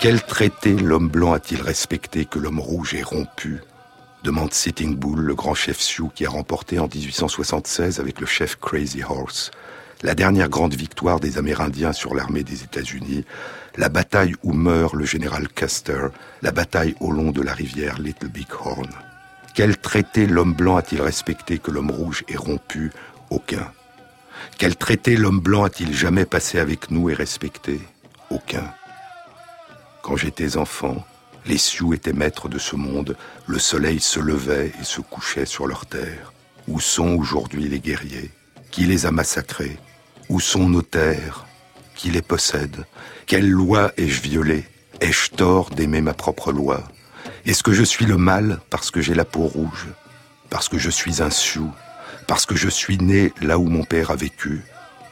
Quel 0.00 0.20
traité 0.22 0.74
l'homme 0.74 1.08
blanc 1.08 1.32
a-t-il 1.32 1.62
respecté 1.62 2.24
que 2.24 2.40
l'homme 2.40 2.58
rouge 2.58 2.94
ait 2.94 3.02
rompu? 3.02 3.60
Demande 4.22 4.52
Sitting 4.52 4.96
Bull, 4.96 5.20
le 5.20 5.34
grand 5.34 5.54
chef 5.54 5.80
Sioux 5.80 6.10
qui 6.14 6.26
a 6.26 6.30
remporté 6.30 6.78
en 6.78 6.88
1876 6.88 8.00
avec 8.00 8.20
le 8.20 8.26
chef 8.26 8.56
Crazy 8.56 9.02
Horse 9.02 9.50
la 10.02 10.14
dernière 10.14 10.48
grande 10.48 10.74
victoire 10.74 11.20
des 11.20 11.38
Amérindiens 11.38 11.92
sur 11.92 12.14
l'armée 12.14 12.42
des 12.42 12.64
États-Unis, 12.64 13.24
la 13.76 13.88
bataille 13.88 14.34
où 14.42 14.52
meurt 14.52 14.94
le 14.94 15.04
général 15.04 15.48
Custer, 15.48 16.08
la 16.42 16.50
bataille 16.50 16.94
au 17.00 17.10
long 17.12 17.30
de 17.30 17.40
la 17.40 17.54
rivière 17.54 17.98
Little 17.98 18.28
Big 18.28 18.48
Horn. 18.64 18.90
Quel 19.54 19.76
traité 19.76 20.26
l'homme 20.26 20.54
blanc 20.54 20.76
a-t-il 20.76 21.00
respecté 21.00 21.58
que 21.58 21.70
l'homme 21.70 21.90
rouge 21.90 22.24
ait 22.28 22.36
rompu? 22.36 22.90
Aucun. 23.30 23.70
Quel 24.58 24.76
traité 24.76 25.16
l'homme 25.16 25.40
blanc 25.40 25.64
a-t-il 25.64 25.94
jamais 25.94 26.24
passé 26.24 26.58
avec 26.58 26.90
nous 26.90 27.10
et 27.10 27.14
respecté? 27.14 27.80
Aucun. 28.30 28.64
Quand 30.02 30.16
j'étais 30.16 30.56
enfant, 30.56 31.04
les 31.46 31.58
Sioux 31.58 31.94
étaient 31.94 32.12
maîtres 32.12 32.48
de 32.48 32.58
ce 32.58 32.76
monde, 32.76 33.16
le 33.46 33.58
soleil 33.58 34.00
se 34.00 34.20
levait 34.20 34.72
et 34.80 34.84
se 34.84 35.00
couchait 35.00 35.46
sur 35.46 35.66
leur 35.66 35.86
terre. 35.86 36.32
Où 36.68 36.80
sont 36.80 37.16
aujourd'hui 37.16 37.68
les 37.68 37.80
guerriers 37.80 38.30
Qui 38.70 38.84
les 38.84 39.06
a 39.06 39.10
massacrés? 39.10 39.78
Où 40.28 40.38
sont 40.38 40.68
nos 40.68 40.82
terres 40.82 41.46
Qui 41.96 42.10
les 42.10 42.22
possède 42.22 42.84
Quelle 43.26 43.50
loi 43.50 43.92
ai-je 43.96 44.22
violée? 44.22 44.64
Ai-je 45.00 45.30
tort 45.30 45.70
d'aimer 45.70 46.00
ma 46.00 46.14
propre 46.14 46.52
loi? 46.52 46.84
Est-ce 47.44 47.64
que 47.64 47.72
je 47.72 47.82
suis 47.82 48.06
le 48.06 48.16
mal 48.16 48.60
parce 48.70 48.92
que 48.92 49.00
j'ai 49.00 49.14
la 49.14 49.24
peau 49.24 49.46
rouge? 49.46 49.88
Parce 50.48 50.68
que 50.68 50.78
je 50.78 50.90
suis 50.90 51.22
un 51.22 51.30
Sioux? 51.30 51.72
Parce 52.28 52.46
que 52.46 52.54
je 52.54 52.68
suis 52.68 52.98
né 52.98 53.32
là 53.40 53.58
où 53.58 53.68
mon 53.68 53.82
père 53.82 54.12
a 54.12 54.16
vécu, 54.16 54.62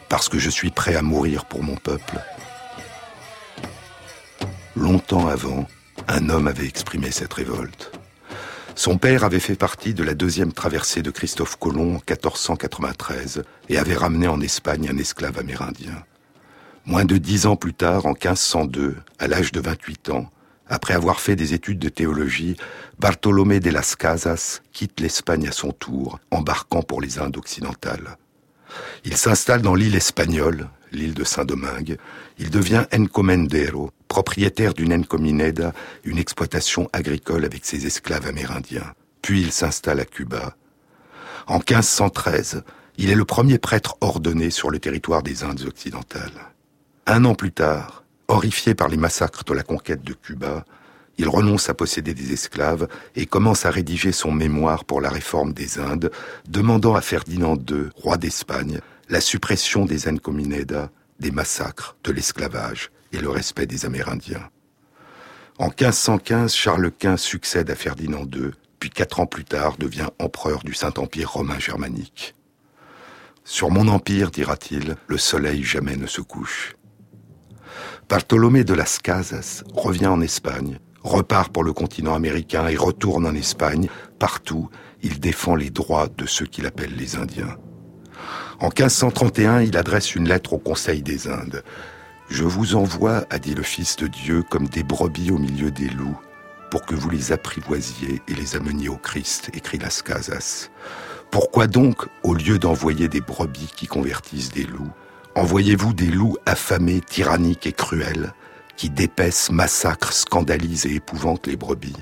parce 0.09 0.29
que 0.29 0.39
je 0.39 0.49
suis 0.49 0.71
prêt 0.71 0.95
à 0.95 1.03
mourir 1.03 1.45
pour 1.45 1.65
mon 1.65 1.75
peuple? 1.75 2.21
Longtemps 4.77 5.27
avant, 5.27 5.67
un 6.11 6.29
homme 6.29 6.49
avait 6.49 6.67
exprimé 6.67 7.11
cette 7.13 7.33
révolte. 7.33 7.93
Son 8.75 8.99
père 8.99 9.25
avait 9.25 9.41
fait 9.41 9.55
partie 9.55 9.95
de 9.95 10.03
la 10.03 10.15
deuxième 10.15 10.53
traversée 10.53 11.03
de 11.03 11.11
Christophe 11.11 11.57
Colomb 11.57 11.97
en 11.97 12.03
1493 12.09 13.45
et 13.69 13.79
avait 13.79 13.95
ramené 13.95 14.27
en 14.27 14.41
Espagne 14.41 14.89
un 14.91 14.97
esclave 14.97 15.39
amérindien. 15.39 16.05
Moins 16.85 17.05
de 17.05 17.17
dix 17.17 17.47
ans 17.47 17.57
plus 17.57 17.75
tard, 17.75 18.07
en 18.07 18.13
1502, 18.13 18.97
à 19.19 19.29
l'âge 19.29 19.53
de 19.53 19.61
28 19.61 20.11
ans, 20.11 20.31
après 20.69 20.95
avoir 20.95 21.21
fait 21.21 21.37
des 21.37 21.55
études 21.55 21.79
de 21.79 21.89
théologie, 21.89 22.57
Bartolomé 22.99 23.61
de 23.61 23.71
las 23.71 23.95
Casas 23.97 24.61
quitte 24.73 25.01
l'Espagne 25.01 25.47
à 25.49 25.53
son 25.53 25.73
tour, 25.73 26.19
embarquant 26.31 26.83
pour 26.83 27.01
les 27.01 27.19
Indes 27.19 27.37
occidentales. 27.37 28.17
Il 29.05 29.17
s'installe 29.17 29.63
dans 29.63 29.75
l'île 29.75 29.97
espagnole, 29.97 30.69
l'île 30.93 31.15
de 31.15 31.25
Saint-Domingue. 31.25 31.99
Il 32.39 32.51
devient 32.51 32.85
encomendero, 32.93 33.91
propriétaire 34.11 34.75
d'une 34.75 34.93
encomineda, 34.93 35.73
une 36.05 36.19
exploitation 36.19 36.91
agricole 36.93 37.47
avec 37.47 37.65
ses 37.65 37.87
esclaves 37.87 38.27
amérindiens. 38.27 38.93
Puis 39.23 39.41
il 39.41 39.53
s'installe 39.53 40.01
à 40.01 40.05
Cuba. 40.05 40.57
En 41.47 41.59
1513, 41.59 42.65
il 42.99 43.11
est 43.11 43.15
le 43.15 43.25
premier 43.25 43.59
prêtre 43.59 43.97
ordonné 44.01 44.51
sur 44.51 44.69
le 44.69 44.81
territoire 44.81 45.23
des 45.23 45.45
Indes 45.45 45.63
occidentales. 45.67 46.53
Un 47.07 47.25
an 47.25 47.35
plus 47.35 47.53
tard, 47.53 48.01
Horrifié 48.33 48.77
par 48.77 48.89
les 48.89 48.97
massacres 48.97 49.43
de 49.43 49.53
la 49.53 49.65
conquête 49.65 50.05
de 50.05 50.13
Cuba, 50.13 50.65
il 51.19 51.29
renonce 51.29 51.69
à 51.69 51.75
posséder 51.75 52.15
des 52.15 52.33
esclaves 52.33 52.87
et 53.17 53.27
commence 53.27 53.67
à 53.67 53.73
rédiger 53.73 54.13
son 54.13 54.31
mémoire 54.31 54.85
pour 54.85 55.01
la 55.01 55.11
réforme 55.11 55.53
des 55.53 55.81
Indes, 55.81 56.13
demandant 56.49 56.95
à 56.95 57.01
Ferdinand 57.01 57.57
II, 57.57 57.89
roi 57.97 58.19
d'Espagne, 58.19 58.79
la 59.09 59.21
suppression 59.21 59.85
des 59.85 60.07
encominedas, 60.07 60.91
des 61.19 61.33
massacres, 61.33 61.97
de 62.05 62.13
l'esclavage 62.13 62.93
et 63.13 63.19
le 63.19 63.31
respect 63.31 63.67
des 63.67 63.87
Amérindiens. 63.87 64.49
En 65.59 65.67
1515, 65.67 66.55
Charles 66.55 66.91
Quint 66.91 67.17
succède 67.17 67.71
à 67.71 67.75
Ferdinand 67.75 68.25
II, 68.25 68.53
puis 68.79 68.91
quatre 68.91 69.21
ans 69.21 69.27
plus 69.27 69.45
tard 69.45 69.77
devient 69.77 70.09
empereur 70.19 70.61
du 70.65 70.73
Saint-Empire 70.73 71.33
romain 71.33 71.59
germanique. 71.59 72.35
Sur 73.45 73.71
mon 73.71 73.89
empire, 73.89 74.31
dira-t-il, 74.31 74.97
le 75.07 75.19
soleil 75.19 75.63
jamais 75.63 75.97
ne 75.97 76.07
se 76.07 76.21
couche. 76.21 76.77
Bartolomé 78.09 78.65
de 78.65 78.75
las 78.75 78.99
Casas 78.99 79.63
revient 79.75 80.07
en 80.07 80.21
Espagne, 80.21 80.79
repart 81.03 81.53
pour 81.53 81.65
le 81.65 81.73
continent 81.73 82.15
américain 82.15 82.69
et 82.69 82.77
retourne 82.77 83.27
en 83.27 83.35
Espagne. 83.35 83.89
Partout, 84.19 84.71
il 85.03 85.21
défend 85.21 85.55
les 85.55 85.71
droits 85.71 86.09
de 86.09 86.27
ceux 86.27 86.47
qu'il 86.47 86.67
appelle 86.67 86.95
les 86.97 87.17
Indiens. 87.17 87.57
En 88.61 88.67
1531, 88.67 89.63
il 89.63 89.77
adresse 89.77 90.15
une 90.15 90.29
lettre 90.29 90.53
au 90.53 90.59
Conseil 90.59 91.03
des 91.03 91.29
Indes. 91.29 91.63
Je 92.31 92.45
vous 92.45 92.77
envoie, 92.77 93.25
a 93.29 93.41
dit 93.41 93.55
le 93.55 93.65
Fils 93.65 93.97
de 93.97 94.07
Dieu, 94.07 94.45
comme 94.49 94.69
des 94.69 94.85
brebis 94.85 95.33
au 95.33 95.39
milieu 95.39 95.73
des 95.73 95.89
loups, 95.89 96.19
pour 96.71 96.87
que 96.87 96.95
vous 96.95 97.11
les 97.11 97.33
apprivoisiez 97.33 98.23
et 98.29 98.35
les 98.35 98.55
ameniez 98.55 98.89
au 98.89 98.97
Christ, 98.97 99.51
écrit 99.53 99.79
Las 99.79 100.01
Casas. 100.01 100.71
Pourquoi 101.33 101.67
donc, 101.67 102.07
au 102.23 102.35
lieu 102.35 102.61
d'envoyer 102.61 103.09
des 103.09 103.21
brebis 103.21 103.73
qui 103.75 103.89
convertissent 103.89 104.53
des 104.53 104.63
loups, 104.63 104.93
envoyez-vous 105.35 105.93
des 105.93 106.07
loups 106.07 106.37
affamés, 106.47 107.01
tyranniques 107.01 107.67
et 107.67 107.73
cruels, 107.73 108.33
qui 108.77 108.91
dépaissent, 108.91 109.51
massacrent, 109.51 110.13
scandalisent 110.13 110.87
et 110.87 110.95
épouvantent 110.95 111.49
les 111.49 111.57
brebis? 111.57 111.97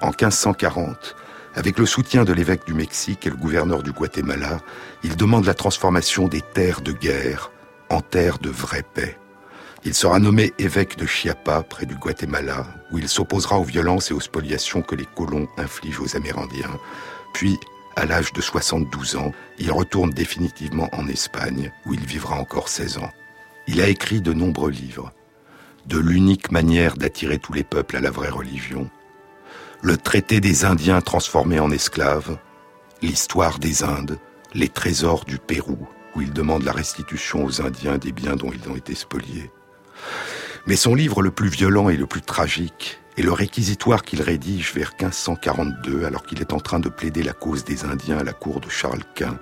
En 0.00 0.08
1540, 0.08 1.16
avec 1.54 1.78
le 1.78 1.84
soutien 1.84 2.24
de 2.24 2.32
l'évêque 2.32 2.66
du 2.66 2.72
Mexique 2.72 3.26
et 3.26 3.30
le 3.30 3.36
gouverneur 3.36 3.82
du 3.82 3.92
Guatemala, 3.92 4.58
il 5.04 5.16
demande 5.16 5.44
la 5.44 5.54
transformation 5.54 6.28
des 6.28 6.40
terres 6.40 6.80
de 6.80 6.92
guerre 6.92 7.50
en 7.90 8.00
terres 8.00 8.38
de 8.38 8.50
vraie 8.50 8.84
paix. 8.94 9.16
Il 9.84 9.94
sera 9.94 10.18
nommé 10.18 10.52
évêque 10.58 10.96
de 10.96 11.06
Chiapa, 11.06 11.62
près 11.62 11.86
du 11.86 11.94
Guatemala, 11.94 12.66
où 12.90 12.98
il 12.98 13.08
s'opposera 13.08 13.58
aux 13.58 13.64
violences 13.64 14.10
et 14.10 14.14
aux 14.14 14.20
spoliations 14.20 14.82
que 14.82 14.96
les 14.96 15.06
colons 15.14 15.48
infligent 15.58 16.00
aux 16.00 16.16
Amérindiens. 16.16 16.80
Puis, 17.32 17.56
à 17.94 18.04
l'âge 18.04 18.32
de 18.32 18.40
72 18.40 19.16
ans, 19.16 19.32
il 19.58 19.70
retourne 19.70 20.10
définitivement 20.10 20.88
en 20.92 21.06
Espagne, 21.06 21.72
où 21.86 21.94
il 21.94 22.04
vivra 22.04 22.36
encore 22.36 22.68
16 22.68 22.98
ans. 22.98 23.10
Il 23.68 23.80
a 23.80 23.88
écrit 23.88 24.20
de 24.20 24.32
nombreux 24.32 24.70
livres. 24.70 25.12
De 25.86 25.98
l'unique 25.98 26.50
manière 26.50 26.96
d'attirer 26.96 27.38
tous 27.38 27.52
les 27.52 27.64
peuples 27.64 27.96
à 27.96 28.00
la 28.00 28.10
vraie 28.10 28.28
religion, 28.28 28.90
le 29.82 29.96
traité 29.96 30.40
des 30.40 30.64
Indiens 30.64 31.00
transformés 31.00 31.60
en 31.60 31.70
esclaves, 31.70 32.38
l'histoire 33.02 33.58
des 33.58 33.84
Indes, 33.84 34.18
les 34.52 34.68
trésors 34.68 35.24
du 35.24 35.38
Pérou, 35.38 35.86
où 36.16 36.22
il 36.22 36.32
demande 36.32 36.64
la 36.64 36.72
restitution 36.72 37.44
aux 37.44 37.60
Indiens 37.60 37.98
des 37.98 38.12
biens 38.12 38.36
dont 38.36 38.50
ils 38.50 38.70
ont 38.70 38.76
été 38.76 38.94
spoliés. 38.94 39.50
Mais 40.66 40.76
son 40.76 40.94
livre 40.94 41.22
le 41.22 41.30
plus 41.30 41.48
violent 41.48 41.90
et 41.90 41.96
le 41.96 42.06
plus 42.06 42.22
tragique 42.22 42.98
est 43.16 43.22
le 43.22 43.32
réquisitoire 43.32 44.02
qu'il 44.02 44.22
rédige 44.22 44.74
vers 44.74 44.92
1542 45.00 46.04
alors 46.04 46.24
qu'il 46.24 46.40
est 46.40 46.52
en 46.52 46.60
train 46.60 46.80
de 46.80 46.88
plaider 46.88 47.22
la 47.22 47.32
cause 47.34 47.64
des 47.64 47.84
Indiens 47.84 48.18
à 48.18 48.24
la 48.24 48.32
cour 48.32 48.60
de 48.60 48.68
Charles 48.68 49.04
Quint 49.14 49.38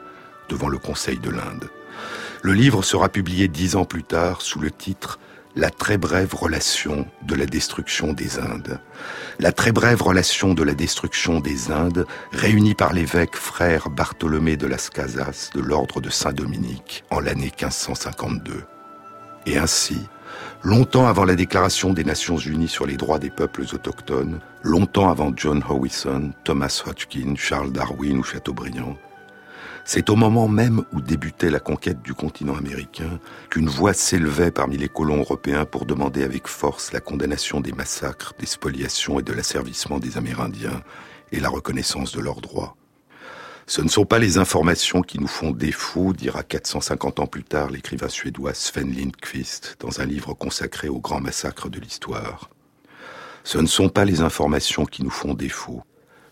devant 0.48 0.68
le 0.68 0.78
Conseil 0.78 1.18
de 1.18 1.30
l'Inde. 1.30 1.70
Le 2.42 2.52
livre 2.52 2.82
sera 2.82 3.08
publié 3.08 3.48
dix 3.48 3.76
ans 3.76 3.86
plus 3.86 4.02
tard 4.02 4.42
sous 4.42 4.58
le 4.58 4.70
titre 4.70 5.18
la 5.56 5.70
très 5.70 5.98
brève 5.98 6.34
relation 6.34 7.06
de 7.22 7.34
la 7.34 7.46
destruction 7.46 8.12
des 8.12 8.38
Indes. 8.38 8.80
La 9.38 9.52
très 9.52 9.72
brève 9.72 10.02
relation 10.02 10.52
de 10.52 10.62
la 10.62 10.74
destruction 10.74 11.40
des 11.40 11.70
Indes, 11.70 12.06
réunie 12.32 12.74
par 12.74 12.92
l'évêque 12.92 13.36
frère 13.36 13.88
Bartholomé 13.88 14.56
de 14.56 14.66
las 14.66 14.90
Casas 14.90 15.50
de 15.54 15.60
l'ordre 15.60 16.00
de 16.00 16.10
Saint-Dominique 16.10 17.04
en 17.10 17.20
l'année 17.20 17.52
1552. 17.60 18.64
Et 19.46 19.56
ainsi, 19.56 20.00
longtemps 20.62 21.06
avant 21.06 21.24
la 21.24 21.36
déclaration 21.36 21.92
des 21.92 22.04
Nations 22.04 22.38
Unies 22.38 22.68
sur 22.68 22.86
les 22.86 22.96
droits 22.96 23.20
des 23.20 23.30
peuples 23.30 23.62
autochtones, 23.72 24.40
longtemps 24.62 25.10
avant 25.10 25.32
John 25.36 25.62
Howison, 25.68 26.32
Thomas 26.42 26.82
Hodgkin, 26.86 27.34
Charles 27.36 27.72
Darwin 27.72 28.18
ou 28.18 28.24
Chateaubriand, 28.24 28.96
c'est 29.84 30.08
au 30.08 30.16
moment 30.16 30.48
même 30.48 30.84
où 30.92 31.00
débutait 31.00 31.50
la 31.50 31.60
conquête 31.60 32.00
du 32.02 32.14
continent 32.14 32.56
américain 32.56 33.20
qu'une 33.50 33.68
voix 33.68 33.92
s'élevait 33.92 34.50
parmi 34.50 34.78
les 34.78 34.88
colons 34.88 35.18
européens 35.18 35.66
pour 35.66 35.84
demander 35.84 36.24
avec 36.24 36.48
force 36.48 36.92
la 36.92 37.00
condamnation 37.00 37.60
des 37.60 37.72
massacres, 37.72 38.32
des 38.38 38.46
spoliations 38.46 39.20
et 39.20 39.22
de 39.22 39.32
l'asservissement 39.32 39.98
des 39.98 40.16
Amérindiens 40.16 40.82
et 41.32 41.40
la 41.40 41.50
reconnaissance 41.50 42.12
de 42.12 42.20
leurs 42.20 42.40
droits. 42.40 42.76
Ce 43.66 43.80
ne 43.80 43.88
sont 43.88 44.04
pas 44.04 44.18
les 44.18 44.38
informations 44.38 45.02
qui 45.02 45.18
nous 45.18 45.26
font 45.26 45.50
défaut, 45.50 46.12
dira 46.12 46.42
450 46.42 47.20
ans 47.20 47.26
plus 47.26 47.44
tard 47.44 47.70
l'écrivain 47.70 48.08
suédois 48.08 48.52
Sven 48.52 48.94
Lindqvist 48.94 49.76
dans 49.80 50.00
un 50.00 50.06
livre 50.06 50.34
consacré 50.34 50.88
au 50.88 51.00
grand 51.00 51.20
massacre 51.20 51.68
de 51.68 51.80
l'histoire. 51.80 52.50
Ce 53.42 53.58
ne 53.58 53.66
sont 53.66 53.88
pas 53.88 54.04
les 54.04 54.22
informations 54.22 54.86
qui 54.86 55.02
nous 55.02 55.10
font 55.10 55.34
défaut. 55.34 55.82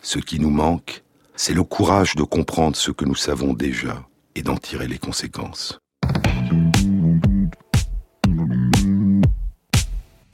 Ce 0.00 0.18
qui 0.18 0.40
nous 0.40 0.50
manque, 0.50 1.02
c'est 1.34 1.54
le 1.54 1.64
courage 1.64 2.14
de 2.14 2.22
comprendre 2.22 2.76
ce 2.76 2.90
que 2.90 3.04
nous 3.04 3.14
savons 3.14 3.52
déjà 3.52 4.06
et 4.34 4.42
d'en 4.42 4.56
tirer 4.56 4.88
les 4.88 4.98
conséquences. 4.98 5.81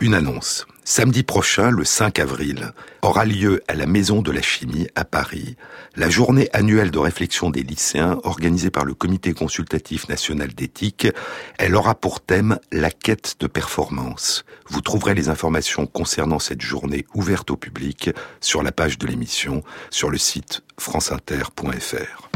Une 0.01 0.15
annonce. 0.15 0.65
Samedi 0.85 1.25
prochain, 1.25 1.71
le 1.71 1.85
5 1.85 2.21
avril, 2.21 2.73
aura 3.03 3.25
lieu 3.25 3.63
à 3.67 3.75
la 3.75 3.87
Maison 3.87 4.23
de 4.23 4.31
la 4.31 4.41
Chimie 4.41 4.87
à 4.95 5.05
Paris 5.05 5.57
la 5.97 6.09
journée 6.09 6.49
annuelle 6.53 6.93
de 6.93 7.01
réflexion 7.01 7.51
des 7.51 7.65
lycéens 7.65 8.21
organisée 8.23 8.71
par 8.71 8.85
le 8.85 8.95
Comité 8.95 9.35
consultatif 9.35 10.09
national 10.09 10.55
d'éthique. 10.55 11.09
Elle 11.59 11.75
aura 11.75 11.97
pour 11.97 12.21
thème 12.21 12.61
la 12.71 12.93
quête 12.93 13.35
de 13.41 13.49
performance. 13.49 14.45
Vous 14.69 14.81
trouverez 14.81 15.15
les 15.15 15.29
informations 15.29 15.87
concernant 15.87 16.39
cette 16.39 16.63
journée 16.63 17.05
ouverte 17.15 17.51
au 17.51 17.57
public 17.57 18.11
sur 18.41 18.63
la 18.63 18.71
page 18.71 18.99
de 18.99 19.07
l'émission 19.09 19.65
sur 19.91 20.11
le 20.11 20.19
site 20.19 20.63
franceinter.fr. 20.79 22.31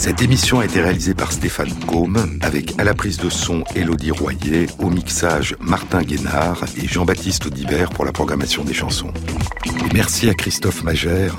Cette 0.00 0.22
émission 0.22 0.60
a 0.60 0.64
été 0.64 0.80
réalisée 0.80 1.12
par 1.12 1.30
Stéphane 1.30 1.74
Combe, 1.86 2.26
avec 2.40 2.72
à 2.80 2.84
la 2.84 2.94
prise 2.94 3.18
de 3.18 3.28
son 3.28 3.64
Élodie 3.74 4.12
Royer, 4.12 4.66
au 4.78 4.88
mixage 4.88 5.54
Martin 5.60 6.00
Guénard 6.00 6.64
et 6.82 6.88
Jean-Baptiste 6.88 7.44
Audibert 7.44 7.90
pour 7.90 8.06
la 8.06 8.10
programmation 8.10 8.64
des 8.64 8.72
chansons. 8.72 9.12
merci 9.92 10.30
à 10.30 10.32
Christophe 10.32 10.84
Magère 10.84 11.36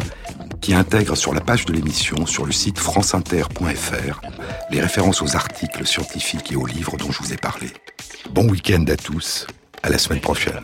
qui 0.62 0.76
intègre 0.76 1.18
sur 1.18 1.34
la 1.34 1.42
page 1.42 1.66
de 1.66 1.74
l'émission, 1.74 2.28
sur 2.28 2.46
le 2.46 2.52
site 2.52 2.78
franceinter.fr, 2.78 4.22
les 4.70 4.80
références 4.80 5.24
aux 5.24 5.36
articles 5.36 5.88
scientifiques 5.88 6.52
et 6.52 6.56
aux 6.56 6.68
livres 6.68 6.98
dont 6.98 7.10
je 7.10 7.18
vous 7.24 7.34
ai 7.34 7.38
parlé. 7.38 7.66
Bon 8.30 8.48
week-end 8.48 8.86
à 8.90 8.96
tous, 8.96 9.48
à 9.82 9.90
la 9.90 9.98
semaine 9.98 10.22
prochaine. 10.22 10.62